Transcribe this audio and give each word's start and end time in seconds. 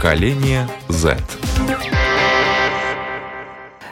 Поколение 0.00 0.66
Z. 0.88 1.18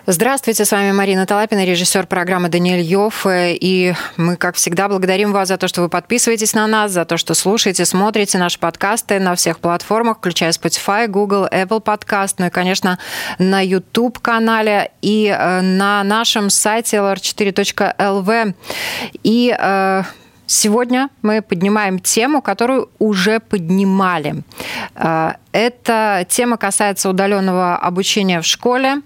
Здравствуйте, 0.06 0.64
с 0.64 0.72
вами 0.72 0.90
Марина 0.90 1.26
Талапина, 1.26 1.66
режиссер 1.66 2.06
программы 2.06 2.48
Даниэль 2.48 2.80
Йов. 2.80 3.26
И 3.28 3.92
мы, 4.16 4.36
как 4.36 4.54
всегда, 4.54 4.88
благодарим 4.88 5.34
вас 5.34 5.48
за 5.48 5.58
то, 5.58 5.69
что 5.69 5.83
вы 5.83 5.90
подписываетесь 5.90 6.54
на 6.54 6.66
нас, 6.66 6.92
за 6.92 7.04
то, 7.04 7.19
что 7.19 7.34
слушаете, 7.34 7.84
смотрите 7.84 8.38
наши 8.38 8.58
подкасты 8.58 9.21
на 9.21 9.34
всех 9.34 9.58
платформах, 9.58 10.16
включая 10.16 10.52
Spotify, 10.52 11.08
Google, 11.08 11.47
Apple 11.47 11.84
Podcast, 11.84 12.37
ну 12.38 12.47
и, 12.47 12.51
конечно, 12.51 12.98
на 13.38 13.61
YouTube-канале 13.61 14.93
и 15.02 15.26
э, 15.26 15.61
на 15.61 16.02
нашем 16.05 16.48
сайте 16.48 16.97
lr4.lv. 16.97 18.55
И 19.25 19.55
э, 19.61 20.02
Сегодня 20.51 21.11
мы 21.20 21.43
поднимаем 21.43 21.98
тему, 21.98 22.41
которую 22.41 22.88
уже 22.98 23.38
поднимали. 23.38 24.45
Э, 24.95 25.33
эта 25.52 26.24
тема 26.27 26.57
касается 26.57 27.11
удаленного 27.11 27.77
обучения 27.77 28.41
в 28.41 28.47
школе. 28.47 29.02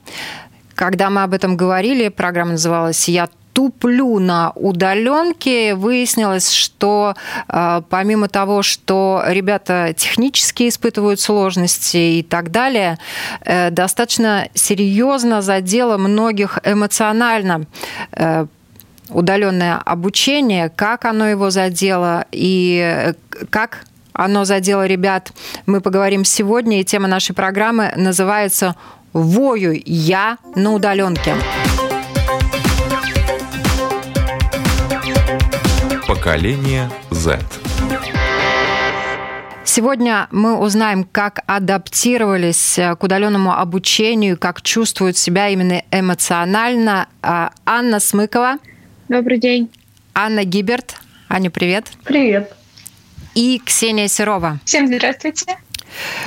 Когда 0.76 1.10
мы 1.10 1.24
об 1.24 1.34
этом 1.34 1.56
говорили, 1.56 2.10
программа 2.10 2.52
называлась 2.52 3.08
«Я 3.08 3.28
туплю 3.52 4.20
на 4.20 4.52
удаленке. 4.54 5.74
Выяснилось, 5.74 6.48
что 6.48 7.16
э, 7.48 7.82
помимо 7.90 8.28
того, 8.28 8.62
что 8.62 9.24
ребята 9.26 9.94
технически 9.96 10.68
испытывают 10.68 11.20
сложности 11.20 11.96
и 12.18 12.22
так 12.22 12.52
далее, 12.52 12.98
э, 13.40 13.70
достаточно 13.70 14.48
серьезно 14.54 15.42
задело 15.42 15.98
многих 15.98 16.60
эмоционально 16.64 17.66
удаленное 19.12 19.78
обучение, 19.78 20.68
как 20.68 21.04
оно 21.04 21.28
его 21.28 21.50
задело 21.50 22.26
и 22.32 22.80
э, 22.82 23.14
как 23.50 23.84
оно 24.12 24.44
задело 24.44 24.86
ребят, 24.86 25.32
мы 25.66 25.80
поговорим 25.80 26.24
сегодня. 26.24 26.80
И 26.80 26.84
тема 26.84 27.08
нашей 27.08 27.34
программы 27.34 27.92
называется 27.96 28.76
Вою 29.12 29.80
я 29.84 30.38
на 30.54 30.72
удаленке. 30.72 31.34
Поколение 36.06 36.90
Z. 37.10 37.38
Сегодня 39.64 40.28
мы 40.30 40.58
узнаем, 40.58 41.04
как 41.04 41.40
адаптировались 41.46 42.78
к 42.98 43.02
удаленному 43.02 43.52
обучению, 43.52 44.36
как 44.36 44.60
чувствуют 44.60 45.16
себя 45.16 45.48
именно 45.48 45.82
эмоционально 45.90 47.08
а, 47.22 47.52
Анна 47.64 48.00
Смыкова. 48.00 48.58
Добрый 49.12 49.36
день. 49.36 49.70
Анна 50.14 50.44
Гиберт. 50.44 50.94
Аня, 51.28 51.50
привет. 51.50 51.88
Привет. 52.02 52.50
И 53.34 53.60
Ксения 53.62 54.08
Серова. 54.08 54.58
Всем 54.64 54.86
здравствуйте. 54.86 55.58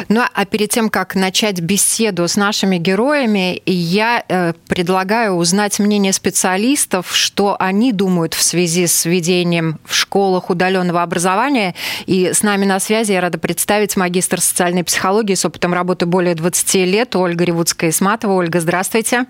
Ну 0.08 0.22
а 0.32 0.46
перед 0.46 0.70
тем, 0.70 0.92
как 0.92 1.16
начать 1.16 1.60
беседу 1.62 2.28
с 2.28 2.36
нашими 2.36 2.78
героями, 2.78 3.60
я 3.66 4.24
э, 4.28 4.54
предлагаю 4.68 5.34
узнать 5.34 5.80
мнение 5.80 6.14
специалистов, 6.14 7.16
что 7.16 7.58
они 7.60 7.92
думают 7.92 8.36
в 8.36 8.44
связи 8.44 8.86
с 8.86 9.06
введением 9.06 9.80
в 9.84 9.96
школах 9.96 10.52
удаленного 10.52 11.02
образования. 11.02 11.74
И 12.06 12.34
с 12.34 12.44
нами 12.44 12.66
на 12.66 12.80
связи 12.80 13.14
я 13.14 13.22
рада 13.22 13.40
представить 13.40 13.98
магистр 13.98 14.40
социальной 14.40 14.84
психологии 14.84 15.34
с 15.34 15.44
опытом 15.44 15.74
работы 15.74 16.06
более 16.06 16.36
20 16.36 16.76
лет 16.86 17.16
Ольга 17.16 17.46
Ревудская-Исматова. 17.46 18.34
Ольга, 18.34 18.60
здравствуйте. 18.60 19.26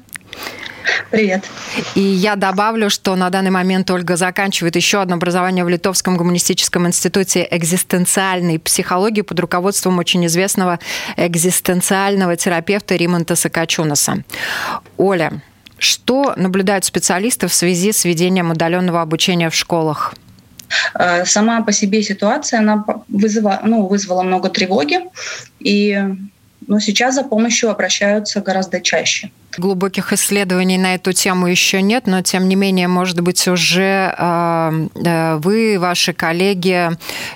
Привет. 1.12 1.44
И 1.96 2.02
я 2.02 2.36
добавлю, 2.36 2.90
что 2.90 3.16
на 3.16 3.30
данный 3.30 3.52
момент 3.52 3.90
Ольга 3.92 4.16
заканчивает 4.16 4.76
еще 4.76 5.02
одно 5.02 5.16
образование 5.16 5.66
в 5.66 5.70
Литовском 5.70 6.18
гуманистическом 6.18 6.88
институте 6.88 7.48
экзистенциальной 7.50 8.60
психологии 8.60 9.22
под 9.22 9.40
руководством 9.40 9.98
очень 10.00 10.26
известного 10.26 10.80
экзистенциального 11.18 12.36
терапевта 12.36 12.96
Римонта 12.96 13.36
Сакачунаса. 13.36 14.24
Оля, 14.98 15.42
что 15.78 16.34
наблюдают 16.38 16.86
специалисты 16.86 17.48
в 17.48 17.54
связи 17.54 17.92
с 17.92 18.06
введением 18.06 18.52
удаленного 18.52 19.02
обучения 19.02 19.50
в 19.50 19.56
школах? 19.56 20.16
Э, 20.94 21.26
сама 21.26 21.62
по 21.62 21.72
себе 21.72 22.02
ситуация 22.02 22.60
она 22.60 22.86
вызывала, 23.08 23.62
ну, 23.64 23.88
вызвала 23.88 24.24
много 24.24 24.50
тревоги, 24.50 25.00
и 25.60 26.00
но 26.68 26.80
сейчас 26.80 27.16
за 27.16 27.24
помощью 27.24 27.70
обращаются 27.70 28.42
гораздо 28.42 28.82
чаще. 28.82 29.32
Глубоких 29.58 30.12
исследований 30.12 30.78
на 30.78 30.96
эту 30.96 31.14
тему 31.14 31.48
еще 31.48 31.82
нет, 31.82 32.08
но 32.08 32.22
тем 32.22 32.50
не 32.50 32.56
менее, 32.56 32.90
может 32.90 33.22
быть, 33.22 33.48
уже 33.48 34.14
э, 34.18 34.88
э, 35.06 35.36
вы, 35.38 35.78
ваши 35.80 36.12
коллеги 36.12 36.90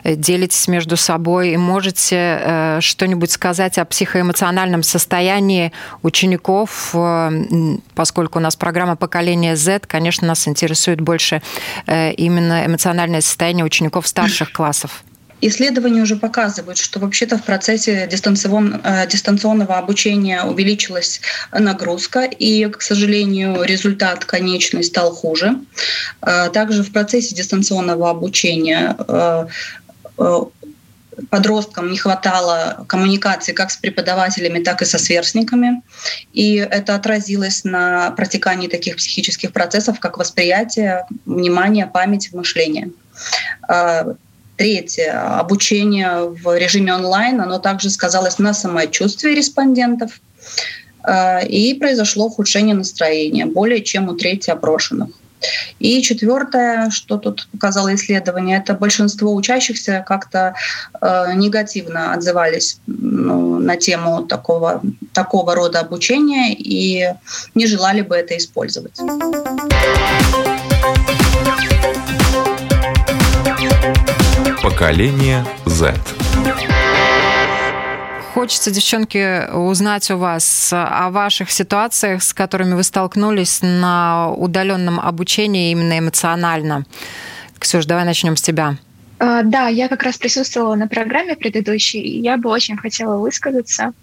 делитесь 0.04 0.68
между 0.68 0.98
собой 0.98 1.52
и 1.52 1.58
можете 1.58 2.16
э, 2.42 2.80
что-нибудь 2.82 3.32
сказать 3.32 3.78
о 3.78 3.86
психоэмоциональном 3.86 4.84
состоянии 4.84 5.72
учеников, 6.02 6.94
поскольку 7.96 8.40
у 8.40 8.42
нас 8.42 8.56
программа 8.56 8.96
поколения 8.98 9.56
Z, 9.56 9.82
конечно, 9.88 10.28
нас 10.28 10.48
интересует 10.48 11.00
больше 11.00 11.42
именно 11.88 12.66
эмоциональное 12.66 13.22
состояние 13.22 13.66
учеников 13.66 14.08
старших 14.08 14.52
классов. 14.52 15.04
Исследования 15.42 16.02
уже 16.02 16.16
показывают, 16.18 16.78
что 16.78 17.00
вообще-то 17.00 17.38
в 17.38 17.44
процессе 17.44 18.08
э, 18.10 19.08
дистанционного 19.08 19.78
обучения 19.78 20.44
увеличилась 20.44 21.22
нагрузка, 21.52 22.24
и, 22.24 22.66
к 22.66 22.82
сожалению, 22.82 23.64
результат 23.64 24.26
конечный 24.26 24.84
стал 24.84 25.14
хуже. 25.14 25.56
Э, 26.22 26.50
также 26.50 26.84
в 26.84 26.92
процессе 26.92 27.36
дистанционного 27.36 28.10
обучения 28.10 28.96
э, 29.08 29.48
подросткам 31.30 31.92
не 31.92 31.98
хватало 31.98 32.86
коммуникации 32.88 33.54
как 33.54 33.72
с 33.72 33.78
преподавателями, 33.78 34.62
так 34.64 34.82
и 34.82 34.86
со 34.86 34.98
сверстниками. 34.98 35.82
И 36.34 36.56
это 36.56 36.96
отразилось 36.96 37.64
на 37.64 38.12
протекании 38.12 38.68
таких 38.68 38.98
психических 38.98 39.54
процессов, 39.54 40.00
как 40.00 40.18
восприятие, 40.18 41.06
внимание, 41.26 41.88
память, 41.88 42.34
мышление. 42.34 42.92
Третье. 44.60 45.40
Обучение 45.40 46.36
в 46.44 46.58
режиме 46.58 46.94
онлайн, 46.94 47.40
оно 47.40 47.60
также 47.60 47.90
сказалось 47.90 48.40
на 48.40 48.54
самочувствии 48.54 49.34
респондентов. 49.34 50.20
Э, 51.08 51.48
и 51.48 51.74
произошло 51.76 52.26
ухудшение 52.26 52.76
настроения 52.76 53.46
более 53.46 53.82
чем 53.82 54.10
у 54.10 54.16
трети 54.16 54.50
опрошенных. 54.50 55.12
И 55.80 56.02
четвертое, 56.02 56.90
что 56.90 57.18
тут 57.18 57.48
показало 57.54 57.96
исследование, 57.96 58.58
это 58.58 58.74
большинство 58.74 59.34
учащихся 59.34 60.04
как-то 60.06 60.56
э, 61.00 61.32
негативно 61.36 62.14
отзывались 62.14 62.82
ну, 62.86 63.60
на 63.60 63.78
тему 63.78 64.24
такого, 64.24 64.82
такого 65.14 65.56
рода 65.56 65.80
обучения 65.80 66.54
и 66.54 67.14
не 67.56 67.66
желали 67.66 68.02
бы 68.02 68.18
это 68.18 68.36
использовать. 68.36 69.00
Поколение 74.70 75.44
Z. 75.66 75.96
Хочется, 78.36 78.70
девчонки, 78.70 79.52
узнать 79.52 80.12
у 80.12 80.18
вас 80.18 80.70
о 80.72 81.10
ваших 81.10 81.50
ситуациях, 81.50 82.22
с 82.22 82.36
которыми 82.36 82.76
вы 82.76 82.84
столкнулись 82.84 83.62
на 83.64 84.30
удаленном 84.32 85.00
обучении 85.00 85.72
именно 85.72 85.98
эмоционально. 85.98 86.86
Ксюш, 87.58 87.86
давай 87.86 88.06
начнем 88.06 88.36
с 88.36 88.44
тебя. 88.44 88.78
А, 89.18 89.42
да, 89.42 89.70
я 89.70 89.88
как 89.88 90.04
раз 90.04 90.20
присутствовала 90.20 90.76
на 90.76 90.88
программе 90.88 91.36
предыдущей, 91.36 92.02
и 92.02 92.22
я 92.22 92.38
бы 92.38 92.52
очень 92.52 92.78
хотела 92.78 93.18
высказаться 93.18 93.94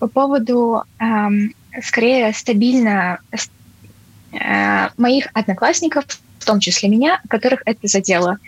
по 0.00 0.08
поводу 0.08 0.82
эм, 0.98 1.54
скорее 1.84 2.32
стабильно 2.32 3.20
э, 4.32 4.88
моих 4.96 5.28
одноклассников, 5.34 6.04
в 6.40 6.44
том 6.44 6.58
числе 6.58 6.88
меня, 6.88 7.20
которых 7.28 7.62
это 7.64 7.86
задело 7.86 8.38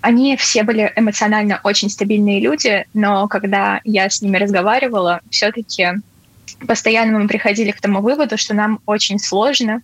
они 0.00 0.36
все 0.36 0.62
были 0.62 0.92
эмоционально 0.96 1.60
очень 1.62 1.90
стабильные 1.90 2.40
люди, 2.40 2.86
но 2.94 3.28
когда 3.28 3.80
я 3.84 4.08
с 4.08 4.22
ними 4.22 4.38
разговаривала, 4.38 5.20
все-таки 5.30 5.88
постоянно 6.66 7.18
мы 7.18 7.28
приходили 7.28 7.70
к 7.70 7.80
тому 7.80 8.00
выводу, 8.00 8.36
что 8.38 8.54
нам 8.54 8.80
очень 8.86 9.18
сложно. 9.18 9.82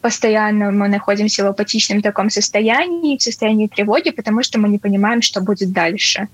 Постоянно 0.00 0.70
мы 0.70 0.88
находимся 0.88 1.44
в 1.44 1.48
апатичном 1.48 2.00
таком 2.00 2.30
состоянии, 2.30 3.18
в 3.18 3.22
состоянии 3.22 3.66
тревоги, 3.66 4.10
потому 4.10 4.42
что 4.42 4.58
мы 4.58 4.68
не 4.68 4.78
понимаем, 4.78 5.20
что 5.20 5.40
будет 5.40 5.72
дальше. 5.72 6.28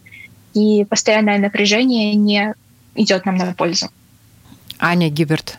И 0.55 0.85
постоянное 0.85 1.39
напряжение 1.39 2.15
не 2.15 2.55
идет 2.95 3.27
нам 3.27 3.37
на 3.37 3.53
пользу. 3.55 3.89
Аня 4.79 5.11
Гиберт. 5.11 5.59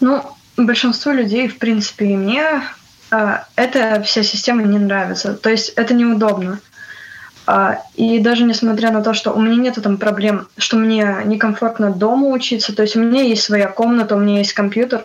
Ну, 0.00 0.22
большинство 0.56 1.12
людей, 1.12 1.48
в 1.48 1.58
принципе, 1.58 2.06
и 2.06 2.16
мне 2.16 2.42
а, 2.42 2.62
эта 3.10 4.02
вся 4.02 4.22
система 4.22 4.62
не 4.62 4.78
нравится. 4.78 5.34
То 5.34 5.50
есть 5.50 5.70
это 5.70 5.94
неудобно. 5.94 6.60
А, 7.46 7.82
и 7.96 8.20
даже 8.20 8.44
несмотря 8.44 8.92
на 8.92 9.02
то, 9.02 9.12
что 9.12 9.32
у 9.32 9.40
меня 9.40 9.56
нет 9.56 9.78
там 9.82 9.96
проблем, 9.96 10.46
что 10.56 10.76
мне 10.76 11.16
некомфортно 11.24 11.90
дома 11.90 12.28
учиться, 12.28 12.74
то 12.74 12.82
есть 12.82 12.94
у 12.94 13.00
меня 13.00 13.22
есть 13.22 13.42
своя 13.42 13.66
комната, 13.66 14.14
у 14.14 14.20
меня 14.20 14.38
есть 14.38 14.52
компьютер, 14.52 15.04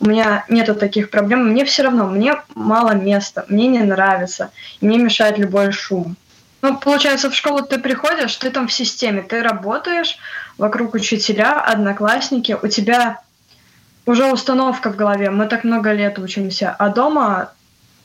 у 0.00 0.06
меня 0.06 0.44
нету 0.48 0.74
таких 0.74 1.08
проблем, 1.08 1.48
мне 1.48 1.64
все 1.64 1.84
равно, 1.84 2.06
мне 2.06 2.34
мало 2.54 2.90
места, 2.90 3.46
мне 3.48 3.68
не 3.68 3.78
нравится, 3.78 4.50
мне 4.82 4.98
мешает 4.98 5.38
любой 5.38 5.72
шум. 5.72 6.16
Ну, 6.60 6.76
получается, 6.76 7.30
в 7.30 7.34
школу 7.34 7.62
ты 7.62 7.78
приходишь, 7.78 8.36
ты 8.36 8.50
там 8.50 8.68
в 8.68 8.72
системе, 8.72 9.22
ты 9.22 9.42
работаешь, 9.42 10.18
вокруг 10.58 10.94
учителя, 10.94 11.60
одноклассники, 11.60 12.56
у 12.60 12.68
тебя 12.68 13.20
уже 14.06 14.32
установка 14.32 14.90
в 14.90 14.96
голове, 14.96 15.30
мы 15.30 15.46
так 15.46 15.64
много 15.64 15.92
лет 15.92 16.18
учимся, 16.18 16.74
а 16.78 16.88
дома 16.88 17.50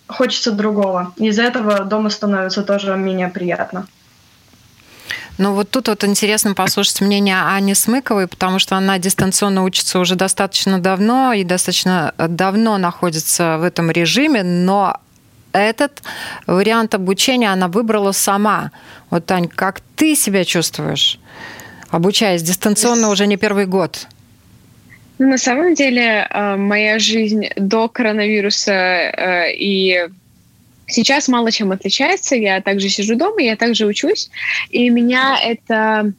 хочется 0.08 0.52
другого. 0.52 1.14
Из-за 1.18 1.44
этого 1.44 1.86
дома 1.86 2.10
становится 2.10 2.64
тоже 2.64 2.98
менее 2.98 3.30
приятно. 3.30 3.88
Ну 5.38 5.54
вот 5.54 5.70
тут 5.72 5.88
вот 5.88 6.04
интересно 6.04 6.54
послушать 6.54 7.02
мнение 7.02 7.42
Ани 7.42 7.74
Смыковой, 7.74 8.28
потому 8.28 8.60
что 8.60 8.76
она 8.76 9.00
дистанционно 9.00 9.64
учится 9.64 10.00
уже 10.00 10.16
достаточно 10.16 10.80
давно 10.80 11.34
и 11.34 11.44
достаточно 11.44 12.14
давно 12.18 12.78
находится 12.78 13.58
в 13.58 13.64
этом 13.64 13.90
режиме, 13.90 14.44
но 14.44 15.00
этот 15.54 16.04
вариант 16.48 16.94
обучения 16.96 17.52
она 17.52 17.68
выбрала 17.68 18.12
сама. 18.12 18.72
Вот, 19.10 19.26
Тань, 19.26 19.48
как 19.48 19.82
ты 19.96 20.16
себя 20.16 20.46
чувствуешь, 20.46 21.20
обучаясь 21.90 22.44
дистанционно 22.44 23.10
уже 23.10 23.26
не 23.26 23.38
первый 23.38 23.66
год? 23.66 24.08
Ну, 25.22 25.28
на 25.28 25.38
самом 25.38 25.76
деле, 25.76 26.28
э, 26.28 26.56
моя 26.56 26.98
жизнь 26.98 27.46
до 27.56 27.88
коронавируса 27.88 28.74
э, 28.74 29.54
и 29.54 30.08
сейчас 30.88 31.28
мало 31.28 31.52
чем 31.52 31.72
отличается. 31.72 32.36
Я 32.36 32.60
также 32.60 32.90
сижу 32.90 33.16
дома, 33.16 33.40
я 33.40 33.56
также 33.56 33.86
учусь, 33.86 34.32
и 34.72 34.90
меня 34.90 35.38
это... 35.40 36.12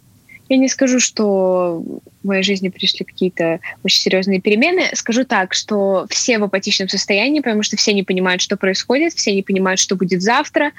Я 0.48 0.56
не 0.56 0.68
скажу, 0.68 1.00
что 1.00 1.82
в 2.22 2.26
моей 2.28 2.44
жизни 2.44 2.68
пришли 2.68 3.04
какие-то 3.04 3.58
очень 3.82 4.02
серьезные 4.02 4.40
перемены. 4.40 4.90
Скажу 4.92 5.24
так, 5.24 5.52
что 5.52 6.06
все 6.08 6.38
в 6.38 6.44
апатичном 6.44 6.88
состоянии, 6.88 7.40
потому 7.40 7.64
что 7.64 7.76
все 7.76 7.92
не 7.94 8.04
понимают, 8.04 8.40
что 8.40 8.56
происходит, 8.56 9.14
все 9.14 9.34
не 9.34 9.42
понимают, 9.42 9.80
что 9.80 9.96
будет 9.96 10.22
завтра. 10.22 10.70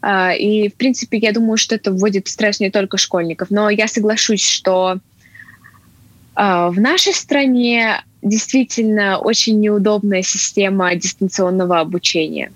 А, 0.00 0.32
и, 0.32 0.70
в 0.70 0.76
принципе, 0.76 1.18
я 1.18 1.32
думаю, 1.32 1.58
что 1.58 1.74
это 1.74 1.92
вводит 1.92 2.26
стресс 2.28 2.58
не 2.58 2.70
только 2.70 2.96
школьников. 2.96 3.50
Но 3.50 3.68
я 3.68 3.86
соглашусь, 3.86 4.48
что 4.48 4.98
в 6.36 6.74
нашей 6.76 7.14
стране 7.14 8.04
действительно 8.22 9.18
очень 9.18 9.58
неудобная 9.58 10.22
система 10.22 10.94
дистанционного 10.94 11.80
обучения 11.80 12.52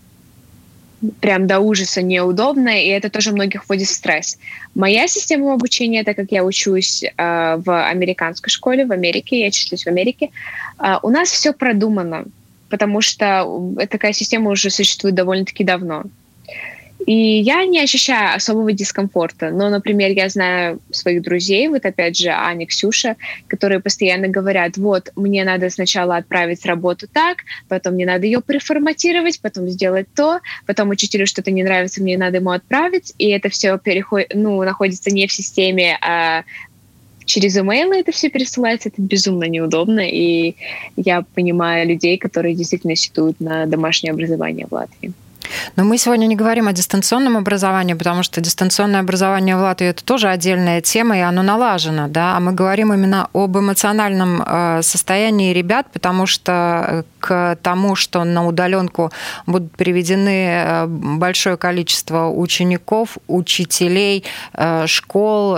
прям 1.21 1.47
до 1.47 1.61
ужаса 1.61 2.03
неудобно, 2.03 2.69
и 2.69 2.89
это 2.89 3.11
тоже 3.11 3.33
многих 3.33 3.69
вводит 3.69 3.89
в 3.89 3.93
стресс. 3.93 4.39
Моя 4.75 5.09
система 5.09 5.55
обучения, 5.55 6.05
так 6.05 6.17
как 6.17 6.31
я 6.31 6.45
учусь 6.45 7.03
э, 7.03 7.11
в 7.17 7.89
американской 7.89 8.51
школе 8.51 8.85
в 8.85 8.93
Америке, 8.93 9.41
я 9.41 9.51
числюсь 9.51 9.85
в 9.85 9.87
Америке, 9.87 10.31
э, 10.79 10.97
у 11.03 11.09
нас 11.09 11.31
все 11.31 11.53
продумано, 11.53 12.25
потому 12.69 13.01
что 13.01 13.47
такая 13.89 14.13
система 14.13 14.51
уже 14.51 14.71
существует 14.71 15.15
довольно-таки 15.15 15.65
давно. 15.65 16.05
И 17.07 17.41
я 17.41 17.65
не 17.65 17.81
ощущаю 17.81 18.37
особого 18.37 18.73
дискомфорта. 18.73 19.51
Но, 19.51 19.69
например, 19.69 20.11
я 20.13 20.29
знаю 20.29 20.81
своих 20.91 21.23
друзей, 21.23 21.69
вот 21.69 21.85
опять 21.87 22.17
же 22.17 22.29
Аня, 22.31 22.67
Ксюша, 22.67 23.17
которые 23.49 23.81
постоянно 23.81 24.29
говорят, 24.29 24.77
вот, 24.77 25.11
мне 25.17 25.45
надо 25.45 25.71
сначала 25.71 26.17
отправить 26.17 26.65
работу 26.67 27.07
так, 27.13 27.39
потом 27.69 27.95
мне 27.95 28.07
надо 28.07 28.27
ее 28.27 28.43
переформатировать, 28.43 29.41
потом 29.41 29.69
сделать 29.69 30.07
то, 30.15 30.41
потом 30.67 30.91
учителю 30.91 31.27
что-то 31.27 31.51
не 31.51 31.63
нравится, 31.63 32.03
мне 32.03 32.19
надо 32.19 32.37
ему 32.37 32.51
отправить, 32.51 33.15
и 33.19 33.29
это 33.31 33.49
все 33.49 33.79
переходит, 33.79 34.33
ну, 34.35 34.63
находится 34.63 35.11
не 35.11 35.27
в 35.27 35.33
системе, 35.33 35.99
а 36.03 36.45
через 37.25 37.57
имейлы 37.57 37.97
это 37.97 38.13
все 38.13 38.29
пересылается, 38.29 38.89
это 38.89 39.01
безумно 39.01 39.45
неудобно, 39.45 40.01
и 40.01 40.57
я 40.97 41.23
понимаю 41.35 41.89
людей, 41.89 42.19
которые 42.19 42.55
действительно 42.55 42.97
сидят 42.97 43.41
на 43.41 43.67
домашнее 43.67 44.13
образование 44.13 44.67
в 44.69 44.75
Латвии. 44.75 45.13
Но 45.77 45.85
мы 45.85 45.99
сегодня 45.99 46.27
не 46.27 46.37
говорим 46.37 46.69
о 46.69 46.73
дистанционном 46.73 47.37
образовании, 47.37 47.95
потому 47.95 48.23
что 48.23 48.41
дистанционное 48.41 49.01
образование 49.01 49.57
в 49.57 49.61
Латвии 49.61 49.89
это 49.89 50.05
тоже 50.05 50.29
отдельная 50.29 50.81
тема, 50.81 51.17
и 51.17 51.21
оно 51.21 51.43
налажено, 51.43 52.09
да, 52.09 52.37
а 52.37 52.41
мы 52.41 52.53
говорим 52.53 52.93
именно 52.93 53.29
об 53.33 53.57
эмоциональном 53.57 54.43
э, 54.43 54.83
состоянии 54.83 55.53
ребят, 55.53 55.87
потому 55.93 56.27
что 56.27 56.53
э, 56.89 57.03
к 57.21 57.59
тому, 57.63 57.97
что 57.97 58.25
на 58.25 58.47
удаленку 58.47 59.11
будут 59.47 59.73
приведены 59.73 60.47
э, 60.47 60.87
большое 60.87 61.57
количество 61.57 62.29
учеников, 62.29 63.19
учителей, 63.27 64.25
школ, 64.87 65.57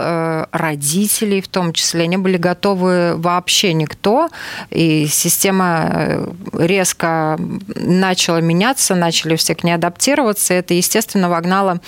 родителей 0.52 1.40
в 1.40 1.48
том 1.48 1.72
числе, 1.72 2.06
не 2.06 2.16
были 2.16 2.36
готовы 2.36 3.14
вообще 3.16 3.72
никто, 3.72 4.28
и 4.70 5.06
система 5.06 6.26
резко 6.52 7.38
начала 7.76 8.40
меняться, 8.40 8.94
начали 8.94 9.36
все 9.36 9.54
к 9.54 9.64
ней 9.64 9.74
адаптироваться. 9.82 10.54
Это, 10.54 10.74
естественно, 10.74 11.28
вогнало 11.28 11.80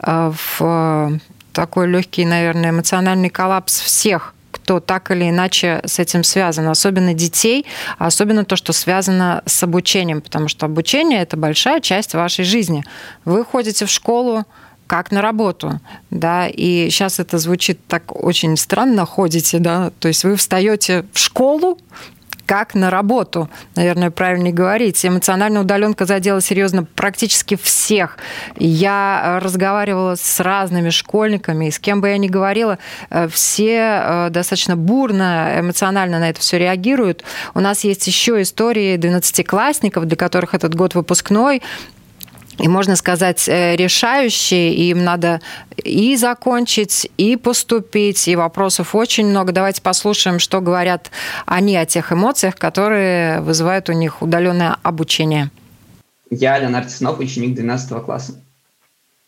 э, 0.00 0.32
в 0.32 1.20
такой 1.52 1.86
легкий, 1.86 2.24
наверное, 2.24 2.70
эмоциональный 2.70 3.30
коллапс 3.30 3.80
всех 3.80 4.34
кто 4.50 4.80
так 4.80 5.10
или 5.10 5.28
иначе 5.28 5.82
с 5.84 5.98
этим 5.98 6.24
связан, 6.24 6.68
особенно 6.68 7.12
детей, 7.12 7.66
особенно 7.98 8.44
то, 8.44 8.56
что 8.56 8.72
связано 8.72 9.42
с 9.44 9.62
обучением, 9.62 10.22
потому 10.22 10.48
что 10.48 10.66
обучение– 10.66 11.20
это 11.22 11.36
большая 11.36 11.80
часть 11.80 12.14
вашей 12.14 12.44
жизни. 12.44 12.82
Вы 13.26 13.44
ходите 13.44 13.84
в 13.84 13.90
школу, 13.90 14.44
как 14.86 15.10
на 15.10 15.20
работу, 15.20 15.80
да, 16.10 16.46
и 16.46 16.88
сейчас 16.88 17.18
это 17.18 17.38
звучит 17.38 17.78
так 17.88 18.14
очень 18.24 18.56
странно, 18.56 19.04
ходите, 19.04 19.58
да, 19.58 19.90
то 19.98 20.08
есть 20.08 20.24
вы 20.24 20.36
встаете 20.36 21.04
в 21.12 21.18
школу, 21.18 21.78
как 22.46 22.74
на 22.74 22.90
работу, 22.90 23.48
наверное, 23.76 24.10
правильнее 24.10 24.52
говорить. 24.52 25.04
Эмоциональная 25.04 25.62
удаленка 25.62 26.06
задела 26.06 26.40
серьезно 26.40 26.84
практически 26.84 27.56
всех. 27.56 28.18
Я 28.56 29.40
разговаривала 29.42 30.14
с 30.16 30.40
разными 30.40 30.90
школьниками, 30.90 31.66
и 31.66 31.70
с 31.70 31.78
кем 31.78 32.00
бы 32.00 32.08
я 32.08 32.18
ни 32.18 32.28
говорила, 32.28 32.78
э, 33.10 33.28
все 33.28 34.00
э, 34.02 34.30
достаточно 34.30 34.76
бурно, 34.76 35.56
эмоционально 35.58 36.18
на 36.18 36.30
это 36.30 36.40
все 36.40 36.58
реагируют. 36.58 37.24
У 37.54 37.60
нас 37.60 37.84
есть 37.84 38.06
еще 38.06 38.40
истории 38.42 38.96
12-классников, 38.96 40.06
для 40.06 40.16
которых 40.16 40.54
этот 40.54 40.74
год 40.74 40.94
выпускной, 40.94 41.62
и, 42.58 42.68
можно 42.68 42.96
сказать, 42.96 43.48
э, 43.48 43.76
решающие, 43.76 44.74
и 44.74 44.90
им 44.90 45.04
надо 45.04 45.40
и 45.76 46.16
закончить, 46.16 47.10
и 47.16 47.36
поступить, 47.36 48.28
и 48.28 48.36
вопросов 48.36 48.94
очень 48.94 49.26
много. 49.26 49.52
Давайте 49.52 49.82
послушаем, 49.82 50.38
что 50.38 50.60
говорят 50.60 51.10
они 51.46 51.76
о 51.76 51.86
тех 51.86 52.12
эмоциях, 52.12 52.56
которые 52.56 53.40
вызывают 53.40 53.88
у 53.88 53.92
них 53.92 54.22
удаленное 54.22 54.76
обучение. 54.82 55.50
Я 56.30 56.58
Леонард 56.58 56.90
Снов, 56.90 57.18
ученик 57.18 57.54
12 57.54 58.02
класса. 58.04 58.40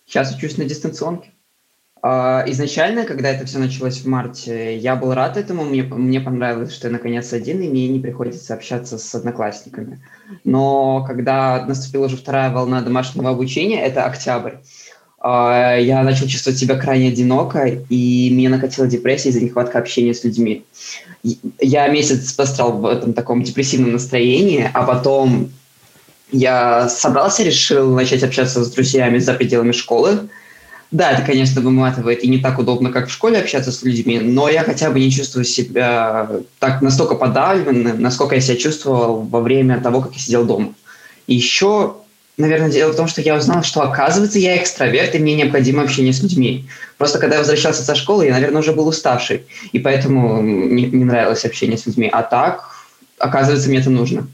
Сейчас 0.06 0.34
учусь 0.34 0.56
на 0.56 0.65
дистанционке. 0.65 1.31
А, 2.08 2.44
изначально, 2.46 3.05
когда 3.05 3.31
это 3.31 3.46
все 3.46 3.58
началось 3.58 3.98
в 3.98 4.06
марте, 4.06 4.77
я 4.77 4.94
был 4.94 5.13
рад 5.13 5.36
этому, 5.36 5.65
мне, 5.65 5.82
мне 5.82 6.20
понравилось, 6.20 6.72
что 6.72 6.86
я 6.86 6.93
наконец 6.93 7.32
один, 7.32 7.60
и 7.60 7.69
мне 7.69 7.89
не 7.89 7.98
приходится 7.98 8.55
общаться 8.55 8.96
с 8.96 9.15
одноклассниками. 9.17 9.98
Но 10.44 11.05
когда 11.05 11.67
наступила 11.67 12.06
уже 12.06 12.17
вторая 12.17 12.53
волна 12.53 12.81
домашнего 12.82 13.31
обучения, 13.31 13.84
это 13.84 14.05
октябрь, 14.05 14.53
а, 15.19 15.75
я 15.75 16.05
начал 16.05 16.29
чувствовать 16.29 16.60
себя 16.60 16.77
крайне 16.77 17.08
одиноко, 17.08 17.67
и 17.67 18.31
мне 18.32 18.48
накатила 18.51 18.86
депрессия 18.86 19.31
из-за 19.31 19.41
нехватки 19.41 19.77
общения 19.77 20.15
с 20.15 20.22
людьми. 20.22 20.65
Я 21.60 21.89
месяц 21.89 22.32
пострал 22.34 22.79
в 22.79 22.86
этом 22.86 23.15
таком 23.15 23.43
депрессивном 23.43 23.91
настроении, 23.91 24.70
а 24.72 24.84
потом 24.84 25.51
я 26.31 26.89
собрался, 26.89 27.43
решил 27.43 27.96
начать 27.96 28.22
общаться 28.22 28.63
с 28.63 28.70
друзьями 28.70 29.19
за 29.19 29.34
пределами 29.34 29.72
школы, 29.72 30.29
да, 30.93 31.10
это, 31.10 31.22
конечно, 31.22 31.60
выматывает 31.60 32.22
и 32.22 32.28
не 32.28 32.38
так 32.38 32.58
удобно, 32.58 32.93
как 32.93 33.08
в 33.08 33.12
школе 33.12 33.38
общаться 33.38 33.72
с 33.72 33.82
людьми, 33.82 34.20
но 34.20 34.48
я 34.48 34.62
хотя 34.62 34.90
бы 34.90 35.00
не 35.00 35.10
чувствую 35.10 35.44
себя 35.44 36.31
так 36.60 36.81
настолько 36.81 37.16
подавленным, 37.16 38.00
насколько 38.00 38.36
я 38.36 38.40
себя 38.40 38.56
чувствовал 38.56 39.22
во 39.22 39.40
время 39.40 39.81
того, 39.81 40.00
как 40.00 40.12
я 40.12 40.20
сидел 40.20 40.44
дома. 40.44 40.74
Еще, 41.26 41.96
наверное, 42.36 42.70
дело 42.70 42.93
в 42.93 42.96
том, 42.96 43.08
что 43.08 43.20
я 43.20 43.36
узнал, 43.36 43.64
что, 43.64 43.82
оказывается, 43.82 44.38
я 44.38 44.56
экстраверт, 44.56 45.16
и 45.16 45.19
мне 45.19 45.34
необходимо 45.34 45.82
общение 45.82 46.12
с 46.12 46.22
людьми. 46.22 46.66
Просто 46.98 47.19
когда 47.19 47.34
я 47.34 47.40
возвращался 47.40 47.82
со 47.82 47.96
школы, 47.96 48.26
я, 48.26 48.32
наверное, 48.32 48.60
уже 48.60 48.72
был 48.72 48.86
уставший, 48.86 49.43
и 49.72 49.81
поэтому 49.81 50.40
не, 50.40 50.84
не 50.84 51.05
нравилось 51.05 51.44
общение 51.44 51.78
с 51.78 51.86
людьми. 51.86 52.08
А 52.12 52.22
так, 52.22 52.76
оказывается, 53.19 53.69
мне 53.69 53.78
это 53.81 53.90
нужно. 53.90 54.28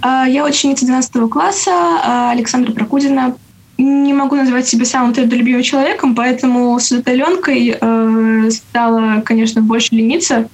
А, 0.00 0.26
я 0.26 0.46
ученица 0.46 0.86
12 0.86 1.30
класса 1.30 1.70
а, 1.70 2.30
Александра 2.30 2.72
Прокудина 2.72 3.36
не 3.80 4.12
могу 4.12 4.36
назвать 4.36 4.68
себя 4.68 4.84
самым 4.84 5.14
трудолюбивым 5.14 5.62
человеком, 5.62 6.14
поэтому 6.14 6.78
с 6.78 6.92
удаленкой 6.92 7.76
э, 7.80 8.50
стало, 8.50 9.22
конечно, 9.24 9.62
больше 9.62 9.94
лениться. 9.94 10.48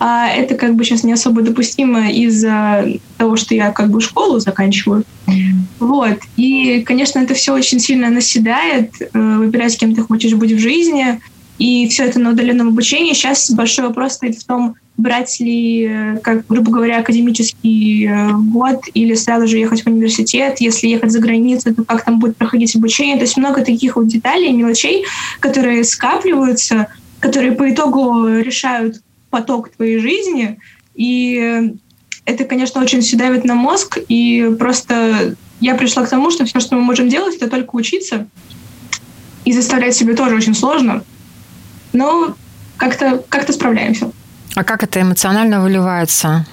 А 0.00 0.28
это 0.28 0.54
как 0.54 0.76
бы 0.76 0.84
сейчас 0.84 1.02
не 1.02 1.12
особо 1.12 1.42
допустимо 1.42 2.08
из-за 2.08 2.86
того, 3.16 3.34
что 3.36 3.56
я 3.56 3.72
как 3.72 3.90
бы 3.90 4.00
школу 4.00 4.38
заканчиваю. 4.38 5.02
Вот. 5.80 6.18
И, 6.36 6.82
конечно, 6.82 7.18
это 7.18 7.34
все 7.34 7.52
очень 7.52 7.80
сильно 7.80 8.08
наседает. 8.10 8.92
Э, 9.00 9.36
выбирать, 9.38 9.76
кем 9.76 9.94
ты 9.94 10.02
хочешь 10.02 10.34
быть 10.34 10.52
в 10.52 10.58
жизни. 10.58 11.20
И 11.58 11.88
все 11.88 12.04
это 12.04 12.20
на 12.20 12.30
удаленном 12.30 12.68
обучении. 12.68 13.12
Сейчас 13.12 13.50
большой 13.50 13.88
вопрос 13.88 14.14
стоит 14.14 14.36
в 14.36 14.44
том, 14.44 14.76
брать 14.96 15.38
ли, 15.40 16.18
как, 16.22 16.46
грубо 16.46 16.72
говоря, 16.72 16.98
академический 16.98 18.06
э, 18.06 18.32
год 18.32 18.82
или 18.94 19.14
сразу 19.14 19.46
же 19.46 19.58
ехать 19.58 19.82
в 19.82 19.86
университет. 19.86 20.60
Если 20.60 20.88
ехать 20.88 21.12
за 21.12 21.20
границу, 21.20 21.74
то 21.74 21.84
как 21.84 22.04
там 22.04 22.18
будет 22.18 22.36
проходить 22.36 22.74
обучение. 22.74 23.16
То 23.16 23.22
есть 23.22 23.36
много 23.36 23.64
таких 23.64 23.96
вот 23.96 24.08
деталей, 24.08 24.52
мелочей, 24.52 25.04
которые 25.40 25.84
скапливаются, 25.84 26.88
которые 27.20 27.52
по 27.52 27.70
итогу 27.70 28.26
решают 28.28 29.00
поток 29.30 29.70
твоей 29.70 29.98
жизни. 29.98 30.58
И 30.94 31.72
это, 32.24 32.44
конечно, 32.44 32.80
очень 32.80 33.00
все 33.00 33.16
давит 33.16 33.44
на 33.44 33.54
мозг. 33.54 33.98
И 34.08 34.50
просто 34.58 35.36
я 35.60 35.76
пришла 35.76 36.04
к 36.04 36.10
тому, 36.10 36.30
что 36.30 36.44
все, 36.44 36.58
что 36.58 36.74
мы 36.74 36.82
можем 36.82 37.08
делать, 37.08 37.36
это 37.36 37.48
только 37.48 37.76
учиться. 37.76 38.26
И 39.44 39.52
заставлять 39.52 39.94
себе 39.94 40.14
тоже 40.14 40.34
очень 40.34 40.54
сложно. 40.54 41.04
Но 41.92 42.34
как-то 42.76 43.22
как 43.28 43.50
справляемся. 43.52 44.10
А 44.54 44.64
как 44.64 44.82
это 44.82 45.00
эмоционально 45.00 45.60
выливается? 45.60 46.46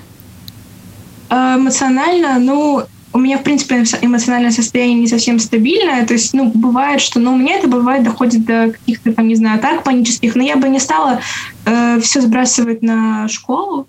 А, 1.30 1.58
эмоционально, 1.58 2.39
ну, 2.39 2.86
у 3.15 3.20
меня, 3.20 3.38
в 3.38 3.44
принципе, 3.44 3.84
эмоциональное 4.01 4.51
состояние 4.51 5.00
не 5.00 5.08
совсем 5.08 5.39
стабильное. 5.39 6.06
То 6.06 6.13
есть, 6.13 6.34
ну, 6.34 6.51
бывает, 6.54 7.00
что, 7.00 7.20
ну, 7.20 7.34
у 7.34 7.38
меня 7.38 7.58
это 7.58 7.68
бывает, 7.68 8.04
доходит 8.04 8.44
до 8.44 8.72
каких-то, 8.72 9.13
там, 9.13 9.27
не 9.27 9.36
знаю, 9.36 9.58
атак 9.58 9.84
панических. 9.84 10.36
Но 10.36 10.44
я 10.44 10.58
бы 10.58 10.68
не 10.68 10.80
стала 10.80 11.22
э, 11.65 12.00
все 12.01 12.20
сбрасывать 12.20 12.82
на 12.82 13.30
школу, 13.30 13.88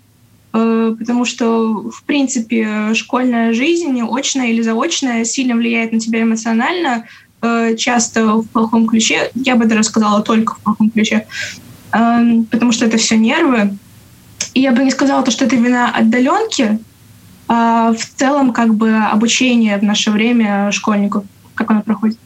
э, 0.53 0.95
потому 0.97 1.25
что, 1.25 1.89
в 1.91 2.03
принципе, 2.03 2.93
школьная 2.93 3.51
жизнь, 3.51 4.01
очная 4.09 4.47
или 4.47 4.61
заочная, 4.61 5.25
сильно 5.25 5.55
влияет 5.55 5.91
на 5.91 5.99
тебя 5.99 6.21
эмоционально, 6.21 7.03
часто 7.77 8.37
в 8.37 8.47
плохом 8.49 8.87
ключе. 8.87 9.31
Я 9.35 9.55
бы 9.55 9.65
даже 9.65 9.83
сказала 9.83 10.21
только 10.21 10.55
в 10.55 10.59
плохом 10.59 10.89
ключе. 10.89 11.27
Э, 11.91 12.43
потому 12.51 12.71
что 12.71 12.85
это 12.85 12.97
все 12.97 13.17
нервы. 13.17 13.77
И 14.53 14.61
я 14.61 14.71
бы 14.71 14.83
не 14.83 14.91
сказала, 14.91 15.23
то, 15.23 15.31
что 15.31 15.45
это 15.45 15.55
вина 15.55 15.91
отдаленки, 15.93 16.79
а 17.47 17.93
в 17.93 18.05
целом 18.17 18.53
как 18.53 18.75
бы 18.75 18.95
обучение 18.95 19.77
в 19.77 19.83
наше 19.83 20.11
время 20.11 20.71
школьников, 20.71 21.23
как 21.55 21.71
оно 21.71 21.81
проходит. 21.81 22.17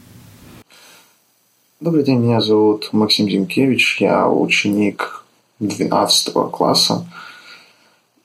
Добрый 1.79 2.03
день, 2.03 2.19
меня 2.19 2.41
зовут 2.41 2.89
Максим 2.91 3.29
Зинкевич, 3.29 3.97
я 3.99 4.29
ученик 4.29 5.25
12 5.59 6.33
класса. 6.51 7.07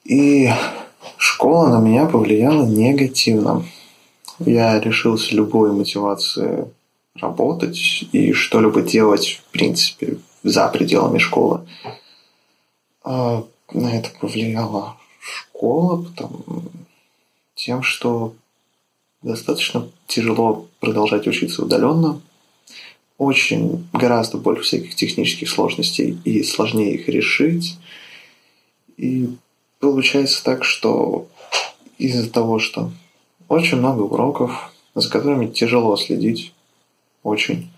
И 0.04 0.50
школа 1.16 1.68
на 1.68 1.82
меня 1.82 2.06
повлияла 2.06 2.66
негативно. 2.66 3.64
Я 4.38 4.78
решился 4.78 5.34
любой 5.34 5.72
мотивации 5.72 6.68
работать 7.20 8.04
и 8.12 8.32
что-либо 8.32 8.82
делать, 8.82 9.40
в 9.46 9.50
принципе, 9.50 10.18
за 10.42 10.68
пределами 10.68 11.18
школы. 11.18 11.66
А 13.04 13.44
на 13.72 13.96
это 13.96 14.10
повлияла 14.20 14.96
школа, 15.20 16.02
потому, 16.02 16.44
тем, 17.54 17.82
что 17.82 18.34
достаточно 19.22 19.88
тяжело 20.06 20.66
продолжать 20.80 21.26
учиться 21.26 21.62
удаленно. 21.62 22.20
Очень 23.18 23.88
гораздо 23.92 24.36
больше 24.36 24.62
всяких 24.62 24.94
технических 24.94 25.48
сложностей 25.48 26.18
и 26.24 26.42
сложнее 26.42 26.94
их 26.94 27.08
решить. 27.08 27.78
И 28.96 29.28
получается 29.80 30.44
так, 30.44 30.64
что 30.64 31.26
из-за 31.98 32.30
того, 32.30 32.58
что 32.58 32.92
очень 33.48 33.78
много 33.78 34.02
уроков, 34.02 34.72
за 34.94 35.10
которыми 35.10 35.46
тяжело 35.46 35.96
следить, 35.96 36.52
очень 37.26 37.70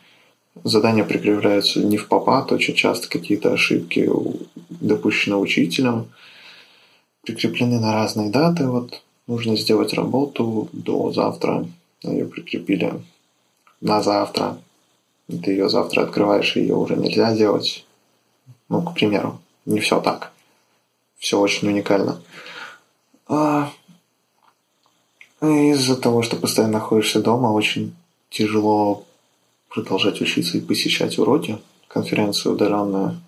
задания 0.64 1.04
прикрепляются 1.04 1.80
не 1.80 1.96
в 1.96 2.08
попад, 2.08 2.52
очень 2.52 2.74
часто 2.74 3.08
какие-то 3.08 3.52
ошибки 3.52 4.08
допущены 4.68 5.36
учителем, 5.36 6.08
прикреплены 7.22 7.80
на 7.80 7.92
разные 7.92 8.30
даты. 8.30 8.66
Вот 8.66 9.02
нужно 9.26 9.56
сделать 9.56 9.92
работу 9.94 10.68
до 10.72 11.12
завтра, 11.12 11.66
ее 12.02 12.26
прикрепили 12.26 13.00
на 13.80 14.02
завтра. 14.02 14.58
Ты 15.28 15.50
ее 15.50 15.68
завтра 15.68 16.02
открываешь, 16.02 16.56
ее 16.56 16.74
уже 16.74 16.96
нельзя 16.96 17.34
делать. 17.34 17.84
Ну, 18.68 18.82
к 18.82 18.94
примеру, 18.94 19.40
не 19.66 19.80
все 19.80 20.00
так. 20.00 20.32
Все 21.18 21.38
очень 21.38 21.68
уникально. 21.68 22.20
А 23.26 23.70
из-за 25.42 25.96
того, 25.96 26.22
что 26.22 26.36
постоянно 26.36 26.78
находишься 26.78 27.20
дома, 27.20 27.48
очень 27.48 27.94
тяжело 28.30 29.04
продолжать 29.68 30.20
учиться 30.20 30.58
и 30.58 30.60
посещать 30.60 31.18
уроки, 31.18 31.58
конференции 31.88 32.48
удаленные, 32.48 33.20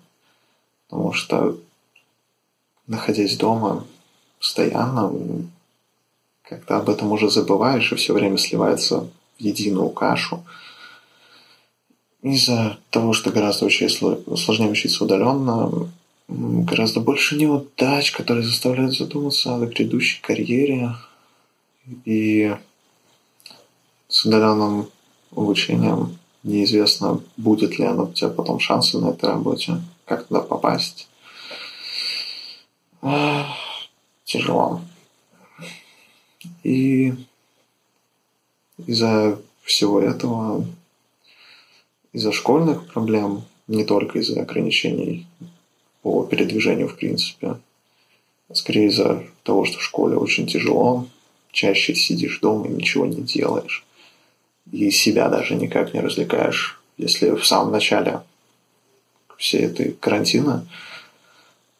потому 0.89 1.13
что, 1.13 1.57
находясь 2.87 3.37
дома 3.37 3.85
постоянно, 4.39 5.11
как-то 6.43 6.77
об 6.77 6.89
этом 6.89 7.11
уже 7.11 7.29
забываешь 7.29 7.91
и 7.91 7.95
все 7.95 8.13
время 8.13 8.37
сливается 8.37 9.07
в 9.37 9.39
единую 9.39 9.89
кашу. 9.89 10.43
Из-за 12.21 12.77
того, 12.89 13.13
что 13.13 13.31
гораздо 13.31 13.69
сложнее 13.69 14.69
учиться 14.69 15.03
удаленно, 15.03 15.89
гораздо 16.27 16.99
больше 16.99 17.35
неудач, 17.35 18.11
которые 18.11 18.45
заставляют 18.45 18.95
задуматься 18.95 19.55
о 19.55 19.65
грядущей 19.65 20.21
карьере. 20.21 20.95
И 22.05 22.55
с 24.07 24.25
удаленным 24.25 24.89
обучением 25.31 26.17
Неизвестно, 26.43 27.21
будет 27.37 27.77
ли 27.77 27.85
оно 27.85 28.05
у 28.05 28.13
тебя 28.13 28.29
потом 28.29 28.59
шансы 28.59 28.97
на 28.97 29.09
этой 29.09 29.29
работе, 29.29 29.81
как 30.05 30.25
туда 30.27 30.41
попасть. 30.41 31.07
Тяжело. 34.23 34.81
И 36.63 37.13
из-за 38.87 39.39
всего 39.61 39.99
этого, 39.99 40.65
из-за 42.11 42.31
школьных 42.31 42.91
проблем, 42.91 43.43
не 43.67 43.85
только 43.85 44.19
из-за 44.19 44.41
ограничений 44.41 45.27
по 46.01 46.23
передвижению 46.23 46.87
в 46.87 46.95
принципе, 46.95 47.59
а 48.49 48.55
скорее 48.55 48.87
из-за 48.87 49.23
того, 49.43 49.65
что 49.65 49.77
в 49.77 49.83
школе 49.83 50.17
очень 50.17 50.47
тяжело, 50.47 51.07
чаще 51.51 51.93
сидишь 51.93 52.39
дома 52.39 52.67
и 52.67 52.71
ничего 52.71 53.05
не 53.05 53.21
делаешь 53.21 53.85
и 54.71 54.89
себя 54.91 55.29
даже 55.29 55.55
никак 55.55 55.93
не 55.93 55.99
развлекаешь. 55.99 56.79
Если 56.97 57.31
в 57.31 57.45
самом 57.45 57.71
начале 57.71 58.21
всей 59.37 59.65
этой 59.65 59.93
карантина 59.93 60.67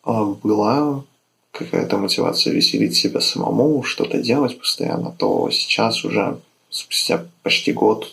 а, 0.04 0.26
была 0.26 1.04
какая-то 1.52 1.98
мотивация 1.98 2.54
веселить 2.54 2.96
себя 2.96 3.22
самому, 3.22 3.84
что-то 3.84 4.18
делать 4.18 4.58
постоянно, 4.58 5.12
то 5.12 5.50
сейчас 5.52 6.04
уже 6.04 6.40
спустя 6.70 7.26
почти 7.44 7.74
год 7.74 8.12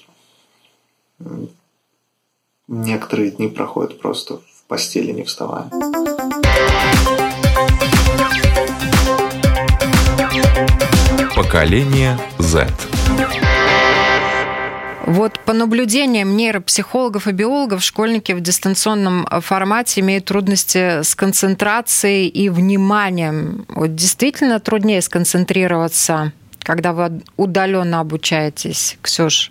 некоторые 2.66 3.30
дни 3.30 3.48
проходят 3.48 3.98
просто 3.98 4.38
в 4.38 4.64
постели 4.68 5.12
не 5.12 5.24
вставая. 5.24 5.70
Поколение 11.34 12.18
Z. 12.38 12.68
Вот 15.08 15.40
по 15.40 15.54
наблюдениям 15.54 16.36
нейропсихологов 16.36 17.28
и 17.28 17.32
биологов, 17.32 17.82
школьники 17.82 18.32
в 18.32 18.42
дистанционном 18.42 19.26
формате 19.40 20.02
имеют 20.02 20.26
трудности 20.26 21.02
с 21.02 21.14
концентрацией 21.14 22.28
и 22.28 22.50
вниманием. 22.50 23.64
Вот 23.70 23.94
действительно 23.94 24.60
труднее 24.60 25.00
сконцентрироваться, 25.00 26.32
когда 26.58 26.92
вы 26.92 27.22
удаленно 27.38 28.00
обучаетесь, 28.00 28.98
Ксюш? 29.00 29.50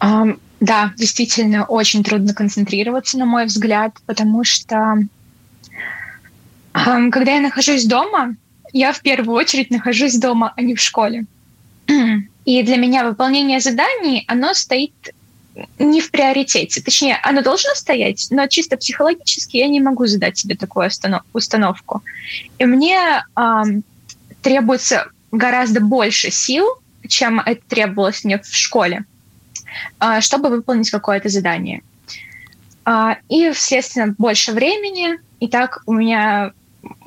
Um, 0.00 0.40
да, 0.60 0.94
действительно, 0.96 1.66
очень 1.66 2.02
трудно 2.02 2.32
концентрироваться, 2.32 3.18
на 3.18 3.26
мой 3.26 3.44
взгляд, 3.44 3.92
потому 4.06 4.44
что 4.44 5.04
um, 6.72 7.10
когда 7.10 7.34
я 7.34 7.42
нахожусь 7.42 7.84
дома, 7.84 8.34
я 8.72 8.94
в 8.94 9.02
первую 9.02 9.36
очередь 9.36 9.70
нахожусь 9.70 10.16
дома, 10.16 10.54
а 10.56 10.62
не 10.62 10.74
в 10.74 10.80
школе. 10.80 11.26
И 12.44 12.62
для 12.62 12.76
меня 12.76 13.04
выполнение 13.04 13.60
заданий, 13.60 14.24
оно 14.26 14.54
стоит 14.54 14.92
не 15.78 16.00
в 16.00 16.10
приоритете. 16.10 16.80
Точнее, 16.80 17.18
оно 17.22 17.42
должно 17.42 17.74
стоять, 17.74 18.28
но 18.30 18.46
чисто 18.46 18.76
психологически 18.76 19.56
я 19.56 19.68
не 19.68 19.80
могу 19.80 20.06
задать 20.06 20.38
себе 20.38 20.56
такую 20.56 20.88
установку. 21.32 22.02
И 22.58 22.64
мне 22.64 23.24
эм, 23.36 23.82
требуется 24.42 25.10
гораздо 25.32 25.80
больше 25.80 26.30
сил, 26.30 26.66
чем 27.06 27.40
это 27.40 27.60
требовалось 27.68 28.24
мне 28.24 28.38
в 28.38 28.46
школе, 28.46 29.04
э, 30.00 30.20
чтобы 30.20 30.48
выполнить 30.48 30.90
какое-то 30.90 31.28
задание. 31.28 31.82
Э, 32.86 33.16
и, 33.28 33.52
следственно, 33.52 34.14
больше 34.16 34.52
времени, 34.52 35.18
и 35.40 35.48
так 35.48 35.82
у 35.86 35.92
меня 35.92 36.52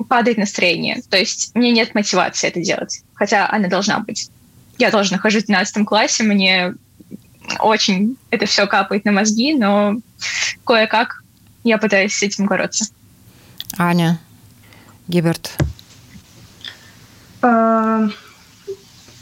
падает 0.08 0.38
настроение. 0.38 1.02
То 1.08 1.16
есть 1.16 1.54
мне 1.54 1.72
нет 1.72 1.94
мотивации 1.94 2.48
это 2.48 2.60
делать, 2.60 3.02
хотя 3.14 3.48
она 3.48 3.68
должна 3.68 4.00
быть 4.00 4.30
я 4.82 4.90
тоже 4.90 5.12
нахожусь 5.12 5.44
в 5.44 5.46
12 5.46 5.86
классе, 5.86 6.24
мне 6.24 6.74
очень 7.60 8.16
это 8.30 8.46
все 8.46 8.66
капает 8.66 9.04
на 9.04 9.12
мозги, 9.12 9.54
но 9.54 9.96
кое-как 10.64 11.22
я 11.64 11.78
пытаюсь 11.78 12.14
с 12.14 12.22
этим 12.22 12.46
бороться. 12.46 12.86
Аня, 13.78 14.18
Гиберт. 15.08 15.52
А, 17.42 18.08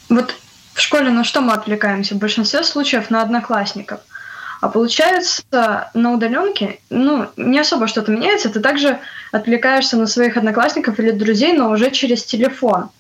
вот 0.09 0.35
в 0.75 0.81
школе 0.81 1.11
на 1.11 1.25
что 1.25 1.41
мы 1.41 1.53
отвлекаемся? 1.53 2.15
В 2.15 2.19
большинстве 2.19 2.65
случаев 2.65 3.11
на 3.11 3.23
одноклассников. 3.23 4.01
А 4.61 4.69
получается, 4.69 5.91
на 5.95 6.13
удаленке, 6.13 6.81
ну, 6.91 7.29
не 7.37 7.59
особо 7.59 7.87
что-то 7.87 8.13
меняется, 8.13 8.51
ты 8.51 8.61
также 8.61 8.99
отвлекаешься 9.33 9.97
на 9.97 10.07
своих 10.07 10.37
одноклассников 10.37 10.99
или 10.99 11.11
друзей, 11.11 11.53
но 11.53 11.71
уже 11.71 11.91
через 11.91 12.25
телефон. 12.25 12.91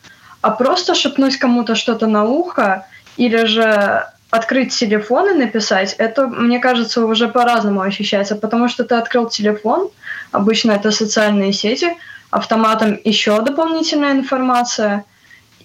А 0.41 0.51
просто 0.51 0.95
шепнуть 0.95 1.37
кому-то 1.37 1.75
что-то 1.75 2.07
на 2.07 2.25
ухо 2.25 2.87
или 3.17 3.45
же 3.45 4.07
открыть 4.31 4.75
телефон 4.75 5.31
и 5.31 5.35
написать, 5.35 5.95
это, 5.99 6.27
мне 6.27 6.61
кажется, 6.61 7.05
уже 7.05 7.29
по-разному 7.29 7.81
ощущается, 7.81 8.37
потому 8.37 8.69
что 8.69 8.85
ты 8.85 8.95
открыл 8.95 9.29
телефон, 9.29 9.91
обычно 10.31 10.73
это 10.73 10.93
социальные 10.93 11.53
сети, 11.53 11.97
автоматом 12.31 12.99
еще 13.05 13.41
дополнительная 13.43 14.13
информация, 14.13 15.05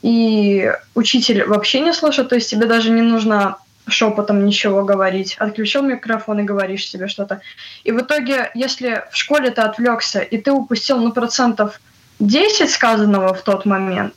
и 0.02 0.72
учитель 0.96 1.46
вообще 1.46 1.80
не 1.80 1.94
слышит, 1.94 2.30
то 2.30 2.36
есть 2.36 2.50
тебе 2.50 2.66
даже 2.66 2.90
не 2.90 3.02
нужно 3.02 3.58
шепотом 3.88 4.46
ничего 4.46 4.84
говорить. 4.84 5.36
Отключил 5.40 5.84
микрофон 5.84 6.40
и 6.40 6.44
говоришь 6.44 6.88
себе 6.88 7.08
что-то. 7.08 7.42
И 7.84 7.92
в 7.92 8.02
итоге, 8.02 8.50
если 8.56 9.04
в 9.12 9.18
школе 9.18 9.52
ты 9.52 9.62
отвлекся, 9.62 10.20
и 10.20 10.38
ты 10.38 10.52
упустил, 10.52 10.98
ну, 10.98 11.12
процентов 11.12 11.80
10 12.20 12.70
сказанного 12.70 13.34
в 13.34 13.42
тот 13.42 13.66
момент, 13.66 14.16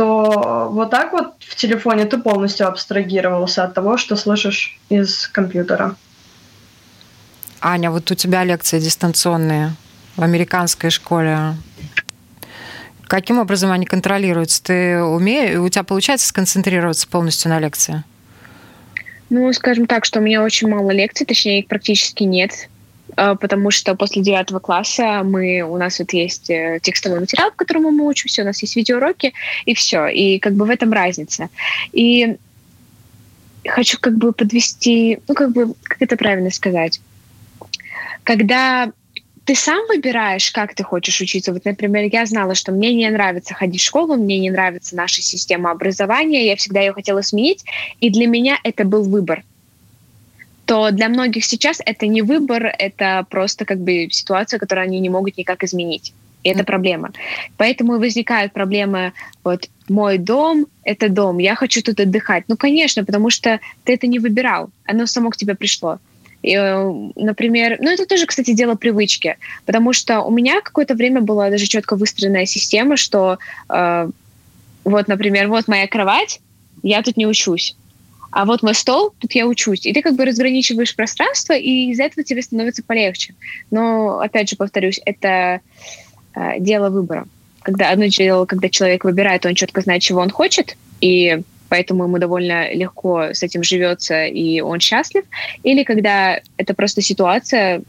то 0.00 0.70
вот 0.72 0.88
так 0.88 1.12
вот 1.12 1.34
в 1.40 1.54
телефоне 1.56 2.06
ты 2.06 2.16
полностью 2.16 2.66
абстрагировался 2.66 3.64
от 3.64 3.74
того, 3.74 3.98
что 3.98 4.16
слышишь 4.16 4.80
из 4.88 5.28
компьютера. 5.28 5.94
Аня, 7.60 7.90
вот 7.90 8.10
у 8.10 8.14
тебя 8.14 8.42
лекции 8.44 8.80
дистанционные 8.80 9.74
в 10.16 10.22
американской 10.22 10.88
школе. 10.88 11.54
Каким 13.08 13.40
образом 13.40 13.72
они 13.72 13.84
контролируются? 13.84 14.62
Ты 14.62 15.02
умеешь, 15.02 15.58
у 15.58 15.68
тебя 15.68 15.82
получается 15.82 16.28
сконцентрироваться 16.28 17.06
полностью 17.06 17.50
на 17.50 17.58
лекции? 17.58 18.02
Ну, 19.28 19.52
скажем 19.52 19.84
так, 19.84 20.06
что 20.06 20.20
у 20.20 20.22
меня 20.22 20.42
очень 20.42 20.68
мало 20.68 20.92
лекций, 20.92 21.26
точнее, 21.26 21.58
их 21.58 21.66
практически 21.66 22.22
нет, 22.22 22.70
потому 23.16 23.70
что 23.70 23.94
после 23.94 24.22
девятого 24.22 24.58
класса 24.58 25.22
мы, 25.24 25.62
у 25.62 25.76
нас 25.76 25.98
вот 25.98 26.12
есть 26.12 26.50
э, 26.50 26.78
текстовой 26.82 27.20
материал, 27.20 27.50
по 27.50 27.56
которому 27.56 27.90
мы 27.90 28.06
учимся, 28.06 28.42
у 28.42 28.44
нас 28.44 28.60
есть 28.62 28.76
видеоуроки, 28.76 29.32
и 29.64 29.74
все. 29.74 30.06
И 30.06 30.38
как 30.38 30.54
бы 30.54 30.64
в 30.64 30.70
этом 30.70 30.92
разница. 30.92 31.48
И 31.92 32.36
хочу 33.66 33.98
как 34.00 34.16
бы 34.16 34.32
подвести, 34.32 35.20
ну, 35.28 35.34
как 35.34 35.52
бы, 35.52 35.74
как 35.82 36.00
это 36.00 36.16
правильно 36.16 36.50
сказать? 36.50 37.00
Когда 38.24 38.92
ты 39.44 39.54
сам 39.56 39.84
выбираешь, 39.88 40.52
как 40.52 40.74
ты 40.74 40.84
хочешь 40.84 41.20
учиться. 41.20 41.52
Вот, 41.52 41.64
например, 41.64 42.08
я 42.12 42.24
знала, 42.24 42.54
что 42.54 42.70
мне 42.70 42.94
не 42.94 43.10
нравится 43.10 43.52
ходить 43.52 43.80
в 43.80 43.84
школу, 43.84 44.14
мне 44.14 44.38
не 44.38 44.48
нравится 44.48 44.94
наша 44.94 45.22
система 45.22 45.72
образования, 45.72 46.46
я 46.46 46.54
всегда 46.54 46.80
ее 46.80 46.92
хотела 46.92 47.22
сменить, 47.22 47.64
и 48.00 48.10
для 48.10 48.28
меня 48.28 48.58
это 48.62 48.84
был 48.84 49.02
выбор. 49.02 49.42
То 50.70 50.92
для 50.92 51.08
многих 51.08 51.44
сейчас 51.44 51.80
это 51.84 52.06
не 52.06 52.22
выбор, 52.22 52.72
это 52.78 53.26
просто 53.28 53.64
как 53.64 53.80
бы 53.80 54.06
ситуация, 54.12 54.60
которую 54.60 54.84
они 54.84 55.00
не 55.00 55.08
могут 55.08 55.36
никак 55.36 55.64
изменить. 55.64 56.12
И 56.44 56.48
это 56.48 56.62
проблема. 56.62 57.10
Поэтому 57.56 57.96
и 57.96 57.98
возникают 57.98 58.52
проблемы, 58.52 59.12
вот, 59.42 59.68
мой 59.88 60.16
дом— 60.18 60.68
это 60.84 61.08
дом, 61.08 61.38
я 61.38 61.56
хочу 61.56 61.82
тут 61.82 61.98
отдыхать. 61.98 62.44
Ну, 62.46 62.56
конечно, 62.56 63.04
потому 63.04 63.30
что 63.30 63.58
ты 63.82 63.94
это 63.94 64.06
не 64.06 64.20
выбирал, 64.20 64.70
оно 64.84 65.06
само 65.06 65.30
к 65.30 65.36
тебе 65.36 65.56
пришло. 65.56 65.98
И, 66.42 66.54
э, 66.54 67.10
например, 67.16 67.78
ну 67.80 67.90
это 67.90 68.06
тоже, 68.06 68.26
кстати, 68.26 68.52
дело 68.52 68.76
привычки, 68.76 69.38
потому 69.66 69.92
что 69.92 70.20
у 70.20 70.30
меня 70.30 70.60
какое-то 70.60 70.94
время 70.94 71.20
была 71.20 71.50
даже 71.50 71.66
четко 71.66 71.96
выстроенная 71.96 72.46
система, 72.46 72.96
что 72.96 73.40
э, 73.68 74.10
вот, 74.84 75.08
например, 75.08 75.48
вот 75.48 75.66
моя 75.66 75.88
кровать, 75.88 76.40
я 76.84 77.02
тут 77.02 77.16
не 77.16 77.26
учусь, 77.26 77.74
а 78.30 78.44
вот 78.44 78.62
мой 78.62 78.74
стол, 78.74 79.12
тут 79.18 79.32
я 79.32 79.46
учусь. 79.46 79.86
И 79.86 79.92
ты 79.92 80.02
как 80.02 80.14
бы 80.14 80.24
разграничиваешь 80.24 80.94
пространство, 80.94 81.52
и 81.54 81.90
из-за 81.90 82.04
этого 82.04 82.24
тебе 82.24 82.42
становится 82.42 82.82
полегче. 82.82 83.34
Но, 83.70 84.20
опять 84.20 84.48
же, 84.48 84.56
повторюсь, 84.56 85.00
это 85.04 85.60
э, 86.34 86.60
дело 86.60 86.90
выбора. 86.90 87.26
Когда 87.62 87.90
одно 87.90 88.06
дело, 88.06 88.46
когда 88.46 88.68
человек 88.68 89.04
выбирает, 89.04 89.44
он 89.46 89.54
четко 89.54 89.80
знает, 89.80 90.02
чего 90.02 90.20
он 90.20 90.30
хочет, 90.30 90.76
и 91.00 91.42
поэтому 91.68 92.04
ему 92.04 92.18
довольно 92.18 92.72
легко 92.72 93.32
с 93.32 93.42
этим 93.42 93.62
живется, 93.62 94.24
и 94.24 94.60
он 94.60 94.80
счастлив, 94.80 95.24
или 95.62 95.82
когда 95.84 96.40
это 96.56 96.74
просто 96.74 97.02
ситуация, 97.02 97.82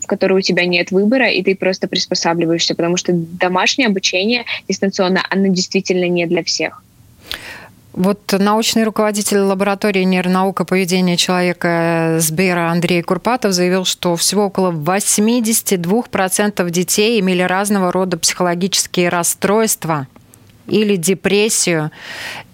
в 0.00 0.06
которой 0.06 0.38
у 0.38 0.42
тебя 0.42 0.66
нет 0.66 0.90
выбора, 0.90 1.30
и 1.30 1.42
ты 1.42 1.56
просто 1.56 1.88
приспосабливаешься, 1.88 2.74
потому 2.74 2.96
что 2.96 3.12
домашнее 3.12 3.88
обучение 3.88 4.44
дистанционно, 4.68 5.24
оно 5.30 5.46
действительно 5.48 6.08
не 6.08 6.26
для 6.26 6.44
всех. 6.44 6.82
Вот 7.94 8.34
научный 8.36 8.82
руководитель 8.82 9.38
лаборатории 9.38 10.02
нейронаука 10.02 10.64
поведения 10.64 11.16
человека 11.16 12.16
Сбера 12.18 12.72
Андрей 12.72 13.02
Курпатов 13.02 13.52
заявил, 13.52 13.84
что 13.84 14.16
всего 14.16 14.46
около 14.46 14.72
82% 14.72 16.70
детей 16.70 17.20
имели 17.20 17.42
разного 17.42 17.92
рода 17.92 18.18
психологические 18.18 19.10
расстройства– 19.10 20.08
или 20.66 20.96
депрессию 20.96 21.90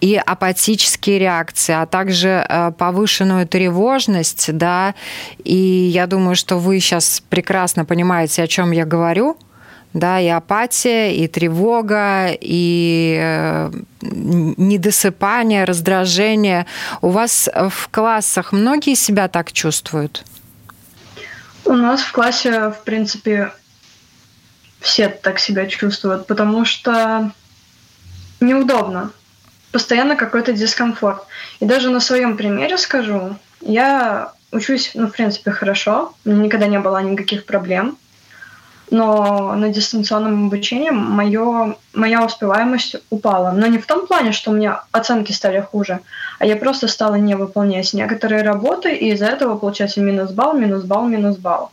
и 0.01 0.17
апатические 0.17 1.19
реакции, 1.19 1.75
а 1.75 1.87
также 1.87 2.45
э, 2.49 2.73
повышенную 2.77 3.47
тревожность, 3.47 4.53
да, 4.57 4.95
и 5.45 5.55
я 5.55 6.07
думаю, 6.07 6.35
что 6.35 6.57
вы 6.59 6.81
сейчас 6.81 7.23
прекрасно 7.29 7.85
понимаете, 7.85 8.43
о 8.43 8.47
чем 8.47 8.73
я 8.73 8.85
говорю, 8.85 9.37
да, 9.93 10.21
и 10.21 10.29
апатия, 10.29 11.13
и 11.15 11.27
тревога, 11.27 12.29
и 12.41 13.19
э, 13.21 13.71
недосыпание, 14.03 15.65
раздражение. 15.65 16.67
У 17.01 17.09
вас 17.09 17.49
в 17.55 17.89
классах 17.91 18.53
многие 18.53 18.95
себя 18.95 19.29
так 19.29 19.53
чувствуют? 19.53 20.25
У 21.65 21.73
нас 21.73 22.01
в 22.01 22.13
классе, 22.13 22.71
в 22.71 22.85
принципе, 22.85 23.53
все 24.81 25.09
так 25.09 25.39
себя 25.39 25.67
чувствуют, 25.67 26.27
потому 26.27 26.65
что 26.65 27.33
неудобно. 28.41 29.11
Постоянно 29.73 30.17
какой-то 30.17 30.53
дискомфорт. 30.53 31.23
И 31.61 31.65
даже 31.65 31.91
на 31.91 32.01
своем 32.01 32.37
примере 32.37 32.77
скажу, 32.79 33.37
я 33.61 34.33
учусь, 34.53 34.93
ну, 34.95 35.07
в 35.07 35.13
принципе, 35.13 35.51
хорошо, 35.51 36.15
у 36.25 36.31
меня 36.31 36.45
никогда 36.45 36.67
не 36.67 36.79
было 36.81 37.01
никаких 37.03 37.45
проблем, 37.47 37.97
но 38.91 39.55
на 39.55 39.71
дистанционном 39.71 40.47
обучении 40.47 40.91
моё, 40.91 41.77
моя 41.95 42.25
успеваемость 42.25 42.97
упала. 43.11 43.53
Но 43.53 43.67
не 43.67 43.79
в 43.79 43.87
том 43.87 44.07
плане, 44.07 44.33
что 44.33 44.51
у 44.51 44.55
меня 44.55 44.85
оценки 44.93 45.33
стали 45.33 45.61
хуже, 45.61 46.01
а 46.39 46.47
я 46.47 46.57
просто 46.57 46.89
стала 46.89 47.15
не 47.15 47.35
выполнять 47.35 47.93
некоторые 47.95 48.43
работы, 48.43 48.95
и 48.95 49.13
из-за 49.13 49.27
этого 49.27 49.57
получается 49.57 50.01
минус 50.01 50.33
балл, 50.33 50.55
минус 50.55 50.85
балл, 50.85 51.07
минус 51.07 51.37
балл. 51.37 51.71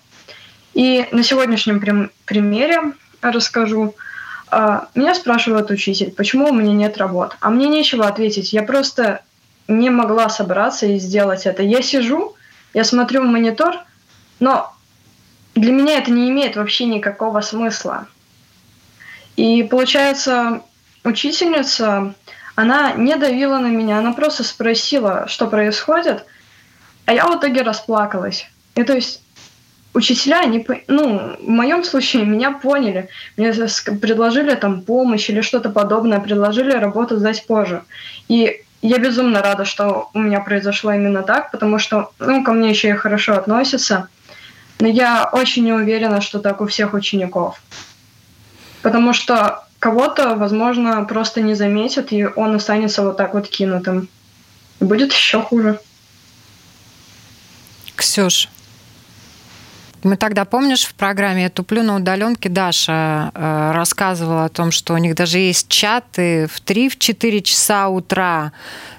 И 0.74 1.08
на 1.12 1.24
сегодняшнем 1.24 1.80
прим- 1.80 2.12
примере 2.26 2.94
расскажу– 3.22 3.96
а, 4.50 4.88
меня 4.96 5.14
спрашивает 5.14 5.70
учитель, 5.72 6.12
почему 6.12 6.50
у 6.50 6.54
меня 6.54 6.74
нет 6.74 6.98
работ. 6.98 7.36
А 7.42 7.50
мне 7.50 7.68
нечего 7.68 8.08
ответить. 8.08 8.54
Я 8.54 8.64
просто 8.64 9.22
не 9.68 9.90
могла 9.90 10.30
собраться 10.30 10.86
и 10.86 11.00
сделать 11.00 11.46
это. 11.46 11.64
Я 11.64 11.82
сижу, 11.82 12.36
я 12.74 12.84
смотрю 12.84 13.24
в 13.24 13.26
монитор, 13.26 13.76
но 14.40 14.74
для 15.58 15.72
меня 15.72 15.98
это 15.98 16.12
не 16.12 16.30
имеет 16.30 16.56
вообще 16.56 16.86
никакого 16.86 17.42
смысла. 17.42 18.08
И 19.36 19.64
получается, 19.64 20.62
учительница, 21.04 22.16
она 22.56 22.94
не 22.94 23.16
давила 23.16 23.60
на 23.60 23.68
меня, 23.68 24.00
она 24.00 24.14
просто 24.14 24.44
спросила, 24.44 25.28
что 25.28 25.48
происходит, 25.48 26.26
а 27.06 27.14
я 27.14 27.28
в 27.28 27.38
итоге 27.38 27.62
расплакалась. 27.62 28.50
И 28.76 28.84
то 28.84 28.94
есть 28.94 29.22
учителя, 29.94 30.44
не, 30.46 30.66
ну, 30.88 31.36
в 31.40 31.48
моем 31.48 31.84
случае 31.84 32.26
меня 32.26 32.52
поняли. 32.52 33.10
Мне 33.36 33.52
предложили 33.52 34.56
там 34.56 34.82
помощь 34.82 35.30
или 35.30 35.42
что-то 35.42 35.70
подобное, 35.70 36.20
предложили 36.20 36.72
работу 36.72 37.18
сдать 37.18 37.46
позже. 37.46 37.84
И 38.28 38.62
я 38.82 39.00
безумно 39.00 39.42
рада, 39.42 39.66
что 39.66 40.10
у 40.14 40.20
меня 40.20 40.40
произошло 40.40 40.94
именно 40.94 41.24
так, 41.24 41.52
потому 41.52 41.80
что, 41.80 42.12
ну, 42.20 42.44
ко 42.44 42.54
мне 42.54 42.70
еще 42.70 42.90
и 42.90 42.94
хорошо 42.94 43.34
относятся. 43.34 44.08
Но 44.80 44.88
я 44.88 45.30
очень 45.32 45.64
не 45.64 45.74
уверена, 45.74 46.22
что 46.22 46.40
так 46.40 46.62
у 46.62 46.68
всех 46.68 46.94
учеников. 46.94 47.62
Потому 48.82 49.14
что 49.14 49.64
кого-то, 49.80 50.36
возможно, 50.36 51.04
просто 51.06 51.42
не 51.42 51.56
заметят, 51.56 52.12
и 52.12 52.26
он 52.26 52.56
останется 52.56 53.02
вот 53.04 53.18
так 53.18 53.34
вот 53.34 53.48
кинутым. 53.48 54.08
И 54.80 54.86
будет 54.86 55.12
еще 55.12 55.42
хуже. 55.42 55.80
Ксюш, 57.96 58.50
мы 60.04 60.16
тогда, 60.16 60.46
помнишь, 60.46 60.86
в 60.86 60.94
программе 60.94 61.44
«Я 61.44 61.50
туплю 61.50 61.82
на 61.84 61.96
удаленке» 61.96 62.50
Даша 62.50 63.32
э, 63.34 63.72
рассказывала 63.74 64.46
о 64.46 64.50
том, 64.50 64.72
что 64.72 64.94
у 64.94 64.98
них 64.98 65.16
даже 65.16 65.40
есть 65.40 65.68
чаты 65.70 66.48
в 66.48 66.62
3-4 66.62 67.42
часа 67.42 67.90
утра. 67.90 68.52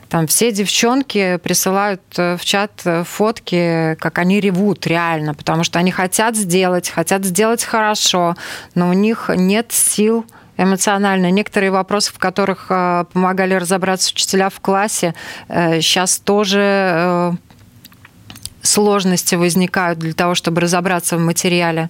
Там 0.09 0.27
все 0.27 0.53
девчонки 0.53 1.39
присылают 1.43 2.01
в 2.17 2.41
чат 2.43 2.83
фотки, 3.05 3.97
как 4.01 4.19
они 4.19 4.41
ревут 4.41 4.87
реально, 4.87 5.35
потому 5.35 5.65
что 5.65 5.79
они 5.79 5.91
хотят 5.91 6.35
сделать, 6.35 6.89
хотят 6.89 7.25
сделать 7.25 7.63
хорошо, 7.63 8.35
но 8.75 8.89
у 8.89 8.93
них 8.95 9.31
нет 9.35 9.71
сил 9.71 10.25
эмоционально. 10.59 11.31
Некоторые 11.31 11.71
вопросы, 11.71 12.13
в 12.13 12.19
которых 12.19 12.67
э, 12.69 13.05
помогали 13.13 13.55
разобраться 13.55 14.11
учителя 14.13 14.51
в 14.51 14.61
классе, 14.61 15.15
сейчас 15.49 16.19
э, 16.19 16.23
тоже 16.25 16.61
э, 16.63 17.33
сложности 18.61 19.37
возникают 19.37 19.99
для 19.99 20.13
того, 20.13 20.35
чтобы 20.35 20.61
разобраться 20.61 21.17
в 21.17 21.21
материале. 21.21 21.89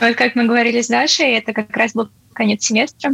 Вот 0.00 0.14
как 0.16 0.34
мы 0.34 0.46
говорили 0.46 0.80
с 0.80 0.88
Дашей, 0.88 1.32
это 1.32 1.52
как 1.52 1.76
раз 1.76 1.92
был 1.92 2.08
конец 2.32 2.64
семестра. 2.64 3.10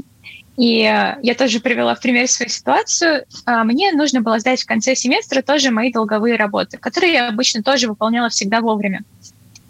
И 0.56 0.78
я 0.78 1.34
тоже 1.36 1.60
привела 1.60 1.94
в 1.94 2.00
пример 2.00 2.28
свою 2.28 2.48
ситуацию. 2.48 3.26
А, 3.44 3.64
мне 3.64 3.92
нужно 3.92 4.22
было 4.22 4.38
сдать 4.38 4.62
в 4.62 4.66
конце 4.66 4.94
семестра 4.94 5.42
тоже 5.42 5.70
мои 5.70 5.92
долговые 5.92 6.36
работы, 6.36 6.78
которые 6.78 7.12
я 7.12 7.28
обычно 7.28 7.62
тоже 7.62 7.88
выполняла 7.88 8.30
всегда 8.30 8.60
вовремя. 8.60 9.02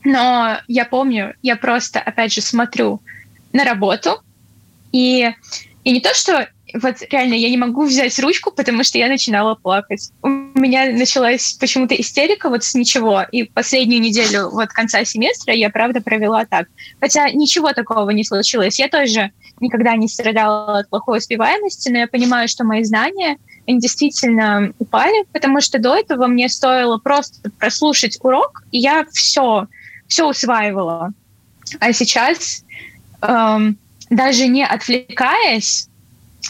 Но 0.05 0.59
я 0.68 0.85
помню, 0.85 1.35
я 1.42 1.57
просто, 1.57 1.99
опять 2.01 2.33
же, 2.33 2.40
смотрю 2.40 3.01
на 3.53 3.64
работу, 3.64 4.20
и, 4.92 5.35
и 5.83 5.90
не 5.90 6.01
то, 6.01 6.14
что 6.14 6.49
вот 6.75 6.96
реально 7.11 7.35
я 7.35 7.51
не 7.51 7.57
могу 7.57 7.85
взять 7.85 8.18
ручку, 8.18 8.53
потому 8.53 8.85
что 8.85 8.99
я 8.99 9.09
начинала 9.09 9.55
плакать. 9.57 10.11
У 10.22 10.29
меня 10.57 10.90
началась 10.92 11.55
почему-то 11.55 11.95
истерика 11.95 12.49
вот 12.49 12.64
с 12.64 12.75
ничего. 12.75 13.23
И 13.31 13.45
последнюю 13.45 14.01
неделю 14.01 14.51
вот 14.51 14.69
конца 14.69 15.05
семестра 15.05 15.55
я, 15.55 15.71
правда, 15.71 16.01
провела 16.01 16.45
так. 16.45 16.69
Хотя 17.01 17.31
ничего 17.31 17.73
такого 17.73 18.11
не 18.11 18.25
случилось. 18.25 18.79
Я 18.79 18.88
тоже 18.88 19.31
никогда 19.61 19.97
не 19.97 20.09
страдала 20.09 20.79
от 20.81 20.88
плохой 20.88 21.19
успеваемости, 21.19 21.88
но 21.90 21.99
я 21.99 22.07
понимаю, 22.07 22.49
что 22.49 22.64
мои 22.64 22.85
знания 22.85 23.38
они 23.66 23.81
действительно 23.81 24.73
упали, 24.79 25.25
потому 25.33 25.61
что 25.61 25.79
до 25.79 25.97
этого 25.97 26.27
мне 26.27 26.49
стоило 26.49 26.99
просто 26.99 27.51
прослушать 27.59 28.19
урок, 28.23 28.62
и 28.71 28.79
я 28.79 29.05
все, 29.12 29.66
все 30.07 30.29
усваивала. 30.29 31.12
А 31.81 31.92
сейчас 31.92 32.64
эм, 33.23 33.77
даже 34.09 34.47
не 34.47 34.64
отвлекаясь, 34.64 35.88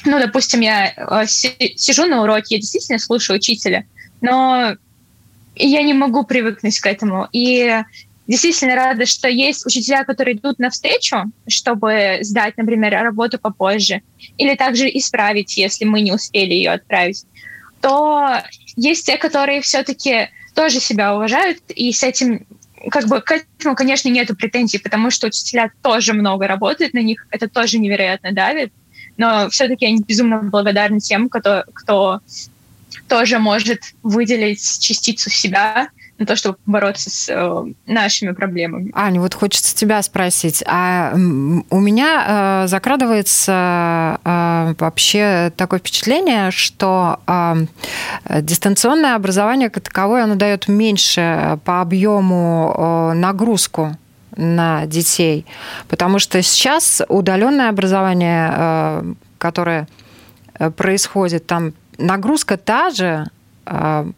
ну, 0.05 0.19
допустим, 0.19 0.61
я 0.61 0.93
э, 0.93 1.27
сижу 1.27 2.07
на 2.07 2.23
уроке, 2.23 2.57
я 2.57 2.61
действительно 2.61 2.99
слушаю 2.99 3.39
учителя, 3.39 3.87
но 4.21 4.77
я 5.55 5.83
не 5.83 5.95
могу 5.95 6.25
привыкнуть 6.25 6.79
к 6.81 6.87
этому. 6.87 7.29
И 7.33 7.83
действительно 8.27 8.75
рада, 8.75 9.07
что 9.07 9.29
есть 9.29 9.65
учителя, 9.67 10.05
которые 10.05 10.37
идут 10.37 10.59
навстречу, 10.59 11.25
чтобы 11.49 12.19
сдать, 12.23 12.57
например, 12.57 12.93
работу 12.93 13.39
попозже, 13.39 14.03
или 14.37 14.55
также 14.55 14.89
исправить, 14.89 15.57
если 15.57 15.85
мы 15.85 16.01
не 16.01 16.13
успели 16.13 16.55
ее 16.55 16.73
отправить. 16.73 17.25
То 17.81 18.43
есть 18.77 19.07
те, 19.07 19.17
которые 19.17 19.61
все-таки 19.61 20.29
тоже 20.55 20.81
себя 20.81 21.15
уважают, 21.15 21.59
и 21.69 21.93
с 21.93 22.03
этим 22.03 22.47
как 22.91 23.07
бы 23.07 23.21
к 23.21 23.33
этому, 23.33 23.75
конечно, 23.75 24.09
нету 24.09 24.37
претензий, 24.37 24.79
потому 24.79 25.11
что 25.11 25.27
учителя 25.27 25.71
тоже 25.83 26.13
много 26.13 26.47
работают 26.47 26.95
на 26.95 27.01
них, 27.01 27.27
это 27.31 27.49
тоже 27.49 27.79
невероятно 27.79 28.33
давит, 28.33 28.73
но 29.17 29.49
все-таки 29.51 29.87
я 29.87 29.97
безумно 29.97 30.43
благодарна 30.43 31.01
тем, 31.01 31.29
кто, 31.29 31.65
кто 31.73 32.21
тоже 33.09 33.39
может 33.39 33.81
выделить 34.03 34.79
частицу 34.81 35.31
себя 35.31 35.89
на 36.19 36.25
то, 36.25 36.35
чтобы 36.35 36.57
бороться 36.65 37.11
с 37.11 37.29
э, 37.29 37.65
нашими 37.87 38.33
проблемами. 38.33 38.91
Аня, 38.95 39.21
вот 39.21 39.35
хочется 39.35 39.77
тебя 39.77 40.01
спросить. 40.03 40.63
А 40.67 41.13
у 41.15 41.81
меня 41.81 42.65
э, 42.65 42.69
закрадывается 42.69 44.19
э, 44.25 44.75
вообще 44.79 45.53
такое 45.57 45.79
впечатление, 45.79 46.51
что 46.51 47.21
э, 47.27 47.67
дистанционное 48.41 49.15
образование 49.15 49.69
как 49.69 49.85
таковое, 49.85 50.25
оно 50.25 50.37
дает 50.37 50.69
меньше 50.69 51.59
по 51.65 51.83
объему 51.83 52.75
э, 52.77 53.13
нагрузку 53.15 53.97
на 54.37 54.87
детей, 54.87 55.47
потому 55.89 56.19
что 56.19 56.43
сейчас 56.43 57.03
удаленное 57.09 57.69
образование, 57.69 58.53
э, 58.55 59.15
которое 59.39 59.87
э, 60.59 60.71
происходит, 60.71 61.47
там 61.47 61.73
нагрузка 61.99 62.57
та 62.57 62.91
же, 62.91 63.27
э, 63.67 64.11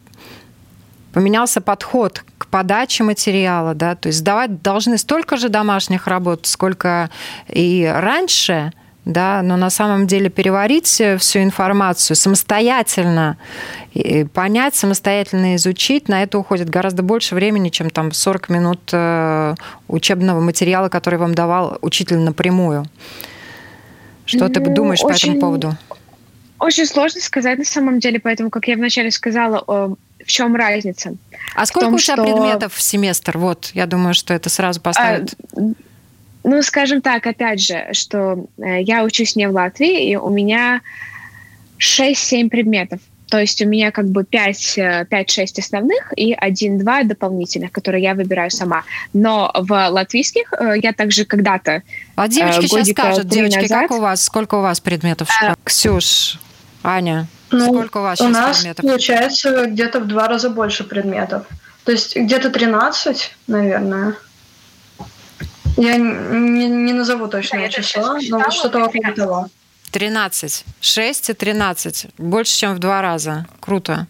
поменялся 1.13 1.61
подход 1.61 2.23
к 2.37 2.47
подаче 2.47 3.03
материала, 3.03 3.73
да, 3.73 3.95
то 3.95 4.07
есть 4.07 4.19
сдавать 4.19 4.61
должны 4.61 4.97
столько 4.97 5.37
же 5.37 5.49
домашних 5.49 6.07
работ, 6.07 6.45
сколько 6.45 7.09
и 7.47 7.91
раньше, 7.93 8.71
да, 9.05 9.41
но 9.41 9.57
на 9.57 9.69
самом 9.69 10.07
деле 10.07 10.29
переварить 10.29 11.01
всю 11.19 11.39
информацию 11.39 12.15
самостоятельно, 12.15 13.37
понять, 14.33 14.75
самостоятельно 14.75 15.55
изучить, 15.55 16.07
на 16.09 16.21
это 16.21 16.37
уходит 16.37 16.69
гораздо 16.69 17.01
больше 17.01 17.33
времени, 17.33 17.69
чем 17.69 17.89
там 17.89 18.11
40 18.11 18.49
минут 18.49 18.79
э, 18.91 19.55
учебного 19.87 20.41
материала, 20.41 20.89
который 20.89 21.17
вам 21.17 21.33
давал 21.33 21.79
учитель 21.81 22.19
напрямую. 22.19 22.85
Что 24.25 24.47
ну, 24.47 24.53
ты 24.53 24.59
думаешь 24.59 24.99
очень, 25.01 25.09
по 25.09 25.37
этому 25.37 25.41
поводу? 25.41 25.77
Очень 26.59 26.85
сложно 26.85 27.21
сказать 27.21 27.57
на 27.57 27.65
самом 27.65 27.99
деле, 27.99 28.19
поэтому, 28.19 28.49
как 28.49 28.67
я 28.67 28.75
вначале 28.75 29.11
сказала, 29.11 29.63
в 29.65 30.25
чем 30.25 30.55
разница? 30.55 31.15
А 31.55 31.65
сколько 31.65 31.87
том, 31.87 31.95
у 31.95 31.97
тебя 31.97 32.15
что... 32.15 32.23
предметов 32.23 32.73
в 32.73 32.81
семестр? 32.81 33.37
Вот, 33.37 33.71
я 33.73 33.85
думаю, 33.85 34.13
что 34.13 34.33
это 34.33 34.49
сразу 34.49 34.81
поставит. 34.81 35.33
А, 35.55 35.59
ну, 36.43 36.61
скажем 36.61 37.01
так, 37.01 37.25
опять 37.25 37.61
же, 37.61 37.89
что 37.93 38.45
э, 38.57 38.81
я 38.81 39.03
учусь 39.03 39.35
не 39.35 39.47
в 39.47 39.53
Латвии, 39.53 40.09
и 40.09 40.15
у 40.15 40.29
меня 40.29 40.81
6-7 41.79 42.49
предметов. 42.49 42.99
То 43.29 43.39
есть 43.39 43.61
у 43.61 43.67
меня 43.67 43.91
как 43.91 44.07
бы 44.07 44.23
5-6 44.23 44.77
э, 44.77 45.45
основных 45.59 46.13
и 46.15 46.33
1-2 46.33 47.03
дополнительных, 47.03 47.71
которые 47.71 48.01
я 48.01 48.15
выбираю 48.15 48.49
сама. 48.49 48.83
Но 49.13 49.51
в 49.53 49.89
латвийских 49.89 50.51
э, 50.53 50.75
я 50.81 50.93
также 50.93 51.25
когда-то... 51.25 51.83
А 52.15 52.27
девочки 52.27 52.65
сейчас 52.65 52.89
скажут, 52.89 53.27
девочки, 53.27 53.61
назад, 53.61 53.87
как 53.87 53.97
у 53.97 54.01
вас, 54.01 54.23
сколько 54.23 54.55
у 54.55 54.61
вас 54.61 54.79
предметов? 54.79 55.29
А, 55.43 55.55
Ксюш, 55.63 56.39
Аня, 56.83 57.27
ну, 57.51 57.65
сколько 57.65 57.97
у 57.97 58.01
вас 58.01 58.21
У 58.21 58.27
нас 58.27 58.57
предметов? 58.57 58.85
получается 58.85 59.65
где-то 59.65 59.99
в 59.99 60.07
два 60.07 60.27
раза 60.27 60.49
больше 60.49 60.83
предметов. 60.83 61.45
То 61.83 61.91
есть 61.91 62.15
где-то 62.15 62.49
13, 62.49 63.35
наверное. 63.47 64.15
Я 65.77 65.95
не, 65.95 66.67
не 66.67 66.93
назову 66.93 67.27
точное 67.27 67.63
да, 67.63 67.69
число, 67.69 68.17
но 68.29 68.39
вот 68.39 68.53
что-то 68.53 68.85
около 68.85 69.13
того. 69.13 69.47
13. 69.91 70.65
6 70.81 71.29
и 71.29 71.33
13. 71.33 72.07
Больше, 72.17 72.57
чем 72.57 72.75
в 72.75 72.79
два 72.79 73.01
раза. 73.01 73.45
Круто. 73.59 74.07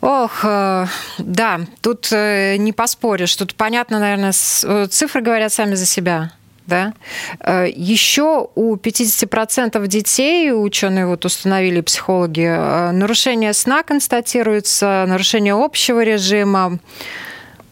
Ох, 0.00 0.40
э, 0.44 0.86
да, 1.18 1.60
тут 1.80 2.08
э, 2.12 2.56
не 2.56 2.72
поспоришь. 2.72 3.34
Тут 3.36 3.54
понятно, 3.54 3.98
наверное, 3.98 4.32
э, 4.64 4.86
цифры 4.90 5.20
говорят 5.20 5.52
сами 5.52 5.74
за 5.74 5.86
себя 5.86 6.32
да. 6.72 6.94
Э, 7.40 7.68
Еще 7.68 8.48
у 8.54 8.76
50% 8.76 9.86
детей, 9.86 10.52
ученые 10.52 11.06
вот 11.06 11.24
установили 11.26 11.82
психологи, 11.82 12.46
э, 12.46 12.92
нарушение 12.92 13.52
сна 13.52 13.82
констатируется, 13.82 15.04
нарушение 15.06 15.54
общего 15.54 16.02
режима. 16.02 16.78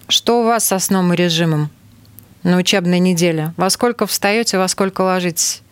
Что 0.08 0.40
у 0.40 0.44
вас 0.44 0.70
с 0.70 0.78
сном 0.80 1.14
и 1.14 1.16
режимом 1.16 1.70
на 2.42 2.58
учебной 2.58 2.98
неделе? 2.98 3.54
Во 3.56 3.70
сколько 3.70 4.06
встаете, 4.06 4.58
во 4.58 4.68
сколько 4.68 5.00
ложитесь? 5.00 5.62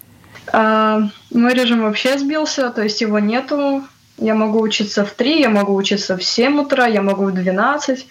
А, 0.50 1.02
мой 1.30 1.52
режим 1.52 1.82
вообще 1.82 2.18
сбился, 2.18 2.70
то 2.70 2.82
есть 2.82 3.02
его 3.02 3.18
нету. 3.18 3.82
Я 4.16 4.34
могу 4.34 4.60
учиться 4.60 5.04
в 5.04 5.10
3, 5.10 5.40
я 5.40 5.50
могу 5.50 5.74
учиться 5.74 6.16
в 6.16 6.24
7 6.24 6.60
утра, 6.60 6.86
я 6.86 7.02
могу 7.02 7.26
в 7.26 7.32
12. 7.32 8.06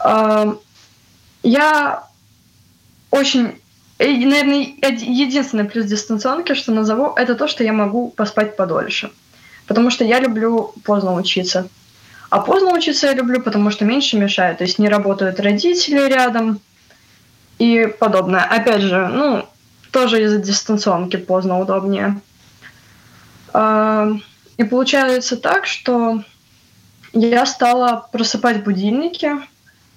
А, 0.00 0.56
я 1.44 2.02
очень 3.12 3.61
и, 4.02 4.24
наверное, 4.24 4.74
единственный 4.82 5.64
плюс 5.64 5.86
дистанционки, 5.86 6.54
что 6.54 6.72
назову, 6.72 7.12
это 7.14 7.34
то, 7.34 7.46
что 7.46 7.62
я 7.62 7.72
могу 7.72 8.08
поспать 8.08 8.56
подольше. 8.56 9.12
Потому 9.66 9.90
что 9.90 10.04
я 10.04 10.18
люблю 10.18 10.74
поздно 10.84 11.14
учиться. 11.14 11.68
А 12.30 12.40
поздно 12.40 12.72
учиться 12.72 13.06
я 13.06 13.14
люблю, 13.14 13.40
потому 13.40 13.70
что 13.70 13.84
меньше 13.84 14.18
мешает. 14.18 14.58
То 14.58 14.64
есть 14.64 14.78
не 14.78 14.88
работают 14.88 15.38
родители 15.38 16.08
рядом 16.08 16.60
и 17.58 17.86
подобное. 17.86 18.42
Опять 18.42 18.82
же, 18.82 19.06
ну, 19.08 19.46
тоже 19.92 20.24
из-за 20.24 20.38
дистанционки 20.38 21.16
поздно 21.16 21.60
удобнее. 21.60 22.20
А, 23.52 24.08
и 24.56 24.64
получается 24.64 25.36
так, 25.36 25.66
что 25.66 26.24
я 27.12 27.46
стала 27.46 28.08
просыпать 28.10 28.64
будильники, 28.64 29.32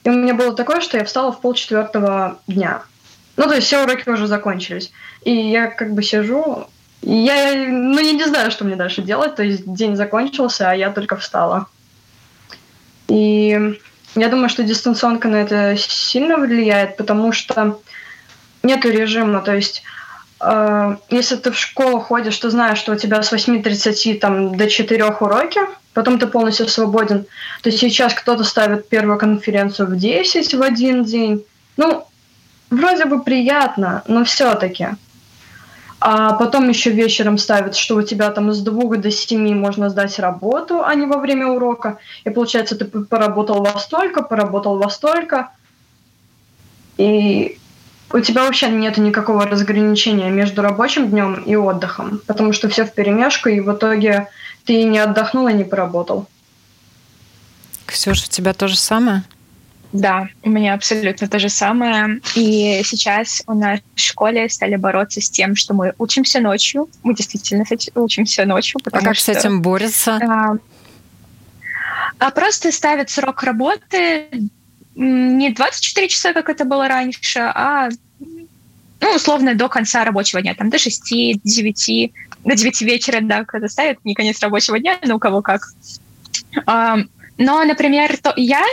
и 0.04 0.10
у 0.10 0.14
меня 0.14 0.36
было 0.36 0.54
такое, 0.56 0.82
что 0.82 0.98
я 0.98 1.06
встала 1.06 1.32
в 1.32 1.42
полчетвертого 1.42 2.38
дня– 2.48 2.84
ну, 3.38 3.48
то 3.48 3.56
есть 3.56 3.68
все 3.68 3.84
уроки 3.84 4.10
уже 4.10 4.28
закончились. 4.28 4.92
И 5.24 5.32
я 5.32 5.68
как 5.68 5.94
бы 5.94 6.04
сижу, 6.04 6.68
я, 7.02 7.54
ну, 7.68 8.00
я 8.00 8.12
не 8.14 8.26
знаю, 8.26 8.52
что 8.52 8.66
мне 8.66 8.76
дальше 8.76 9.02
делать. 9.02 9.36
То 9.36 9.44
есть 9.44 9.72
день 9.72 9.96
закончился, 9.96 10.70
а 10.70 10.76
я 10.76 10.90
только 10.92 11.16
встала. 11.18 11.68
И 13.08 13.78
я 14.16 14.30
думаю, 14.30 14.50
что 14.50 14.64
дистанционка 14.64 15.28
на 15.28 15.38
это 15.38 15.76
сильно 15.78 16.38
влияет, 16.38 16.98
потому 16.98 17.32
что 17.32 17.80
нету 18.64 18.90
режима. 18.90 19.42
То 19.42 19.54
есть 19.54 19.84
э, 20.40 20.96
если 21.10 21.36
ты 21.36 21.52
в 21.52 21.60
школу 21.60 22.00
ходишь, 22.00 22.38
ты 22.38 22.50
знаешь, 22.50 22.80
что 22.80 22.94
у 22.94 22.96
тебя 22.96 23.22
с 23.22 23.34
8.30 23.34 24.20
там, 24.20 24.58
до 24.58 24.70
4 24.70 25.06
уроки, 25.06 25.60
потом 25.94 26.18
ты 26.18 26.28
полностью 26.28 26.68
свободен. 26.68 27.26
То 27.62 27.72
сейчас 27.72 28.14
кто-то 28.14 28.44
ставит 28.44 28.90
первую 28.90 29.20
конференцию 29.20 29.90
в 29.90 29.98
10 29.98 30.54
в 30.54 30.62
один 30.62 31.04
день. 31.04 31.46
Ну, 31.78 32.08
вроде 32.70 33.06
бы 33.06 33.22
приятно, 33.22 34.04
но 34.08 34.24
все-таки. 34.24 34.90
А 36.00 36.34
потом 36.34 36.70
еще 36.70 36.92
вечером 36.92 37.38
ставят, 37.38 37.76
что 37.76 37.96
у 37.96 38.02
тебя 38.02 38.30
там 38.30 38.52
с 38.52 38.62
двух 38.62 38.98
до 38.98 39.10
семи 39.10 39.56
можно 39.56 39.90
сдать 39.90 40.20
работу, 40.20 40.84
а 40.84 40.94
не 40.94 41.08
во 41.08 41.18
время 41.18 41.48
урока. 41.48 41.98
И 42.26 42.30
получается, 42.30 42.76
ты 42.76 42.86
поработал 42.86 43.64
во 43.64 43.80
столько, 43.80 44.22
поработал 44.22 44.78
во 44.78 44.90
столько. 44.90 45.50
И 46.98 47.58
у 48.12 48.20
тебя 48.20 48.44
вообще 48.44 48.70
нет 48.70 48.98
никакого 48.98 49.48
разграничения 49.48 50.30
между 50.30 50.62
рабочим 50.62 51.10
днем 51.10 51.36
и 51.44 51.56
отдыхом, 51.56 52.22
потому 52.28 52.54
что 52.54 52.70
все 52.70 52.86
в 52.86 52.94
перемешку, 52.94 53.50
и 53.50 53.60
в 53.60 53.74
итоге 53.74 54.30
ты 54.66 54.84
не 54.84 55.00
отдохнул 55.00 55.48
и 55.48 55.54
не 55.54 55.64
поработал. 55.64 56.28
Ксюша, 57.86 58.26
у 58.28 58.30
тебя 58.30 58.54
то 58.54 58.68
же 58.68 58.78
самое? 58.78 59.24
Да, 59.96 60.28
у 60.44 60.50
меня 60.50 60.74
абсолютно 60.74 61.28
то 61.30 61.40
же 61.40 61.48
самое. 61.48 62.20
И 62.36 62.82
сейчас 62.84 63.42
у 63.48 63.54
нас 63.54 63.80
в 63.96 64.00
школе 64.00 64.50
стали 64.50 64.76
бороться 64.76 65.22
с 65.22 65.30
тем, 65.30 65.56
что 65.56 65.74
мы 65.74 65.94
учимся 65.98 66.42
ночью. 66.42 66.90
Мы 67.04 67.16
действительно 67.16 67.64
учимся 67.96 68.46
ночью. 68.46 68.82
А 68.92 69.00
как 69.00 69.16
что, 69.16 69.34
с 69.34 69.38
этим 69.38 69.62
борются? 69.62 70.20
А, 70.22 70.56
а 72.20 72.32
просто 72.32 72.74
ставят 72.74 73.10
срок 73.10 73.44
работы 73.44 74.28
не 74.96 75.52
24 75.52 76.10
часа, 76.10 76.34
как 76.34 76.50
это 76.50 76.66
было 76.66 76.90
раньше, 76.90 77.40
а 77.40 77.90
ну, 79.02 79.16
условно, 79.16 79.56
до 79.56 79.70
конца 79.70 80.04
рабочего 80.04 80.42
дня, 80.42 80.56
там, 80.56 80.70
до 80.70 80.78
6, 80.78 81.40
9, 81.44 82.12
до 82.44 82.56
9 82.56 82.82
вечера, 82.82 83.20
да, 83.22 83.46
когда 83.46 83.70
ставят, 83.70 84.04
не 84.04 84.14
конец 84.14 84.42
рабочего 84.42 84.80
дня, 84.80 84.98
но 85.06 85.16
у 85.16 85.20
кого 85.20 85.42
как. 85.42 85.68
Но, 86.66 87.64
например, 87.66 88.18
то 88.18 88.34
я 88.38 88.64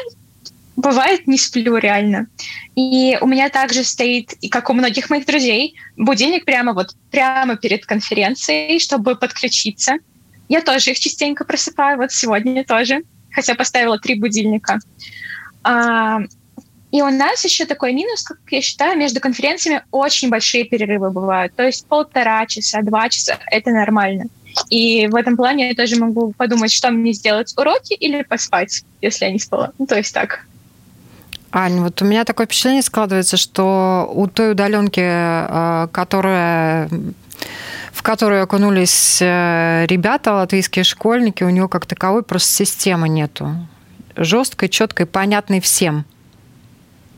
бывает 0.77 1.27
не 1.27 1.39
сплю 1.39 1.77
реально. 1.77 2.27
И 2.75 3.19
у 3.21 3.27
меня 3.27 3.49
также 3.49 3.85
стоит, 3.85 4.33
и 4.41 4.49
как 4.49 4.71
у 4.71 4.75
многих 4.75 5.11
моих 5.11 5.27
друзей, 5.27 5.77
будильник 5.97 6.45
прямо 6.45 6.73
вот 6.73 6.95
прямо 7.11 7.57
перед 7.57 7.87
конференцией, 7.87 8.79
чтобы 8.79 9.17
подключиться. 9.17 9.95
Я 10.49 10.61
тоже 10.61 10.91
их 10.91 10.99
частенько 10.99 11.45
просыпаю, 11.45 11.99
вот 11.99 12.13
сегодня 12.13 12.65
тоже, 12.65 13.03
хотя 13.31 13.55
поставила 13.55 13.99
три 13.99 14.15
будильника. 14.15 14.79
А, 15.63 16.21
и 16.91 17.01
у 17.01 17.09
нас 17.09 17.45
еще 17.45 17.65
такой 17.65 17.93
минус, 17.95 18.23
как 18.23 18.39
я 18.51 18.61
считаю, 18.61 18.99
между 18.99 19.21
конференциями 19.21 19.83
очень 19.91 20.29
большие 20.29 20.65
перерывы 20.65 21.11
бывают. 21.11 21.55
То 21.55 21.63
есть 21.63 21.87
полтора 21.87 22.45
часа, 22.47 22.83
два 22.83 23.09
часа— 23.09 23.39
это 23.51 23.71
нормально. 23.71 24.27
И 24.69 25.07
в 25.07 25.15
этом 25.15 25.37
плане 25.37 25.69
я 25.69 25.75
тоже 25.75 25.97
могу 25.97 26.33
подумать, 26.33 26.71
что 26.71 26.91
мне 26.91 27.13
сделать, 27.13 27.55
уроки 27.57 27.95
или 27.95 28.23
поспать, 28.23 28.85
если 29.01 29.25
я 29.25 29.33
не 29.33 29.39
спала. 29.39 29.73
Ну, 29.79 29.87
то 29.87 29.97
есть 29.97 30.13
так. 30.13 30.47
Ань, 31.53 31.81
вот 31.81 32.01
у 32.01 32.07
меня 32.07 32.25
такое 32.25 32.47
впечатление 32.47 32.83
складывается, 32.83 33.37
что 33.37 34.11
у 34.15 34.27
той 34.27 34.53
удаленки, 34.53 35.03
э, 35.03 35.89
которая 35.93 36.89
в 37.93 38.03
которую 38.03 38.43
окунулись 38.43 39.19
э, 39.21 39.85
ребята, 39.87 40.33
латвийские 40.33 40.83
школьники, 40.83 41.45
у 41.45 41.51
него 41.51 41.69
как 41.69 41.87
таковой 41.87 42.23
просто 42.23 42.65
системы 42.65 43.09
нету. 43.09 43.55
Жесткой, 44.17 44.71
четкой, 44.71 45.07
понятной 45.07 45.61
всем. 45.61 46.05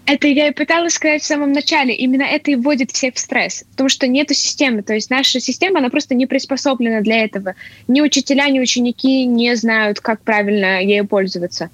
Это 0.06 0.28
я 0.28 0.48
и 0.48 0.52
пыталась 0.52 0.94
сказать 0.94 1.22
в 1.22 1.26
самом 1.26 1.52
начале. 1.52 1.94
Именно 1.94 2.24
это 2.24 2.50
и 2.50 2.56
вводит 2.56 2.90
всех 2.90 3.14
в 3.14 3.18
стресс. 3.18 3.64
Потому 3.70 3.88
что 3.88 4.06
нету 4.06 4.34
системы. 4.34 4.82
То 4.82 4.92
есть 4.92 5.08
наша 5.08 5.40
система, 5.40 5.78
она 5.78 5.88
просто 5.88 6.14
не 6.14 6.26
приспособлена 6.26 7.00
для 7.00 7.24
этого. 7.24 7.54
Ни 7.88 8.02
учителя, 8.02 8.48
ни 8.48 8.60
ученики 8.60 9.24
не 9.24 9.54
знают, 9.56 10.00
как 10.00 10.20
правильно 10.20 10.82
ею 10.82 11.06
пользоваться. 11.06 11.70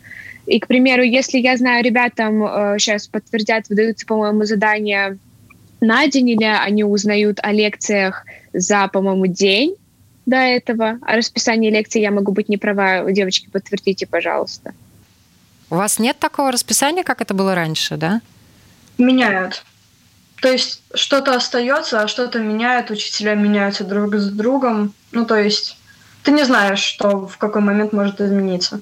И, 0.51 0.59
к 0.59 0.67
примеру, 0.67 1.05
если 1.05 1.39
я 1.39 1.57
знаю, 1.57 1.85
ребятам 1.85 2.45
э, 2.45 2.77
сейчас 2.81 3.07
подтвердят, 3.07 3.69
выдаются, 3.69 4.05
по-моему, 4.05 4.45
задания 4.47 5.17
на 5.81 6.09
день, 6.09 6.31
или 6.31 6.43
они 6.43 6.83
узнают 6.83 7.39
о 7.41 7.53
лекциях 7.53 8.25
за, 8.53 8.89
по-моему, 8.89 9.27
день 9.27 9.77
до 10.27 10.39
этого, 10.39 10.99
а 11.03 11.15
расписание 11.15 11.71
лекций 11.71 12.01
я 12.01 12.11
могу 12.11 12.33
быть 12.33 12.49
не 12.49 12.57
права, 12.57 13.13
девочки, 13.13 13.49
подтвердите, 13.49 14.09
пожалуйста. 14.09 14.75
У 15.71 15.77
вас 15.77 16.01
нет 16.01 16.19
такого 16.19 16.51
расписания, 16.51 17.05
как 17.05 17.21
это 17.21 17.33
было 17.33 17.55
раньше, 17.55 17.97
да? 17.97 18.21
Меняют. 18.99 19.65
То 20.43 20.51
есть 20.51 20.83
что-то 20.95 21.37
остается, 21.37 22.03
а 22.03 22.09
что-то 22.09 22.41
меняют, 22.41 22.91
учителя 22.91 23.37
меняются 23.37 23.85
друг 23.85 24.17
с 24.17 24.29
другом. 24.29 24.95
Ну, 25.13 25.25
то 25.25 25.37
есть 25.37 25.77
ты 26.25 26.33
не 26.33 26.43
знаешь, 26.43 26.81
что 26.81 27.29
в 27.29 27.39
какой 27.39 27.63
момент 27.63 27.93
может 27.93 28.21
измениться. 28.21 28.81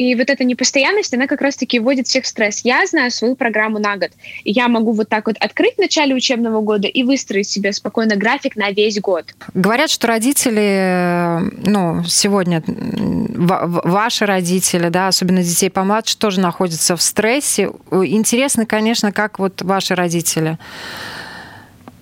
И 0.00 0.14
вот 0.14 0.30
эта 0.30 0.44
непостоянность, 0.44 1.12
она 1.12 1.26
как 1.26 1.42
раз-таки 1.42 1.78
вводит 1.78 2.06
всех 2.06 2.24
в 2.24 2.26
стресс. 2.26 2.62
Я 2.64 2.86
знаю 2.86 3.10
свою 3.10 3.36
программу 3.36 3.78
на 3.78 3.98
год. 3.98 4.12
И 4.44 4.50
я 4.50 4.66
могу 4.66 4.92
вот 4.92 5.10
так 5.10 5.26
вот 5.26 5.36
открыть 5.38 5.74
в 5.74 5.78
начале 5.78 6.14
учебного 6.14 6.62
года 6.62 6.88
и 6.88 7.02
выстроить 7.02 7.50
себе 7.50 7.70
спокойно 7.74 8.16
график 8.16 8.56
на 8.56 8.70
весь 8.70 8.98
год. 8.98 9.26
Говорят, 9.52 9.90
что 9.90 10.06
родители, 10.06 11.38
ну, 11.68 12.02
сегодня 12.04 12.62
ваши 12.66 14.24
родители, 14.24 14.88
да, 14.88 15.08
особенно 15.08 15.42
детей 15.42 15.68
помладше, 15.68 16.16
тоже 16.16 16.40
находятся 16.40 16.96
в 16.96 17.02
стрессе. 17.02 17.68
Интересно, 17.90 18.64
конечно, 18.64 19.12
как 19.12 19.38
вот 19.38 19.60
ваши 19.60 19.94
родители 19.94 20.56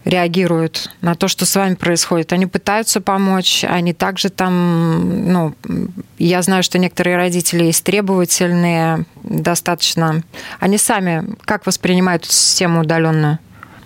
реагируют 0.09 0.91
на 1.03 1.15
то, 1.15 1.29
что 1.29 1.45
с 1.45 1.55
вами 1.55 1.75
происходит. 1.75 2.33
Они 2.33 2.47
пытаются 2.47 3.03
помочь, 3.03 3.63
они 3.69 3.93
также 3.93 4.31
там, 4.31 5.31
ну, 5.31 5.55
я 6.19 6.41
знаю, 6.41 6.63
что 6.63 6.79
некоторые 6.79 7.17
родители 7.17 7.65
есть 7.65 7.85
требовательные, 7.85 9.05
достаточно. 9.23 10.23
Они 10.61 10.79
сами 10.79 11.37
как 11.45 11.67
воспринимают 11.67 12.25
систему 12.25 12.81
удаленную? 12.81 13.39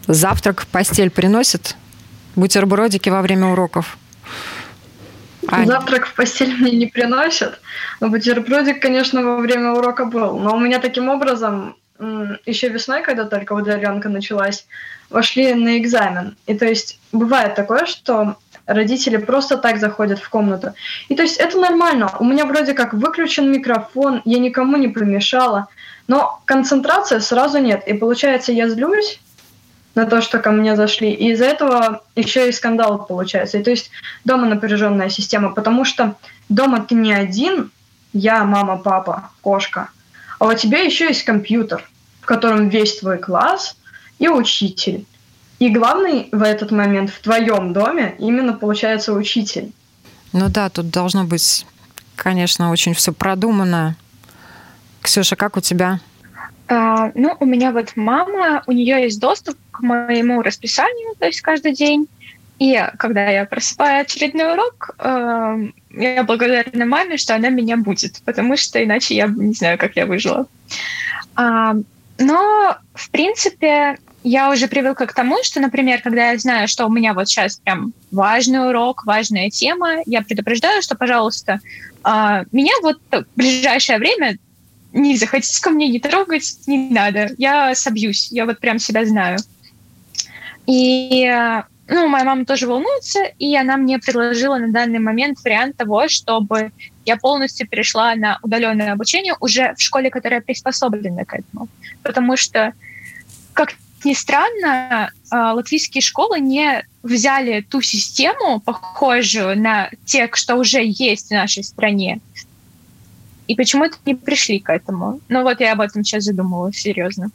Завтрак, 0.07 0.67
постель 0.69 1.11
приносят? 1.11 1.77
Бутербродики 2.37 3.09
во 3.09 3.21
время 3.21 3.49
уроков? 3.49 3.99
Аня. 5.49 5.67
Завтрак 5.67 6.07
в 6.07 6.15
постель 6.15 6.55
мне 6.55 6.71
не 6.71 6.87
приносят. 6.87 7.61
Но 7.99 8.09
бутербродик, 8.09 8.81
конечно, 8.81 9.25
во 9.25 9.39
время 9.39 9.73
урока 9.73 10.05
был. 10.05 10.39
Но 10.39 10.55
у 10.55 10.61
меня 10.61 10.79
таким 10.79 11.09
образом 11.09 11.75
еще 12.47 12.69
весной, 12.69 13.03
когда 13.03 13.25
только 13.25 13.53
удаленка 13.53 14.09
началась, 14.09 14.67
вошли 15.11 15.55
на 15.55 15.79
экзамен. 15.79 16.37
И 16.47 16.55
то 16.55 16.67
есть 16.67 16.99
бывает 17.13 17.55
такое, 17.55 17.87
что 17.87 18.37
родители 18.67 19.17
просто 19.17 19.57
так 19.57 19.79
заходят 19.79 20.19
в 20.19 20.29
комнату. 20.29 20.73
И 21.09 21.15
то 21.15 21.23
есть 21.23 21.37
это 21.37 21.59
нормально. 21.59 22.13
У 22.19 22.25
меня 22.25 22.47
вроде 22.47 22.75
как 22.75 22.95
выключен 22.95 23.51
микрофон, 23.51 24.23
я 24.25 24.39
никому 24.39 24.77
не 24.77 24.89
помешала, 24.89 25.69
но 26.09 26.41
концентрация 26.45 27.21
сразу 27.21 27.59
нет. 27.59 27.87
И 27.87 27.95
получается, 27.95 28.53
я 28.53 28.69
злюсь 28.69 29.21
на 29.95 30.07
то, 30.07 30.23
что 30.23 30.39
ко 30.39 30.51
мне 30.51 30.77
зашли. 30.77 31.11
И 31.13 31.33
из-за 31.33 31.45
этого 31.47 32.03
еще 32.17 32.49
и 32.49 32.53
скандал 32.53 33.05
получается. 33.05 33.59
И 33.59 33.63
то 33.63 33.71
есть 33.71 33.91
дома 34.25 34.47
напряженная 34.47 35.11
система, 35.11 35.51
потому 35.51 35.85
что 35.85 36.17
дома 36.49 36.81
ты 36.81 36.95
не 36.95 37.13
один, 37.13 37.71
я, 38.13 38.45
мама, 38.45 38.77
папа, 38.77 39.31
кошка, 39.43 39.91
а 40.39 40.47
у 40.47 40.55
тебя 40.55 40.81
еще 40.81 41.07
есть 41.07 41.25
компьютер, 41.25 41.89
в 42.23 42.27
котором 42.27 42.71
весь 42.71 42.99
твой 43.01 43.19
класс– 43.19 43.77
и 44.23 44.29
учитель. 44.29 45.05
И 45.59 45.69
главный 45.69 46.29
в 46.31 46.43
этот 46.43 46.71
момент 46.71 47.11
в 47.11 47.21
твоем 47.21 47.73
доме 47.73 48.15
именно 48.21 48.53
получается 48.53 49.13
учитель. 49.13 49.73
Ну 50.33 50.49
да, 50.49 50.71
тут 50.71 50.91
должно 50.91 51.25
быть, 51.25 51.67
конечно, 52.15 52.71
очень 52.71 52.95
все 52.95 53.13
продумано. 53.13 53.97
Ксюша, 55.01 55.35
как 55.35 55.57
у 55.57 55.61
тебя? 55.61 55.99
А, 56.69 57.11
ну, 57.17 57.37
у 57.41 57.45
меня 57.45 57.73
вот 57.73 57.97
мама, 57.97 58.63
у 58.69 58.73
нее 58.73 59.03
есть 59.03 59.19
доступ 59.19 59.57
к 59.73 59.81
моему 59.81 60.41
расписанию, 60.43 61.17
то 61.19 61.27
есть 61.27 61.41
каждый 61.41 61.75
день. 61.75 62.07
И 62.61 62.81
когда 62.99 63.29
я 63.29 63.45
просыпаю 63.45 64.03
очередной 64.03 64.53
урок, 64.53 64.91
э, 65.01 65.69
я 65.91 66.23
благодарна 66.23 66.87
маме, 66.87 67.17
что 67.17 67.35
она 67.35 67.49
меня 67.49 67.77
будет, 67.77 68.23
потому 68.25 68.57
что 68.57 68.83
иначе 68.83 69.17
я 69.17 69.27
не 69.27 69.55
знаю, 69.55 69.79
как 69.79 69.97
я 69.97 70.07
выжила. 70.07 70.47
А, 71.35 71.75
но, 72.23 72.77
в 72.95 73.11
принципе, 73.11 73.99
я 74.25 74.51
уже 74.51 74.69
привыкла 74.69 75.07
к 75.07 75.15
тому, 75.15 75.43
что, 75.43 75.61
например, 75.61 76.01
когда 76.01 76.31
я 76.31 76.39
знаю, 76.39 76.69
что 76.69 76.87
у 76.87 76.91
меня 76.91 77.13
вот 77.15 77.29
сейчас 77.29 77.57
прям 77.57 77.93
важный 78.11 78.69
урок, 78.69 79.05
важная 79.05 79.51
тема, 79.51 79.97
я 80.07 80.23
предупреждаю, 80.23 80.83
что, 80.83 80.95
пожалуйста, 80.95 81.61
а, 82.05 82.45
меня 82.53 82.73
вот 82.83 83.01
в 83.11 83.25
ближайшее 83.37 83.99
время 83.99 84.39
не 84.93 85.17
захотите 85.17 85.61
ко 85.61 85.71
мне, 85.71 85.89
не 85.89 85.99
трогать, 85.99 86.59
не 86.67 86.91
надо. 86.91 87.31
Я 87.39 87.75
собьюсь, 87.75 88.31
я 88.31 88.47
вот 88.47 88.61
прям 88.61 88.79
себя 88.79 89.05
знаю. 89.07 89.39
И, 90.67 91.29
ну, 91.89 92.09
моя 92.09 92.25
мама 92.25 92.45
тоже 92.45 92.67
волнуется, 92.67 93.21
и 93.39 93.57
она 93.57 93.77
мне 93.77 93.99
предложила 93.99 94.57
на 94.57 94.69
данный 94.69 94.99
момент 94.99 95.39
вариант 95.45 95.77
того, 95.77 96.09
чтобы 96.09 96.73
я 97.05 97.17
полностью 97.17 97.69
перешла 97.69 98.15
на 98.15 98.39
удаленное 98.43 98.93
обучение 98.93 99.35
уже 99.41 99.75
в 99.75 99.81
школе, 99.83 100.11
которая 100.11 100.41
приспособлена 100.41 101.25
к 101.25 101.35
этому. 101.35 101.69
Потому 102.03 102.37
что 102.37 102.73
как 103.53 103.75
ни 104.05 104.15
странно, 104.15 105.11
а, 105.31 105.55
латвийские 105.55 106.03
школы 106.03 106.41
не 106.41 106.85
взяли 107.03 107.61
ту 107.61 107.81
систему, 107.83 108.61
похожую 108.61 109.59
на 109.59 109.91
те, 110.05 110.29
что 110.33 110.57
уже 110.57 110.83
есть 110.85 111.29
в 111.29 111.33
нашей 111.33 111.65
стране. 111.65 112.21
И 113.49 113.57
почему-то 113.57 113.97
не 114.07 114.15
пришли 114.15 114.61
к 114.61 114.71
этому. 114.71 115.21
Ну 115.29 115.43
вот 115.43 115.61
я 115.61 115.73
об 115.73 115.81
этом 115.81 116.05
сейчас 116.05 116.25
задумалась, 116.25 116.77
серьезно. 116.77 117.31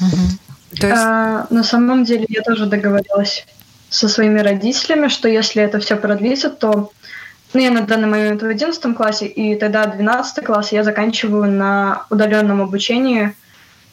Угу. 0.00 0.51
То 0.80 0.86
есть... 0.86 1.02
а, 1.02 1.46
на 1.50 1.64
самом 1.64 2.04
деле 2.04 2.26
я 2.28 2.42
тоже 2.42 2.66
договорилась 2.66 3.46
со 3.90 4.08
своими 4.08 4.40
родителями, 4.40 5.08
что 5.08 5.28
если 5.28 5.62
это 5.62 5.78
все 5.78 5.96
продлится, 5.96 6.48
то 6.50 6.92
ну, 7.52 7.60
я 7.60 7.70
на 7.70 7.82
данный 7.82 8.08
момент 8.08 8.42
в 8.42 8.46
11 8.46 8.96
классе, 8.96 9.26
и 9.26 9.54
тогда 9.56 9.84
12 9.84 10.44
класс 10.44 10.72
я 10.72 10.82
заканчиваю 10.84 11.50
на 11.50 12.06
удаленном 12.08 12.62
обучении, 12.62 13.34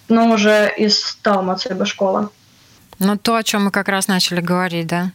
но 0.07 0.31
уже 0.31 0.71
из 0.77 1.17
Талмацеба 1.21 1.85
школы. 1.85 2.29
Ну, 2.99 3.17
то, 3.17 3.35
о 3.35 3.43
чем 3.43 3.65
мы 3.65 3.71
как 3.71 3.87
раз 3.87 4.09
начали 4.09 4.41
говорить, 4.41 4.87
да. 4.87 5.11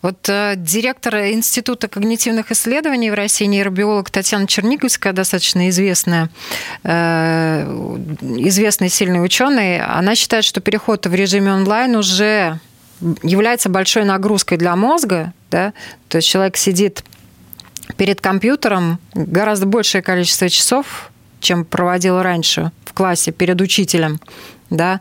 Вот 0.00 0.26
э, 0.28 0.54
директор 0.56 1.16
Института 1.16 1.86
когнитивных 1.86 2.50
исследований 2.50 3.10
в 3.10 3.14
России, 3.14 3.44
нейробиолог 3.44 4.10
Татьяна 4.10 4.46
Черниговская, 4.46 5.12
достаточно 5.12 5.68
известная, 5.68 6.30
э, 6.82 7.62
известный 8.20 8.88
сильный 8.88 9.22
ученый, 9.22 9.80
она 9.80 10.14
считает, 10.14 10.44
что 10.44 10.62
переход 10.62 11.06
в 11.06 11.14
режиме 11.14 11.52
онлайн 11.52 11.94
уже 11.96 12.58
является 13.22 13.68
большой 13.68 14.04
нагрузкой 14.04 14.56
для 14.56 14.74
мозга, 14.74 15.34
да, 15.50 15.74
то 16.08 16.16
есть 16.16 16.28
человек 16.28 16.56
сидит 16.56 17.04
перед 17.96 18.20
компьютером 18.22 18.98
гораздо 19.14 19.66
большее 19.66 20.00
количество 20.00 20.48
часов, 20.48 21.10
чем 21.40 21.66
проводил 21.66 22.22
раньше 22.22 22.72
в 22.84 22.94
классе 22.94 23.32
перед 23.32 23.60
учителем 23.60 24.20
да, 24.70 25.00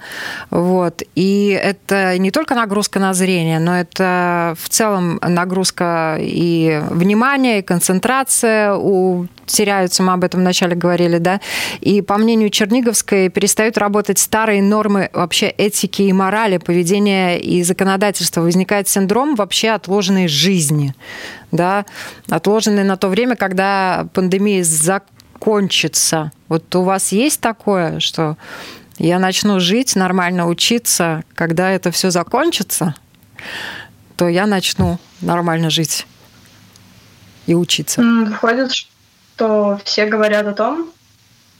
вот. 0.49 1.03
И 1.15 1.59
это 1.61 2.17
не 2.17 2.31
только 2.31 2.55
нагрузка 2.55 2.99
на 2.99 3.13
зрение, 3.13 3.59
но 3.59 3.79
это 3.79 4.55
в 4.59 4.69
целом 4.69 5.19
нагрузка 5.21 6.17
и 6.19 6.81
внимание, 6.89 7.59
и 7.59 7.61
концентрация 7.61 8.73
у 8.75 9.27
теряются, 9.45 10.03
мы 10.03 10.13
об 10.13 10.23
этом 10.23 10.41
вначале 10.41 10.75
говорили, 10.75 11.17
да, 11.17 11.41
и 11.81 12.01
по 12.01 12.17
мнению 12.17 12.49
Черниговской 12.49 13.29
перестают 13.29 13.77
работать 13.77 14.19
старые 14.19 14.61
нормы 14.61 15.09
вообще 15.11 15.47
этики 15.47 16.03
и 16.03 16.13
морали, 16.13 16.57
поведения 16.57 17.39
и 17.39 17.63
законодательства. 17.63 18.41
Возникает 18.41 18.87
синдром 18.87 19.35
вообще 19.35 19.69
отложенной 19.69 20.27
жизни, 20.27 20.93
да, 21.51 21.85
отложенной 22.29 22.83
на 22.83 22.95
то 22.95 23.07
время, 23.07 23.35
когда 23.35 24.07
пандемия 24.13 24.63
закончится. 24.63 26.31
Вот 26.47 26.75
у 26.75 26.83
вас 26.83 27.11
есть 27.11 27.41
такое, 27.41 27.99
что 27.99 28.37
я 28.99 29.17
начну 29.17 29.59
жить, 29.59 29.95
нормально 29.95 30.47
учиться, 30.47 31.23
когда 31.33 31.71
это 31.71 31.89
все 31.91 32.11
закончится, 32.11 32.95
то 34.17 34.27
я 34.27 34.45
начну 34.45 34.99
нормально 35.21 35.69
жить 35.69 36.05
и 37.47 37.55
учиться. 37.55 38.01
Выходит, 38.01 38.73
что 38.73 39.79
все 39.85 40.05
говорят 40.05 40.45
о 40.47 40.53
том, 40.53 40.91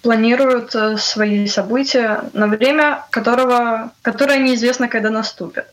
планируют 0.01 0.75
э, 0.75 0.97
свои 0.97 1.47
события 1.47 2.29
на 2.33 2.47
время, 2.47 3.05
которого, 3.09 3.91
которое 4.01 4.39
неизвестно, 4.39 4.87
когда 4.87 5.09
наступит. 5.09 5.65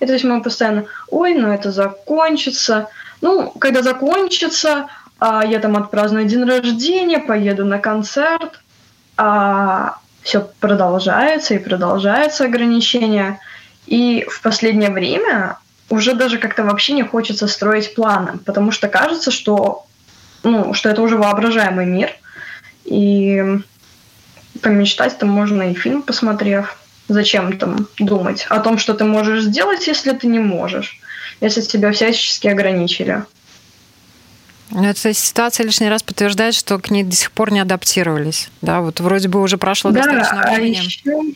И 0.00 0.06
то 0.06 0.12
есть 0.12 0.24
мы 0.24 0.42
постоянно, 0.42 0.86
ой, 1.08 1.34
ну 1.34 1.48
это 1.48 1.70
закончится. 1.70 2.88
Ну, 3.20 3.50
когда 3.50 3.82
закончится, 3.82 4.88
а 5.18 5.44
я 5.44 5.60
там 5.60 5.76
отпраздную 5.76 6.24
день 6.24 6.44
рождения, 6.44 7.18
поеду 7.18 7.64
на 7.64 7.78
концерт, 7.78 8.60
а 9.16 9.98
все 10.22 10.48
продолжается 10.60 11.54
и 11.54 11.58
продолжается 11.58 12.44
ограничения. 12.44 13.40
И 13.86 14.26
в 14.28 14.42
последнее 14.42 14.90
время 14.90 15.58
уже 15.88 16.14
даже 16.14 16.38
как-то 16.38 16.64
вообще 16.64 16.92
не 16.92 17.02
хочется 17.02 17.48
строить 17.48 17.94
планы, 17.94 18.38
потому 18.44 18.70
что 18.70 18.88
кажется, 18.88 19.30
что, 19.30 19.86
ну, 20.42 20.72
что 20.74 20.88
это 20.88 21.02
уже 21.02 21.16
воображаемый 21.16 21.86
мир, 21.86 22.10
и 22.84 23.60
помечтать 24.62 25.18
там 25.18 25.28
можно 25.28 25.70
и 25.70 25.74
фильм 25.74 26.02
посмотрев. 26.02 26.76
Зачем 27.08 27.58
там 27.58 27.88
думать 27.98 28.46
о 28.50 28.60
том, 28.60 28.78
что 28.78 28.94
ты 28.94 29.04
можешь 29.04 29.42
сделать, 29.42 29.86
если 29.88 30.12
ты 30.12 30.28
не 30.28 30.38
можешь, 30.38 31.00
если 31.40 31.60
тебя 31.60 31.90
всячески 31.90 32.46
ограничили. 32.46 33.24
Эта 34.72 35.12
ситуация 35.12 35.64
лишний 35.64 35.88
раз 35.88 36.02
подтверждает, 36.02 36.54
что 36.54 36.78
к 36.78 36.90
ней 36.90 37.02
до 37.02 37.16
сих 37.16 37.32
пор 37.32 37.52
не 37.52 37.60
адаптировались. 37.60 38.50
Да, 38.62 38.80
вот 38.80 39.00
вроде 39.00 39.28
бы 39.28 39.42
уже 39.42 39.58
прошло 39.58 39.90
да, 39.90 40.02
достаточно 40.02 40.42
а 40.42 40.54
времени. 40.54 40.76
Еще... 40.76 41.34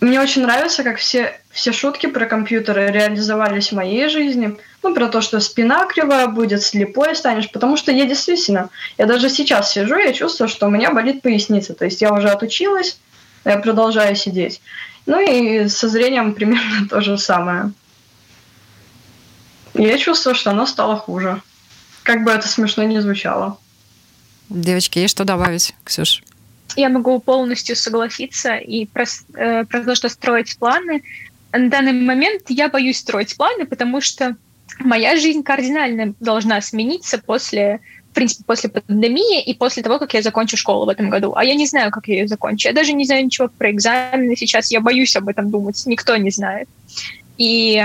Мне 0.00 0.20
очень 0.20 0.42
нравится, 0.42 0.84
как 0.84 0.98
все, 0.98 1.40
все 1.50 1.72
шутки 1.72 2.06
про 2.06 2.26
компьютеры 2.26 2.90
реализовались 2.92 3.70
в 3.70 3.74
моей 3.74 4.08
жизни. 4.08 4.56
Ну, 4.82 4.94
про 4.94 5.08
то, 5.08 5.20
что 5.20 5.40
спина 5.40 5.86
кривая 5.86 6.28
будет, 6.28 6.62
слепой 6.62 7.16
станешь. 7.16 7.50
Потому 7.50 7.76
что 7.76 7.90
я 7.90 8.06
действительно, 8.06 8.70
я 8.96 9.06
даже 9.06 9.28
сейчас 9.28 9.72
сижу, 9.72 9.96
я 9.96 10.12
чувствую, 10.12 10.48
что 10.48 10.66
у 10.66 10.70
меня 10.70 10.92
болит 10.92 11.22
поясница. 11.22 11.74
То 11.74 11.84
есть 11.84 12.00
я 12.00 12.12
уже 12.12 12.28
отучилась, 12.28 12.98
я 13.44 13.58
продолжаю 13.58 14.14
сидеть. 14.14 14.60
Ну 15.06 15.20
и 15.20 15.68
со 15.68 15.88
зрением 15.88 16.34
примерно 16.34 16.86
то 16.90 17.00
же 17.00 17.18
самое. 17.18 17.72
Я 19.78 19.96
чувствую, 19.98 20.34
что 20.34 20.50
оно 20.50 20.66
стало 20.66 20.96
хуже. 20.96 21.40
Как 22.02 22.24
бы 22.24 22.30
это 22.30 22.48
смешно 22.48 22.84
не 22.84 23.00
звучало. 23.00 23.58
Девочки, 24.48 24.98
есть 24.98 25.12
что 25.12 25.24
добавить, 25.24 25.74
Ксюш? 25.84 26.22
Я 26.76 26.88
могу 26.88 27.18
полностью 27.20 27.76
согласиться 27.76 28.56
и 28.56 28.86
про, 28.86 29.04
э, 29.34 29.64
про 29.64 29.80
то, 29.82 29.94
что 29.94 30.08
строить 30.08 30.58
планы. 30.58 31.02
На 31.52 31.68
данный 31.68 31.92
момент 31.92 32.42
я 32.48 32.68
боюсь 32.68 32.98
строить 32.98 33.36
планы, 33.36 33.66
потому 33.66 34.00
что 34.00 34.36
моя 34.80 35.16
жизнь 35.16 35.42
кардинально 35.42 36.14
должна 36.20 36.60
смениться 36.60 37.18
после, 37.18 37.80
в 38.10 38.14
принципе, 38.14 38.44
после 38.44 38.70
пандемии 38.70 39.42
и 39.42 39.54
после 39.54 39.82
того, 39.82 39.98
как 39.98 40.14
я 40.14 40.22
закончу 40.22 40.56
школу 40.56 40.86
в 40.86 40.88
этом 40.88 41.10
году. 41.10 41.34
А 41.34 41.44
я 41.44 41.54
не 41.54 41.66
знаю, 41.66 41.90
как 41.90 42.08
я 42.08 42.20
ее 42.20 42.28
закончу. 42.28 42.68
Я 42.68 42.74
даже 42.74 42.92
не 42.92 43.04
знаю 43.04 43.24
ничего 43.24 43.48
про 43.48 43.70
экзамены 43.70 44.36
сейчас. 44.36 44.70
Я 44.70 44.80
боюсь 44.80 45.16
об 45.16 45.28
этом 45.28 45.50
думать. 45.50 45.82
Никто 45.86 46.16
не 46.16 46.30
знает. 46.30 46.68
И 47.38 47.82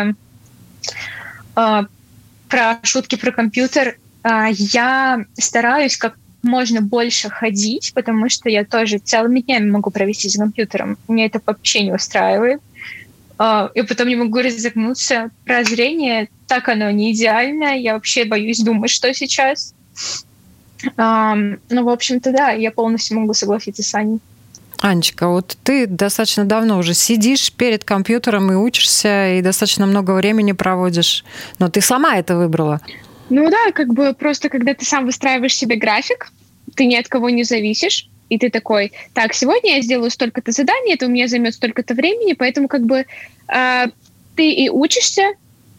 про 1.54 2.80
шутки 2.84 3.16
про 3.16 3.32
компьютер. 3.32 3.98
Э, 4.24 4.48
я 4.52 5.26
стараюсь 5.38 5.98
как 5.98 6.18
можно 6.44 6.82
больше 6.82 7.30
ходить, 7.30 7.94
потому 7.94 8.30
что 8.30 8.50
я 8.50 8.66
тоже 8.66 9.00
целыми 9.00 9.40
днями 9.40 9.72
могу 9.72 9.90
провести 9.90 10.30
за 10.30 10.40
компьютером. 10.40 10.98
Мне 11.08 11.26
это 11.26 11.42
вообще 11.46 11.84
не 11.84 11.94
устраивает. 11.94 12.62
Э, 13.40 13.70
и 13.74 13.82
потом 13.82 14.08
не 14.08 14.16
могу 14.16 14.40
разогнуться. 14.40 15.32
Про 15.46 15.64
зрение 15.64 16.30
так 16.48 16.70
оно 16.70 16.92
не 16.92 17.12
идеально. 17.14 17.78
Я 17.78 17.94
вообще 17.94 18.26
боюсь 18.26 18.60
думать, 18.60 18.92
что 18.92 19.14
сейчас. 19.14 19.74
Ну, 20.98 21.58
в 21.70 21.90
общем-то, 21.90 22.34
да, 22.34 22.50
я 22.50 22.70
полностью 22.70 23.18
могу 23.18 23.34
согласиться 23.34 23.82
с 23.84 23.96
Аней. 23.96 24.20
Анечка, 24.82 25.28
вот 25.28 25.58
ты 25.64 25.88
достаточно 25.88 26.46
давно 26.46 26.78
уже 26.78 26.94
сидишь 26.94 27.52
перед 27.52 27.84
компьютером 27.84 28.52
и 28.52 28.56
учишься, 28.56 29.36
и 29.36 29.42
достаточно 29.42 29.86
много 29.86 30.12
времени 30.12 30.52
проводишь. 30.52 31.24
Но 31.60 31.70
ты 31.70 31.82
сама 31.82 32.18
это 32.18 32.36
выбрала. 32.36 32.82
Ну 33.30 33.50
да, 33.50 33.72
как 33.74 33.94
бы 33.94 34.14
просто 34.14 34.50
когда 34.50 34.74
ты 34.74 34.86
сам 34.86 35.06
выстраиваешь 35.06 35.56
себе 35.56 35.76
график, 35.76 36.32
ты 36.76 36.86
ни 36.86 36.96
от 36.96 37.08
кого 37.08 37.30
не 37.30 37.44
зависишь, 37.44 38.10
и 38.30 38.38
ты 38.38 38.50
такой, 38.50 38.92
так, 39.14 39.34
сегодня 39.34 39.76
я 39.76 39.82
сделаю 39.82 40.10
столько-то 40.10 40.52
заданий, 40.52 40.94
это 40.94 41.06
у 41.06 41.10
меня 41.10 41.28
займет 41.28 41.54
столько-то 41.54 41.94
времени, 41.94 42.34
поэтому 42.34 42.68
как 42.68 42.84
бы 42.86 43.06
э, 43.48 43.86
ты 44.36 44.50
и 44.50 44.70
учишься, 44.70 45.34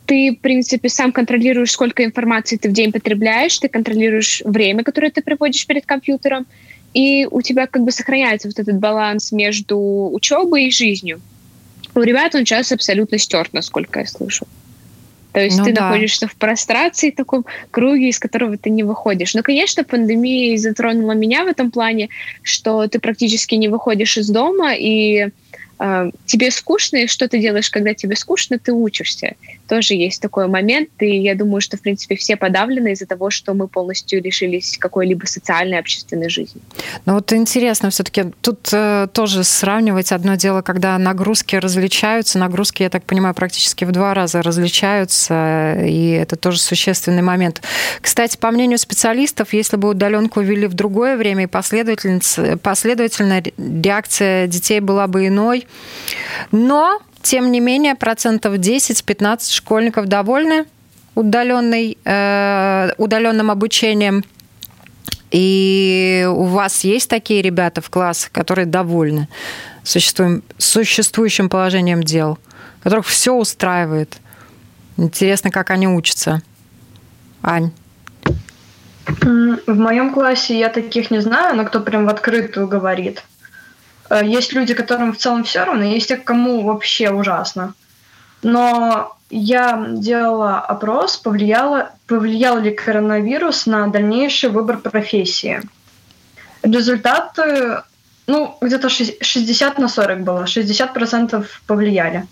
ты, 0.07 0.33
в 0.33 0.41
принципе, 0.41 0.89
сам 0.89 1.13
контролируешь, 1.13 1.73
сколько 1.73 2.05
информации 2.05 2.57
ты 2.57 2.69
в 2.69 2.73
день 2.73 2.93
потребляешь, 2.93 3.59
ты 3.59 3.69
контролируешь 3.69 4.43
время, 4.45 4.85
которое 4.85 5.11
ты 5.11 5.23
проводишь 5.23 5.67
перед 5.67 5.87
компьютером, 5.87 6.47
и 6.95 7.27
у 7.31 7.43
тебя 7.43 7.67
как 7.67 7.83
бы 7.83 7.91
сохраняется 7.91 8.49
вот 8.49 8.59
этот 8.59 8.79
баланс 8.79 9.33
между 9.33 10.11
учебой 10.13 10.67
и 10.67 10.71
жизнью. 10.71 11.21
У 11.95 12.01
ребят 12.01 12.35
он 12.35 12.45
сейчас 12.47 12.73
абсолютно 12.73 13.19
стерт, 13.19 13.53
насколько 13.53 14.01
я 14.01 14.07
слышу. 14.07 14.47
То 15.33 15.41
есть 15.41 15.59
ну, 15.59 15.65
ты 15.65 15.73
да. 15.73 15.89
находишься 15.89 16.29
в 16.29 16.37
прострации, 16.37 17.11
таком 17.11 17.45
круге, 17.73 18.09
из 18.09 18.21
которого 18.21 18.57
ты 18.57 18.71
не 18.71 18.85
выходишь. 18.85 19.35
Но, 19.35 19.43
конечно, 19.43 19.83
пандемия 19.83 20.57
затронула 20.57 21.13
меня 21.13 21.45
в 21.45 21.49
этом 21.49 21.73
плане, 21.73 22.09
что 22.43 22.87
ты 22.87 23.01
практически 23.01 23.57
не 23.57 23.67
выходишь 23.67 24.17
из 24.17 24.29
дома, 24.29 24.75
и 24.75 25.31
тебе 26.27 26.51
скучно, 26.51 26.99
и 26.99 27.07
что 27.07 27.29
ты 27.29 27.39
делаешь, 27.39 27.71
когда 27.71 27.95
тебе 27.95 28.17
скучно, 28.17 28.59
ты 28.59 28.73
учишься. 28.73 29.35
Тоже 29.69 29.95
есть 29.95 30.21
такой 30.21 30.47
момент, 30.47 30.91
и 31.01 31.21
я 31.21 31.35
думаю, 31.35 31.61
что, 31.61 31.77
в 31.77 31.81
принципе, 31.81 32.17
все 32.17 32.37
подавлены 32.37 32.93
из-за 32.93 33.07
того, 33.07 33.31
что 33.31 33.55
мы 33.55 33.67
полностью 33.67 34.23
лишились 34.23 34.77
какой-либо 34.79 35.27
социальной, 35.27 35.79
общественной 35.79 36.29
жизни. 36.29 36.61
Ну 37.07 37.15
вот 37.15 37.33
интересно 37.33 37.91
все-таки, 37.91 38.25
тут 38.41 38.69
э, 38.73 39.09
тоже 39.13 39.43
сравнивать 39.45 40.13
одно 40.13 40.37
дело, 40.37 40.63
когда 40.63 40.99
нагрузки 40.99 41.57
различаются, 41.57 42.39
нагрузки, 42.39 42.83
я 42.83 42.91
так 42.91 43.05
понимаю, 43.05 43.35
практически 43.35 43.85
в 43.85 43.93
два 43.93 44.15
раза 44.15 44.43
различаются, 44.43 45.79
и 45.85 46.11
это 46.11 46.37
тоже 46.37 46.61
существенный 46.61 47.23
момент. 47.23 47.63
Кстати, 48.01 48.37
по 48.37 48.51
мнению 48.51 48.79
специалистов, 48.79 49.53
если 49.53 49.77
бы 49.77 49.89
удаленку 49.89 50.41
ввели 50.41 50.67
в 50.67 50.75
другое 50.75 51.17
время 51.17 51.45
и 51.45 51.47
последовательно, 51.47 52.21
последовательно 52.59 53.43
реакция 53.57 54.47
детей 54.47 54.81
была 54.81 55.07
бы 55.07 55.27
иной, 55.27 55.64
Но, 56.53 57.01
тем 57.23 57.53
не 57.53 57.61
менее, 57.61 57.95
процентов 57.95 58.55
10-15 58.55 59.53
школьников 59.53 60.07
довольны 60.07 60.67
удаленной, 61.15 61.97
э, 62.05 62.91
удаленным 62.99 63.51
обучением. 63.51 64.25
И 65.31 66.27
у 66.29 66.45
вас 66.45 66.85
есть 66.85 67.11
такие 67.11 67.43
ребята 67.43 67.81
в 67.81 67.91
классах, 67.91 68.31
которые 68.31 68.67
довольны 68.67 69.29
существующим 69.83 71.49
положением 71.49 72.03
дел, 72.03 72.39
которых 72.83 73.07
все 73.07 73.35
устраивает. 73.35 74.17
Интересно, 74.97 75.51
как 75.51 75.71
они 75.71 75.89
учатся. 75.89 76.41
Ань. 77.43 77.73
В 79.07 79.75
моем 79.75 80.15
классе 80.15 80.59
я 80.59 80.69
таких 80.69 81.11
не 81.11 81.21
знаю, 81.21 81.57
но 81.57 81.65
кто 81.65 81.81
прям 81.81 82.07
в 82.07 82.09
открытую 82.09 82.69
говорит. 82.69 83.23
Э, 84.11 84.23
есть 84.25 84.53
люди, 84.53 84.75
которым 84.75 85.13
в 85.13 85.19
целом 85.19 85.45
все 85.45 85.65
равно, 85.65 85.85
есть 85.85 86.09
те, 86.09 86.17
кому 86.17 86.63
вообще 86.63 87.11
ужасно. 87.11 87.75
Но 88.43 89.17
я 89.31 89.87
делала 89.89 90.61
опрос, 90.61 91.17
повлияло, 91.17 91.91
повлиял 92.07 92.61
ли 92.61 92.71
коронавирус 92.71 93.67
на 93.67 93.87
дальнейший 93.89 94.51
выбор 94.51 94.79
профессии. 94.79 95.63
Результаты, 96.63 97.83
ну, 98.27 98.57
где-то 98.61 98.89
60 98.89 99.79
на 99.79 99.89
40 99.89 100.21
было, 100.21 100.45
60% 100.45 101.47
повлияли. 101.67 102.27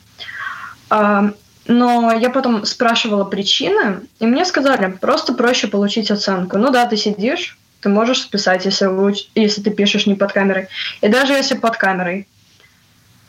А, 0.91 1.31
но 1.67 2.13
я 2.13 2.31
потом 2.31 2.65
спрашивала 2.67 3.25
причины, 3.25 4.01
и 4.19 4.27
мне 4.27 4.45
сказали, 4.45 4.91
просто 4.93 5.33
проще 5.33 5.69
получить 5.69 6.11
оценку. 6.11 6.59
Ну 6.59 6.71
да, 6.71 6.87
ты 6.87 6.97
сидишь, 6.97 7.59
ты 7.83 7.89
можешь 7.89 8.23
списать, 8.23 8.65
если, 8.65 8.87
вы, 8.87 9.15
если 9.35 9.61
ты 9.61 9.71
пишешь 9.71 10.07
не 10.07 10.15
под 10.15 10.33
камерой. 10.33 10.69
И 11.01 11.09
даже 11.09 11.33
если 11.33 11.57
под 11.57 11.77
камерой. 11.77 12.29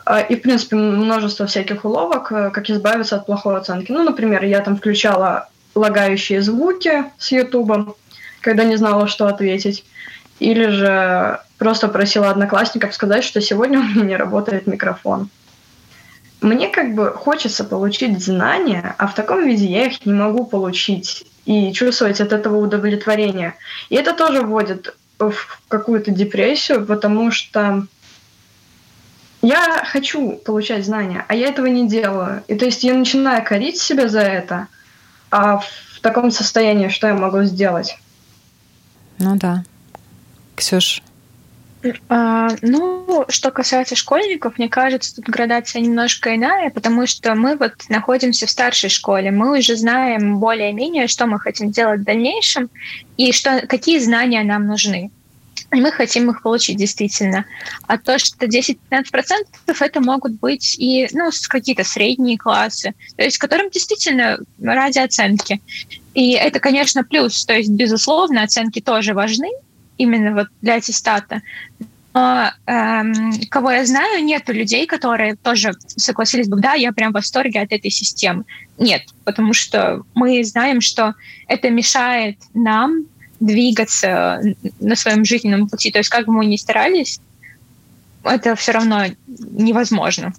А, 0.06 0.20
и, 0.20 0.36
в 0.36 0.42
принципе, 0.42 0.76
множество 0.76 1.46
всяких 1.46 1.84
уловок, 1.84 2.30
э, 2.30 2.50
как 2.50 2.70
избавиться 2.70 3.16
от 3.16 3.26
плохой 3.26 3.56
оценки. 3.56 3.90
Ну, 3.90 4.04
например, 4.04 4.44
я 4.44 4.60
там 4.60 4.76
включала 4.76 5.48
лагающие 5.74 6.40
звуки 6.40 7.04
с 7.18 7.32
Ютуба, 7.32 7.96
когда 8.40 8.64
не 8.64 8.76
знала, 8.76 9.08
что 9.08 9.26
ответить. 9.26 9.84
Или 10.38 10.68
же 10.68 11.40
просто 11.58 11.88
просила 11.88 12.30
одноклассников 12.30 12.94
сказать, 12.94 13.24
что 13.24 13.40
сегодня 13.40 13.78
у 13.80 13.82
меня 13.82 14.02
не 14.04 14.16
работает 14.16 14.68
микрофон. 14.68 15.30
Мне 16.40 16.68
как 16.68 16.94
бы 16.94 17.10
хочется 17.10 17.64
получить 17.64 18.22
знания, 18.22 18.94
а 18.98 19.08
в 19.08 19.14
таком 19.14 19.44
виде 19.44 19.66
я 19.66 19.86
их 19.86 20.06
не 20.06 20.12
могу 20.12 20.46
получить 20.46 21.24
и 21.46 21.72
чувствовать 21.72 22.20
от 22.20 22.32
этого 22.32 22.56
удовлетворение. 22.56 23.54
И 23.88 23.96
это 23.96 24.14
тоже 24.14 24.42
вводит 24.42 24.96
в 25.18 25.60
какую-то 25.68 26.10
депрессию, 26.10 26.84
потому 26.86 27.30
что 27.30 27.86
я 29.42 29.84
хочу 29.84 30.32
получать 30.44 30.84
знания, 30.86 31.24
а 31.28 31.34
я 31.34 31.48
этого 31.48 31.66
не 31.66 31.86
делаю. 31.86 32.42
И 32.48 32.54
то 32.54 32.64
есть 32.64 32.82
я 32.82 32.94
начинаю 32.94 33.44
корить 33.44 33.78
себя 33.78 34.08
за 34.08 34.20
это, 34.20 34.68
а 35.30 35.58
в 35.58 36.00
таком 36.00 36.30
состоянии 36.30 36.88
что 36.88 37.08
я 37.08 37.14
могу 37.14 37.42
сделать? 37.42 37.98
Ну 39.18 39.36
да. 39.36 39.64
Ксюш, 40.56 41.02
ну, 42.62 43.24
что 43.28 43.50
касается 43.50 43.94
школьников, 43.94 44.58
мне 44.58 44.68
кажется, 44.68 45.16
тут 45.16 45.26
градация 45.26 45.82
немножко 45.82 46.34
иная, 46.34 46.70
потому 46.70 47.06
что 47.06 47.34
мы 47.34 47.56
вот 47.56 47.74
находимся 47.88 48.46
в 48.46 48.50
старшей 48.50 48.88
школе, 48.88 49.30
мы 49.30 49.58
уже 49.58 49.76
знаем 49.76 50.38
более-менее, 50.38 51.08
что 51.08 51.26
мы 51.26 51.38
хотим 51.38 51.70
делать 51.70 52.00
в 52.00 52.04
дальнейшем 52.04 52.70
и 53.16 53.32
что, 53.32 53.66
какие 53.66 53.98
знания 53.98 54.42
нам 54.42 54.66
нужны. 54.66 55.10
И 55.72 55.80
мы 55.80 55.90
хотим 55.90 56.30
их 56.30 56.42
получить 56.42 56.76
действительно. 56.76 57.44
А 57.86 57.98
то, 57.98 58.18
что 58.18 58.46
10-15% 58.46 58.76
это 59.80 60.00
могут 60.00 60.38
быть 60.38 60.76
и 60.78 61.08
ну, 61.12 61.30
какие-то 61.48 61.84
средние 61.84 62.38
классы, 62.38 62.94
то 63.16 63.24
есть 63.24 63.38
которым 63.38 63.70
действительно 63.70 64.38
ради 64.62 65.00
оценки. 65.00 65.60
И 66.14 66.32
это, 66.32 66.60
конечно, 66.60 67.02
плюс. 67.02 67.44
То 67.44 67.54
есть, 67.54 67.70
безусловно, 67.70 68.42
оценки 68.44 68.80
тоже 68.80 69.14
важны, 69.14 69.50
именно 69.98 70.34
вот 70.34 70.48
для 70.62 70.74
аттестата. 70.74 71.42
Но 72.14 72.52
эм, 72.66 73.32
кого 73.50 73.72
я 73.72 73.84
знаю, 73.84 74.24
нету 74.24 74.52
людей, 74.52 74.86
которые 74.86 75.34
тоже 75.34 75.72
согласились 75.96 76.48
бы, 76.48 76.60
да, 76.60 76.74
я 76.74 76.92
прям 76.92 77.10
в 77.10 77.14
восторге 77.14 77.60
от 77.60 77.72
этой 77.72 77.90
системы. 77.90 78.44
Нет, 78.78 79.02
потому 79.24 79.52
что 79.52 80.02
мы 80.14 80.44
знаем, 80.44 80.80
что 80.80 81.14
это 81.48 81.70
мешает 81.70 82.38
нам 82.54 83.06
двигаться 83.40 84.40
на 84.78 84.94
своем 84.94 85.24
жизненном 85.24 85.68
пути. 85.68 85.90
То 85.90 85.98
есть 85.98 86.08
как 86.08 86.26
бы 86.26 86.32
мы 86.32 86.46
ни 86.46 86.56
старались, 86.56 87.20
это 88.22 88.54
все 88.54 88.72
равно 88.72 89.06
невозможно. 89.26 90.32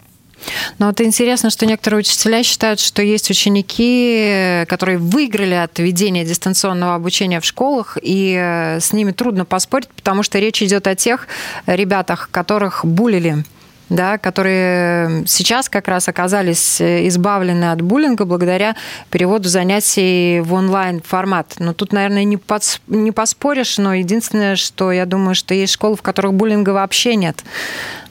Но 0.79 0.87
вот 0.87 1.01
интересно, 1.01 1.49
что 1.49 1.65
некоторые 1.65 1.99
учителя 1.99 2.43
считают, 2.43 2.79
что 2.79 3.01
есть 3.01 3.29
ученики, 3.29 4.65
которые 4.67 4.97
выиграли 4.97 5.55
от 5.55 5.77
введения 5.79 6.25
дистанционного 6.25 6.95
обучения 6.95 7.39
в 7.39 7.45
школах, 7.45 7.97
и 8.01 8.35
э, 8.39 8.79
с 8.79 8.93
ними 8.93 9.11
трудно 9.11 9.45
поспорить, 9.45 9.89
потому 9.89 10.23
что 10.23 10.39
речь 10.39 10.61
идет 10.61 10.87
о 10.87 10.95
тех 10.95 11.27
ребятах, 11.65 12.29
которых 12.31 12.85
булили 12.85 13.43
да, 13.89 14.17
которые 14.17 15.27
сейчас 15.27 15.69
как 15.69 15.87
раз 15.87 16.07
оказались 16.07 16.81
э, 16.81 17.07
избавлены 17.07 17.71
от 17.71 17.81
буллинга 17.81 18.25
благодаря 18.25 18.75
переводу 19.11 19.47
занятий 19.47 20.39
в 20.41 20.53
онлайн 20.53 21.01
формат. 21.01 21.55
Но 21.59 21.73
тут, 21.73 21.93
наверное, 21.93 22.23
не, 22.23 22.37
подс... 22.37 22.79
не 22.87 23.11
поспоришь, 23.11 23.77
но 23.77 23.93
единственное, 23.93 24.55
что 24.55 24.91
я 24.91 25.05
думаю, 25.05 25.35
что 25.35 25.53
есть 25.53 25.73
школы, 25.73 25.95
в 25.95 26.01
которых 26.01 26.33
буллинга 26.33 26.71
вообще 26.71 27.15
нет. 27.15 27.43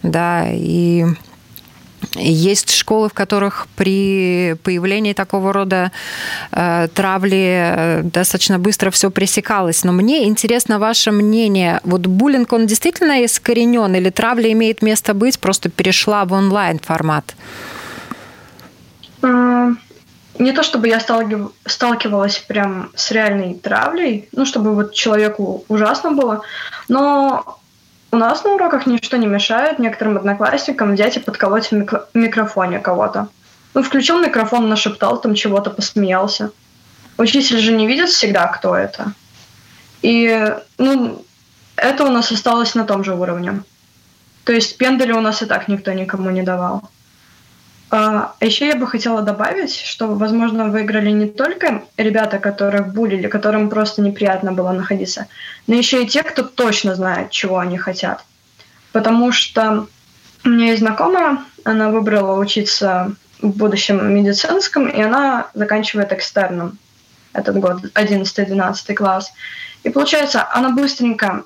Да, 0.02 0.46
и 0.48 1.06
есть 2.14 2.70
школы, 2.70 3.08
в 3.08 3.12
которых 3.12 3.66
при 3.76 4.56
появлении 4.62 5.12
такого 5.12 5.52
рода 5.52 5.92
э, 6.52 6.88
травли 6.94 7.72
э, 7.74 8.02
достаточно 8.02 8.58
быстро 8.58 8.90
все 8.90 9.10
пресекалось. 9.10 9.84
Но 9.84 9.92
мне 9.92 10.24
интересно 10.24 10.78
ваше 10.78 11.10
мнение. 11.10 11.80
Вот 11.84 12.06
буллинг, 12.06 12.52
он 12.52 12.66
действительно 12.66 13.24
искоренен 13.24 13.94
или 13.94 14.10
травля 14.10 14.52
имеет 14.52 14.82
место 14.82 15.14
быть, 15.14 15.38
просто 15.38 15.68
перешла 15.68 16.24
в 16.24 16.32
онлайн 16.32 16.78
формат? 16.78 17.34
Не 20.38 20.52
то 20.52 20.62
чтобы 20.64 20.88
я 20.88 21.00
сталкивалась 21.00 22.38
прям 22.38 22.90
с 22.96 23.12
реальной 23.12 23.54
травлей, 23.54 24.28
ну, 24.32 24.44
чтобы 24.44 24.74
вот 24.74 24.92
человеку 24.92 25.64
ужасно 25.68 26.10
было, 26.10 26.42
но 26.88 27.58
у 28.14 28.16
нас 28.16 28.44
на 28.44 28.54
уроках 28.54 28.86
ничто 28.86 29.16
не 29.16 29.26
мешает 29.26 29.80
некоторым 29.80 30.16
одноклассникам 30.16 30.94
взять 30.94 31.16
и 31.16 31.20
подколоть 31.20 31.66
в 31.66 31.72
микро- 31.72 32.06
микрофоне 32.14 32.78
кого-то. 32.78 33.26
Ну, 33.74 33.82
включил 33.82 34.20
микрофон, 34.20 34.68
нашептал 34.68 35.20
там 35.20 35.34
чего-то, 35.34 35.70
посмеялся. 35.70 36.52
Учитель 37.18 37.58
же 37.58 37.72
не 37.72 37.88
видит 37.88 38.08
всегда, 38.08 38.46
кто 38.46 38.76
это. 38.76 39.12
И, 40.02 40.54
ну, 40.78 41.24
это 41.74 42.04
у 42.04 42.10
нас 42.10 42.30
осталось 42.30 42.76
на 42.76 42.84
том 42.84 43.02
же 43.02 43.14
уровне. 43.14 43.64
То 44.44 44.52
есть 44.52 44.78
пендали 44.78 45.10
у 45.10 45.20
нас 45.20 45.42
и 45.42 45.46
так 45.46 45.66
никто 45.66 45.92
никому 45.92 46.30
не 46.30 46.42
давал. 46.42 46.88
А 47.96 48.34
еще 48.40 48.66
я 48.66 48.74
бы 48.74 48.88
хотела 48.88 49.22
добавить, 49.22 49.76
что, 49.76 50.08
возможно, 50.08 50.64
выиграли 50.64 51.10
не 51.10 51.28
только 51.28 51.84
ребята, 51.96 52.40
которых 52.40 52.92
булили, 52.92 53.28
которым 53.28 53.70
просто 53.70 54.02
неприятно 54.02 54.50
было 54.50 54.72
находиться, 54.72 55.28
но 55.68 55.76
еще 55.76 56.02
и 56.02 56.08
те, 56.08 56.24
кто 56.24 56.42
точно 56.42 56.96
знает, 56.96 57.30
чего 57.30 57.60
они 57.60 57.78
хотят. 57.78 58.24
Потому 58.90 59.30
что 59.30 59.86
у 60.44 60.48
меня 60.48 60.70
есть 60.70 60.80
знакомая, 60.80 61.38
она 61.62 61.90
выбрала 61.90 62.36
учиться 62.36 63.14
в 63.40 63.50
будущем 63.50 64.12
медицинском, 64.12 64.88
и 64.88 65.00
она 65.00 65.46
заканчивает 65.54 66.12
экстерном 66.12 66.78
этот 67.32 67.60
год, 67.60 67.84
11-12 67.94 68.94
класс. 68.94 69.32
И 69.84 69.90
получается, 69.90 70.44
она 70.52 70.70
быстренько 70.70 71.44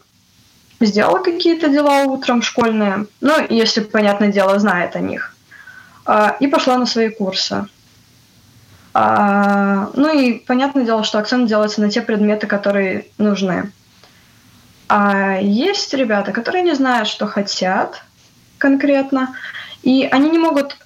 сделала 0.81 1.23
какие-то 1.23 1.69
дела 1.69 2.05
утром 2.05 2.41
школьные, 2.41 3.05
ну, 3.21 3.35
если, 3.51 3.81
понятное 3.81 4.29
дело, 4.29 4.59
знает 4.59 4.97
о 4.97 5.01
них– 5.01 5.35
и 6.41 6.47
пошла 6.47 6.79
на 6.79 6.87
свои 6.87 7.11
курсы. 7.11 7.67
А, 8.95 9.91
ну 9.95 10.19
и 10.19 10.39
понятное 10.39 10.85
дело, 10.85 11.05
что 11.05 11.19
акцент 11.19 11.49
делается 11.49 11.81
на 11.81 11.91
те 11.91 12.01
предметы, 12.01 12.47
которые 12.47 13.07
нужны. 13.19 13.71
А 14.89 15.39
есть 15.41 15.93
ребята, 15.93 16.33
которые 16.33 16.65
не 16.65 16.75
знают, 16.75 17.09
что 17.09 17.27
хотят 17.27 18.03
конкретно, 18.57 19.37
и 19.83 20.09
они 20.11 20.31
не 20.31 20.39
могут 20.39 20.79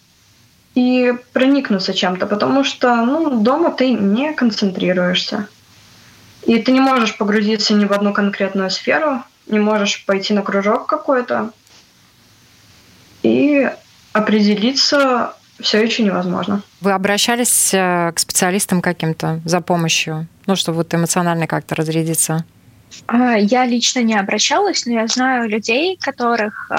и 0.74 1.14
проникнуться 1.32 1.94
чем-то, 1.94 2.26
потому 2.26 2.64
что 2.64 2.96
ну, 3.04 3.40
дома 3.40 3.70
ты 3.70 3.92
не 3.92 4.32
концентрируешься. 4.32 5.48
И 6.44 6.58
ты 6.58 6.72
не 6.72 6.80
можешь 6.80 7.16
погрузиться 7.16 7.74
ни 7.74 7.84
в 7.84 7.92
одну 7.92 8.12
конкретную 8.12 8.70
сферу, 8.70 9.22
не 9.46 9.60
можешь 9.60 10.04
пойти 10.04 10.34
на 10.34 10.42
кружок 10.42 10.86
какой-то. 10.86 11.50
И 13.22 13.70
определиться 14.12 15.34
все 15.60 15.82
еще 15.82 16.02
невозможно. 16.02 16.62
Вы 16.80 16.92
обращались 16.92 17.72
э, 17.72 18.12
к 18.14 18.18
специалистам 18.18 18.80
каким-то 18.80 19.40
за 19.44 19.60
помощью, 19.60 20.26
ну, 20.46 20.56
чтобы 20.56 20.78
вот 20.78 20.94
эмоционально 20.94 21.46
как-то 21.46 21.74
разрядиться? 21.74 22.44
А, 23.06 23.36
я 23.36 23.64
лично 23.64 24.00
не 24.00 24.14
обращалась, 24.14 24.86
но 24.86 24.92
я 24.92 25.06
знаю 25.06 25.48
людей, 25.48 25.96
которых 26.00 26.70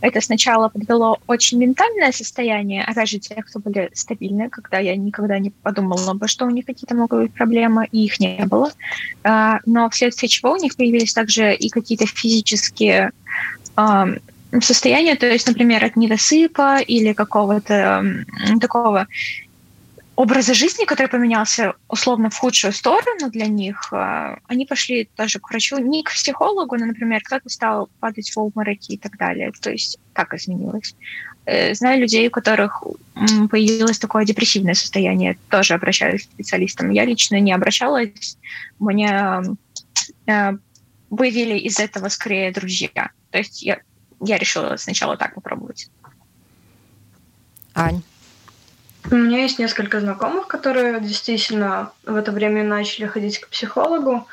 это 0.00 0.20
сначала 0.20 0.68
подвело 0.68 1.18
очень 1.26 1.58
ментальное 1.58 2.12
состояние, 2.12 2.84
опять 2.84 3.08
же, 3.08 3.18
тех, 3.18 3.44
кто 3.46 3.58
были 3.58 3.90
стабильны, 3.94 4.48
когда 4.48 4.78
я 4.78 4.96
никогда 4.96 5.38
не 5.38 5.50
подумала 5.50 6.14
бы, 6.14 6.28
что 6.28 6.46
у 6.46 6.50
них 6.50 6.66
какие-то 6.66 6.94
могут 6.94 7.20
быть 7.20 7.34
проблемы, 7.34 7.88
и 7.90 8.04
их 8.04 8.20
не 8.20 8.44
было. 8.46 8.70
А, 9.24 9.58
но 9.66 9.90
вследствие 9.90 10.28
чего 10.28 10.52
у 10.52 10.56
них 10.56 10.76
появились 10.76 11.12
также 11.12 11.54
и 11.54 11.68
какие-то 11.68 12.06
физические 12.06 13.10
состояния, 14.60 15.16
то 15.16 15.26
есть, 15.26 15.46
например, 15.46 15.84
от 15.84 15.96
недосыпа 15.96 16.78
или 16.78 17.12
какого-то 17.12 18.04
такого 18.60 19.06
образа 20.18 20.52
жизни, 20.52 20.84
который 20.84 21.06
поменялся 21.06 21.74
условно 21.86 22.28
в 22.28 22.36
худшую 22.36 22.72
сторону 22.72 23.30
для 23.30 23.46
них, 23.46 23.92
а, 23.92 24.38
они 24.48 24.66
пошли 24.66 25.08
тоже 25.14 25.38
к 25.38 25.48
врачу, 25.48 25.78
не 25.78 26.02
к 26.02 26.10
психологу, 26.10 26.76
но, 26.76 26.86
например, 26.86 27.22
кто-то 27.22 27.48
стал 27.48 27.88
падать 28.00 28.34
в 28.34 28.40
обмороки 28.40 28.94
и 28.94 28.98
так 28.98 29.16
далее. 29.16 29.52
То 29.60 29.70
есть 29.70 30.00
так 30.14 30.34
изменилось. 30.34 30.96
Э, 31.44 31.72
знаю 31.72 32.00
людей, 32.00 32.26
у 32.26 32.30
которых 32.32 32.82
появилось 33.48 34.00
такое 34.00 34.24
депрессивное 34.24 34.74
состояние, 34.74 35.38
тоже 35.50 35.74
обращаюсь 35.74 36.26
к 36.26 36.32
специалистам. 36.32 36.90
Я 36.90 37.04
лично 37.04 37.38
не 37.38 37.52
обращалась, 37.52 38.36
мне 38.80 39.42
э, 40.26 40.52
выявили 41.10 41.58
из 41.58 41.78
этого 41.78 42.08
скорее 42.08 42.50
друзья. 42.50 43.10
То 43.30 43.38
есть 43.38 43.62
я, 43.62 43.78
я 44.20 44.38
решила 44.38 44.76
сначала 44.76 45.16
так 45.16 45.34
попробовать. 45.34 45.90
Ань? 47.74 48.02
У 49.10 49.14
меня 49.14 49.42
есть 49.42 49.58
несколько 49.58 50.00
знакомых, 50.00 50.48
которые 50.48 51.00
действительно 51.00 51.92
в 52.04 52.16
это 52.16 52.32
время 52.32 52.64
начали 52.64 53.06
ходить 53.06 53.38
к 53.38 53.48
психологу. 53.48 54.26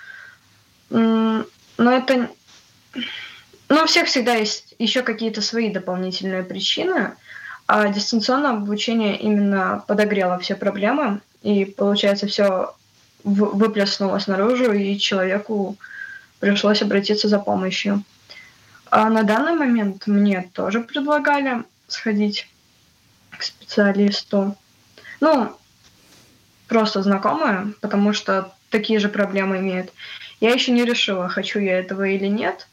Но 0.89 1.45
это... 1.77 2.29
Но 3.67 3.83
у 3.83 3.85
всех 3.85 4.07
всегда 4.07 4.35
есть 4.35 4.75
еще 4.77 5.01
какие-то 5.01 5.41
свои 5.41 5.71
дополнительные 5.71 6.43
причины, 6.43 7.13
а 7.67 7.87
дистанционное 7.87 8.51
обучение 8.51 9.17
именно 9.17 9.83
подогрело 9.87 10.37
все 10.39 10.55
проблемы, 10.55 11.21
и, 11.41 11.65
получается, 11.65 12.27
все 12.27 12.75
выплеснулось 13.23 14.27
наружу, 14.27 14.71
и 14.71 14.99
человеку 14.99 15.77
пришлось 16.39 16.83
обратиться 16.83 17.27
за 17.27 17.39
помощью. 17.39 18.03
А 18.91 19.09
на 19.09 19.23
данный 19.23 19.53
момент 19.53 20.07
мне 20.07 20.49
тоже 20.53 20.81
предлагали 20.81 21.63
сходить 21.87 22.47
к 23.37 23.43
специалисту. 23.43 24.55
Ну, 25.19 25.55
просто 26.67 27.01
знакомые, 27.01 27.73
потому 27.81 28.13
что 28.13 28.53
такие 28.69 28.99
же 28.99 29.09
проблемы 29.09 29.57
имеют. 29.57 29.91
Я 30.39 30.51
еще 30.51 30.71
не 30.71 30.85
решила, 30.85 31.29
хочу 31.29 31.59
я 31.59 31.79
этого 31.79 32.03
или 32.03 32.27
нет, 32.27 32.67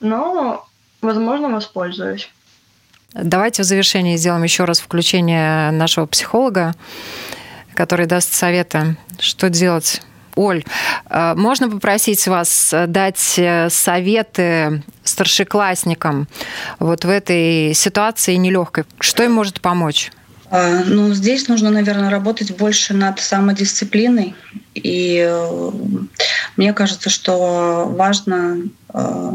но, 0.00 0.68
возможно, 1.00 1.48
воспользуюсь. 1.48 2.30
Давайте 3.12 3.62
в 3.62 3.66
завершении 3.66 4.16
сделаем 4.16 4.42
еще 4.42 4.64
раз 4.64 4.80
включение 4.80 5.70
нашего 5.70 6.06
психолога, 6.06 6.74
который 7.74 8.06
даст 8.06 8.32
советы, 8.32 8.96
что 9.18 9.48
делать. 9.48 10.02
Оль, 10.36 10.64
э, 11.08 11.34
можно 11.34 11.68
попросить 11.68 12.26
вас 12.28 12.72
дать 12.86 13.34
э, 13.38 13.68
советы 13.70 14.82
старшеклассникам 15.02 16.28
вот 16.78 17.04
в 17.04 17.08
этой 17.08 17.74
ситуации 17.74 18.34
нелегкой? 18.34 18.84
Что 19.00 19.24
им 19.24 19.32
может 19.32 19.60
помочь? 19.60 20.12
А, 20.50 20.82
ну, 20.84 21.12
здесь 21.12 21.48
нужно, 21.48 21.70
наверное, 21.70 22.10
работать 22.10 22.56
больше 22.56 22.94
над 22.94 23.18
самодисциплиной. 23.18 24.34
И 24.74 25.26
э, 25.28 25.70
мне 26.56 26.72
кажется, 26.72 27.10
что 27.10 27.86
важно 27.88 28.58
э, 28.92 29.32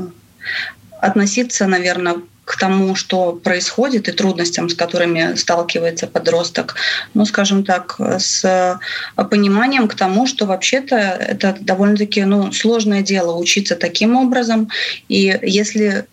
относиться, 1.01 1.67
наверное, 1.67 2.21
к 2.51 2.57
тому, 2.57 2.95
что 2.95 3.31
происходит, 3.31 4.09
и 4.09 4.11
трудностям, 4.11 4.67
с 4.67 4.73
которыми 4.73 5.35
сталкивается 5.35 6.05
подросток, 6.05 6.75
ну, 7.13 7.25
скажем 7.25 7.63
так, 7.63 7.95
с 8.19 8.77
пониманием 9.15 9.87
к 9.87 9.95
тому, 9.95 10.27
что 10.27 10.45
вообще-то 10.45 10.97
это 10.97 11.55
довольно-таки 11.61 12.25
ну, 12.25 12.51
сложное 12.51 13.03
дело 13.03 13.37
учиться 13.37 13.77
таким 13.77 14.17
образом. 14.17 14.69
И 15.07 15.39
если 15.41 16.07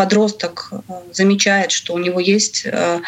подросток 0.00 0.72
э, 0.72 0.76
замечает, 1.12 1.70
что 1.72 1.92
у 1.92 1.98
него 1.98 2.20
есть 2.20 2.62
э, 2.64 3.00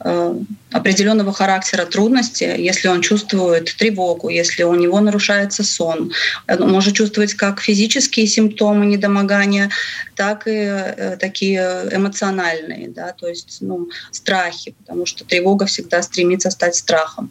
э, 0.00 0.34
определенного 0.72 1.32
характера 1.32 1.84
трудности, 1.84 2.44
если 2.44 2.88
он 2.88 3.02
чувствует 3.02 3.76
тревогу, 3.76 4.30
если 4.30 4.62
у 4.62 4.74
него 4.74 5.00
нарушается 5.00 5.62
сон, 5.62 6.10
он 6.48 6.72
может 6.72 6.94
чувствовать 6.94 7.34
как 7.34 7.60
физические 7.60 8.26
симптомы 8.26 8.86
недомогания, 8.86 9.68
так 10.16 10.44
и 10.46 11.16
такие 11.20 11.60
эмоциональные, 11.92 12.88
да, 12.88 13.12
то 13.12 13.28
есть 13.28 13.58
ну, 13.60 13.88
страхи, 14.10 14.74
потому 14.80 15.04
что 15.06 15.24
тревога 15.24 15.66
всегда 15.66 16.02
стремится 16.02 16.50
стать 16.50 16.76
страхом. 16.76 17.30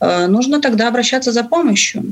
Нужно 0.00 0.60
тогда 0.60 0.88
обращаться 0.88 1.32
за 1.32 1.42
помощью 1.42 2.04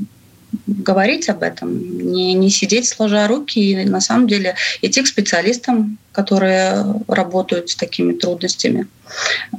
говорить 0.67 1.29
об 1.29 1.43
этом, 1.43 1.69
не, 2.13 2.33
не 2.33 2.49
сидеть 2.49 2.87
сложа 2.87 3.27
руки 3.27 3.59
и 3.59 3.85
на 3.85 4.01
самом 4.01 4.27
деле 4.27 4.55
идти 4.81 5.01
к 5.01 5.07
специалистам, 5.07 5.97
которые 6.13 6.85
работают 7.07 7.71
с 7.71 7.75
такими 7.75 8.13
трудностями 8.13 8.87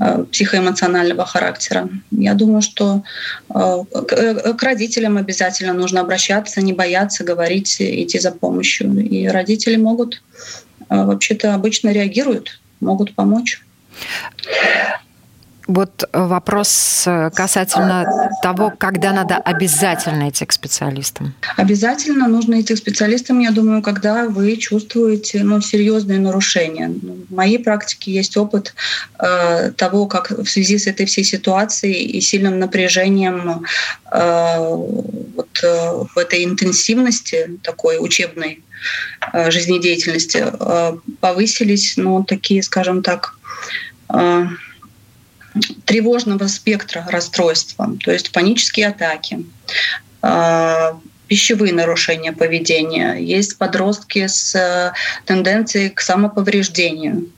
э, 0.01 0.25
психоэмоционального 0.33 1.27
характера. 1.27 1.89
Я 2.13 2.35
думаю, 2.35 2.63
что 2.63 3.03
э, 3.51 3.85
к 4.57 4.63
родителям 4.63 5.17
обязательно 5.17 5.75
нужно 5.75 6.01
обращаться, 6.01 6.63
не 6.63 6.73
бояться 6.73 7.25
говорить, 7.25 7.77
идти 7.81 8.19
за 8.19 8.31
помощью. 8.31 8.97
И 8.99 9.27
родители 9.27 9.77
могут, 9.77 10.23
э, 10.89 11.05
вообще-то 11.05 11.55
обычно 11.55 11.91
реагируют, 11.91 12.61
могут 12.81 13.15
помочь. 13.15 13.63
Вот 15.67 16.09
вопрос 16.13 17.05
э, 17.07 17.31
касательно 17.35 18.31
того, 18.43 18.73
когда 18.77 19.13
надо 19.13 19.37
обязательно 19.37 20.29
идти 20.29 20.45
к 20.45 20.53
специалистам. 20.53 21.35
Обязательно 21.57 22.29
нужно 22.29 22.61
идти 22.61 22.75
к 22.75 22.79
специалистам, 22.79 23.41
я 23.41 23.51
думаю, 23.51 23.81
когда 23.81 24.29
вы 24.29 24.57
чувствуете 24.59 25.43
ну, 25.43 25.63
серьезные 25.63 26.19
нарушения. 26.19 26.89
В 26.89 27.35
моей 27.35 27.59
практике 27.59 28.13
есть 28.13 28.37
опыт 28.37 28.75
э, 29.19 29.71
того, 29.71 30.07
как 30.07 30.31
в 30.31 30.47
связи 30.47 30.77
с 30.77 30.87
этой 30.87 31.07
всей 31.07 31.25
ситуацией 31.25 32.05
и 32.05 32.21
сильным 32.21 32.59
напряжением 32.59 33.65
э, 34.13 34.59
вот, 34.69 35.49
э, 35.63 35.91
в 36.15 36.19
этой 36.19 36.45
интенсивности 36.45 37.59
такой 37.63 37.97
учебной 38.01 38.63
э, 39.33 39.51
жизнедеятельности 39.51 40.45
э, 40.45 40.97
повысились, 41.21 41.95
ну, 41.97 42.23
такие, 42.23 42.63
скажем 42.63 43.03
так, 43.03 43.39
э, 44.11 44.47
тревожного 45.85 46.47
спектра 46.49 47.07
расстройства, 47.09 47.97
то 48.03 48.13
есть 48.13 48.33
панические 48.33 48.89
атаки, 48.89 49.45
а, 50.23 50.99
пищевые 51.29 51.73
нарушения 51.73 52.33
поведения, 52.33 53.15
есть 53.15 53.59
подростки 53.59 54.27
с 54.27 54.55
э, 54.55 54.93
тенденцией 55.25 55.91
к 55.91 56.01
самоповреждению. 56.01 57.31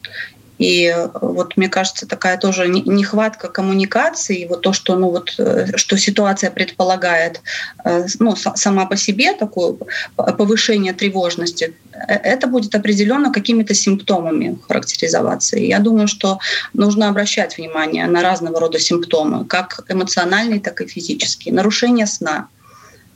И 0.58 0.94
вот 1.20 1.56
мне 1.56 1.68
кажется, 1.68 2.06
такая 2.06 2.38
тоже 2.38 2.68
нехватка 2.68 3.48
коммуникации, 3.48 4.46
вот 4.46 4.62
то, 4.62 4.72
что, 4.72 4.96
ну, 4.96 5.10
вот, 5.10 5.34
э, 5.38 5.76
что 5.76 5.96
ситуация 5.98 6.50
предполагает 6.50 7.42
э, 7.84 8.06
ну, 8.18 8.34
сама 8.36 8.86
по 8.86 8.96
себе, 8.96 9.34
такое 9.34 9.76
повышение 10.16 10.94
тревожности, 10.94 11.74
э, 11.92 12.14
это 12.14 12.46
будет 12.46 12.74
определенно 12.74 13.32
какими-то 13.32 13.74
симптомами 13.74 14.58
характеризоваться. 14.66 15.58
И 15.58 15.66
я 15.66 15.78
думаю, 15.78 16.08
что 16.08 16.38
нужно 16.72 17.08
обращать 17.08 17.58
внимание 17.58 18.06
на 18.06 18.22
разного 18.22 18.58
рода 18.60 18.78
симптомы, 18.78 19.44
как 19.44 19.84
эмоциональные, 19.88 20.60
так 20.60 20.80
и 20.80 20.86
физические. 20.86 21.54
Нарушение 21.54 22.06
сна, 22.06 22.48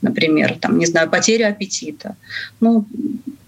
например, 0.01 0.57
там, 0.59 0.77
не 0.77 0.85
знаю, 0.85 1.09
потеря 1.09 1.47
аппетита. 1.47 2.15
Ну, 2.59 2.85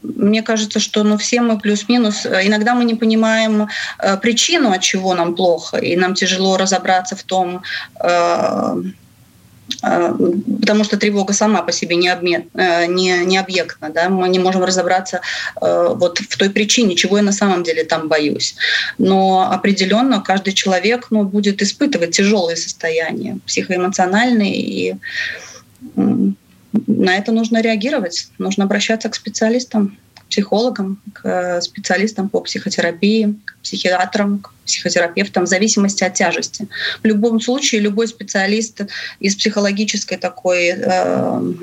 мне 0.03 0.43
кажется, 0.43 0.79
что 0.79 1.03
ну, 1.03 1.17
все 1.17 1.41
мы 1.41 1.57
плюс-минус, 1.57 2.25
э, 2.25 2.47
иногда 2.47 2.75
мы 2.75 2.83
не 2.83 2.95
понимаем 2.95 3.67
э, 3.99 4.17
причину, 4.17 4.71
от 4.71 4.81
чего 4.81 5.13
нам 5.15 5.35
плохо, 5.35 5.77
и 5.77 5.95
нам 5.95 6.13
тяжело 6.13 6.57
разобраться 6.57 7.15
в 7.15 7.23
том, 7.23 7.63
э, 7.99 8.83
э, 9.83 10.13
потому 10.59 10.83
что 10.83 10.97
тревога 10.97 11.33
сама 11.33 11.61
по 11.61 11.71
себе 11.71 11.95
не, 11.95 12.09
обмен, 12.09 12.43
э, 12.53 12.85
не, 12.85 13.25
не 13.25 13.37
объектна. 13.37 13.89
Да? 13.89 14.09
Мы 14.09 14.27
не 14.29 14.39
можем 14.39 14.63
разобраться 14.63 15.21
э, 15.61 15.93
вот 15.95 16.19
в 16.19 16.37
той 16.37 16.49
причине, 16.49 16.95
чего 16.95 17.17
я 17.17 17.23
на 17.23 17.33
самом 17.33 17.63
деле 17.63 17.83
там 17.83 18.09
боюсь. 18.09 18.55
Но 18.97 19.49
определенно 19.51 20.21
каждый 20.21 20.53
человек 20.53 21.07
ну, 21.11 21.23
будет 21.23 21.61
испытывать 21.61 22.11
тяжелые 22.11 22.57
состояния, 22.57 23.37
психоэмоциональные 23.45 24.55
и 24.55 24.95
на 26.87 27.17
это 27.17 27.31
нужно 27.31 27.61
реагировать, 27.61 28.27
нужно 28.37 28.65
обращаться 28.65 29.09
к 29.09 29.15
специалистам, 29.15 29.97
к 30.15 30.25
психологам, 30.25 31.01
к 31.13 31.21
э, 31.25 31.61
специалистам 31.61 32.29
по 32.29 32.41
психотерапии, 32.41 33.35
к 33.45 33.57
психиатрам, 33.61 34.39
к 34.39 34.53
психотерапевтам 34.65 35.45
в 35.45 35.47
зависимости 35.47 36.03
от 36.03 36.15
тяжести. 36.15 36.67
В 37.03 37.05
любом 37.05 37.39
случае 37.39 37.81
любой 37.81 38.07
специалист 38.07 38.81
из 39.19 39.35
психологической 39.35 40.17
такой 40.17 40.73
э, 40.75 41.53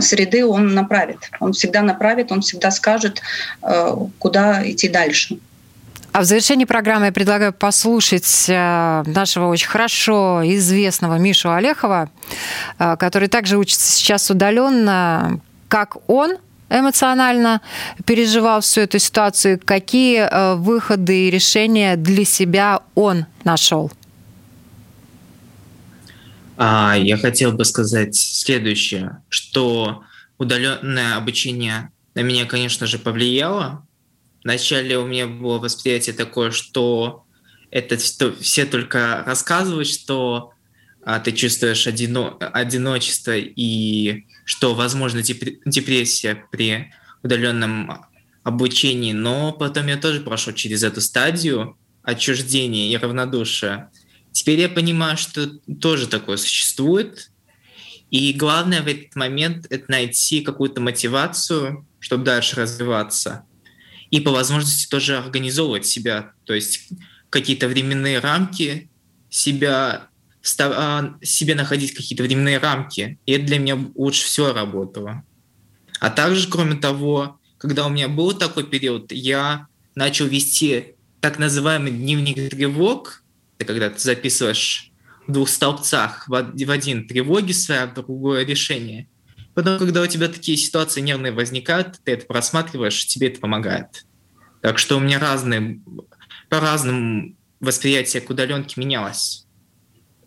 среды 0.00 0.46
он 0.46 0.74
направит. 0.74 1.18
Он 1.40 1.52
всегда 1.52 1.82
направит, 1.82 2.30
он 2.30 2.42
всегда 2.42 2.70
скажет, 2.70 3.20
э, 3.62 3.96
куда 4.18 4.70
идти 4.70 4.88
дальше. 4.88 5.38
А 6.12 6.20
в 6.20 6.24
завершении 6.24 6.66
программы 6.66 7.06
я 7.06 7.12
предлагаю 7.12 7.54
послушать 7.54 8.44
э, 8.46 9.02
нашего 9.06 9.46
очень 9.46 9.68
хорошо 9.68 10.42
известного 10.44 11.16
Мишу 11.16 11.50
Олехова, 11.50 12.10
э, 12.78 12.96
который 12.98 13.28
также 13.28 13.56
учится 13.56 13.90
сейчас 13.90 14.30
удаленно, 14.30 15.40
как 15.68 15.96
он 16.08 16.36
эмоционально 16.68 17.62
переживал 18.04 18.60
всю 18.60 18.82
эту 18.82 18.98
ситуацию, 18.98 19.58
какие 19.64 20.18
э, 20.18 20.54
выходы 20.56 21.28
и 21.28 21.30
решения 21.30 21.96
для 21.96 22.26
себя 22.26 22.80
он 22.94 23.24
нашел. 23.44 23.90
А, 26.58 26.94
я 26.94 27.16
хотел 27.16 27.52
бы 27.52 27.64
сказать 27.64 28.14
следующее, 28.14 29.22
что 29.30 30.02
удаленное 30.36 31.16
обучение 31.16 31.90
на 32.14 32.20
меня, 32.20 32.44
конечно 32.44 32.86
же, 32.86 32.98
повлияло, 32.98 33.86
Вначале 34.44 34.98
у 34.98 35.06
меня 35.06 35.26
было 35.26 35.58
восприятие 35.58 36.14
такое, 36.14 36.50
что 36.50 37.24
это 37.70 37.96
все 37.96 38.66
только 38.66 39.22
рассказывают, 39.24 39.88
что 39.88 40.52
а, 41.04 41.20
ты 41.20 41.32
чувствуешь 41.32 41.86
одино, 41.86 42.36
одиночество 42.38 43.36
и 43.36 44.24
что 44.44 44.74
возможно 44.74 45.22
депрессия 45.22 46.44
при 46.50 46.92
удаленном 47.22 48.06
обучении, 48.42 49.12
но 49.12 49.52
потом 49.52 49.86
я 49.86 49.96
тоже 49.96 50.20
прошел 50.20 50.52
через 50.52 50.82
эту 50.82 51.00
стадию 51.00 51.78
отчуждения 52.02 52.92
и 52.92 52.96
равнодушия. 52.96 53.90
Теперь 54.32 54.60
я 54.60 54.68
понимаю, 54.68 55.16
что 55.16 55.46
тоже 55.80 56.08
такое 56.08 56.36
существует, 56.36 57.30
и 58.10 58.32
главное 58.32 58.82
в 58.82 58.88
этот 58.88 59.14
момент 59.14 59.66
это 59.70 59.84
найти 59.88 60.40
какую-то 60.40 60.80
мотивацию, 60.80 61.86
чтобы 62.00 62.24
дальше 62.24 62.56
развиваться 62.56 63.46
и 64.12 64.20
по 64.20 64.30
возможности 64.30 64.88
тоже 64.88 65.16
организовывать 65.16 65.86
себя, 65.86 66.32
то 66.44 66.54
есть 66.54 66.90
какие-то 67.30 67.66
временные 67.66 68.20
рамки 68.20 68.90
себя 69.30 70.08
а, 70.58 71.14
себе 71.22 71.54
находить 71.54 71.94
какие-то 71.94 72.22
временные 72.22 72.58
рамки. 72.58 73.18
И 73.24 73.32
это 73.32 73.46
для 73.46 73.58
меня 73.58 73.78
лучше 73.94 74.26
всего 74.26 74.52
работало. 74.52 75.24
А 75.98 76.10
также, 76.10 76.48
кроме 76.48 76.74
того, 76.74 77.40
когда 77.56 77.86
у 77.86 77.88
меня 77.88 78.08
был 78.08 78.32
такой 78.32 78.64
период, 78.64 79.12
я 79.12 79.66
начал 79.94 80.26
вести 80.26 80.94
так 81.20 81.38
называемый 81.38 81.92
дневник 81.92 82.50
тревог. 82.50 83.22
Это 83.58 83.72
когда 83.72 83.88
ты 83.88 83.98
записываешь 83.98 84.92
в 85.26 85.32
двух 85.32 85.48
столбцах 85.48 86.28
в 86.28 86.34
один 86.70 87.08
тревоги 87.08 87.52
свои, 87.52 87.78
а 87.78 87.86
в 87.86 87.94
другое 87.94 88.44
решение. 88.44 89.08
Потом, 89.54 89.78
когда 89.78 90.02
у 90.02 90.06
тебя 90.06 90.28
такие 90.28 90.56
ситуации 90.56 91.00
нервные 91.00 91.32
возникают, 91.32 92.00
ты 92.04 92.12
это 92.12 92.26
просматриваешь, 92.26 93.06
тебе 93.06 93.28
это 93.28 93.40
помогает. 93.40 94.06
Так 94.62 94.78
что 94.78 94.96
у 94.96 95.00
меня 95.00 95.18
разные, 95.18 95.80
по-разному 96.48 97.34
восприятие 97.60 98.22
к 98.22 98.30
удаленке 98.30 98.80
менялось 98.80 99.46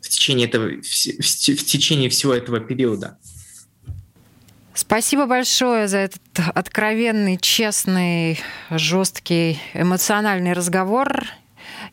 в 0.01 0.09
течение, 0.09 0.47
этого, 0.47 0.67
в, 0.67 0.84
в 0.84 1.65
течение 1.65 2.09
всего 2.09 2.34
этого 2.34 2.59
периода. 2.59 3.17
Спасибо 4.76 5.26
большое 5.26 5.88
за 5.88 5.99
этот 5.99 6.21
откровенный, 6.53 7.38
честный, 7.38 8.39
жесткий, 8.69 9.59
эмоциональный 9.73 10.53
разговор. 10.53 11.26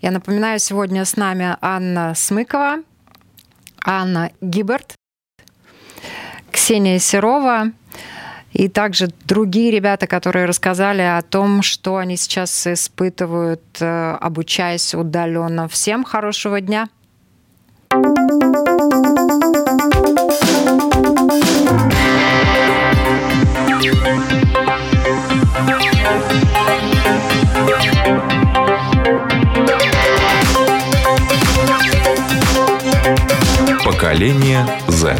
Я 0.01 0.11
напоминаю, 0.11 0.59
сегодня 0.59 1.05
с 1.05 1.17
нами 1.17 1.57
Анна 1.61 2.15
Смыкова, 2.15 2.83
Анна 3.85 4.33
Гиберт, 4.41 4.95
Ксения 6.53 6.99
Серова 6.99 7.73
и 8.53 8.69
также 8.69 9.09
другие 9.25 9.71
ребята, 9.71 10.07
которые 10.07 10.45
рассказали 10.45 11.03
о 11.03 11.23
том, 11.23 11.63
что 11.63 11.97
они 11.97 12.17
сейчас 12.17 12.67
испытывают, 12.67 13.63
э, 13.81 14.17
обучаясь 14.21 14.95
удаленно. 14.95 15.69
Всем 15.69 16.05
хорошего 16.05 16.61
дня! 16.61 16.89
Поколение 33.85 34.67
Z. 34.89 35.17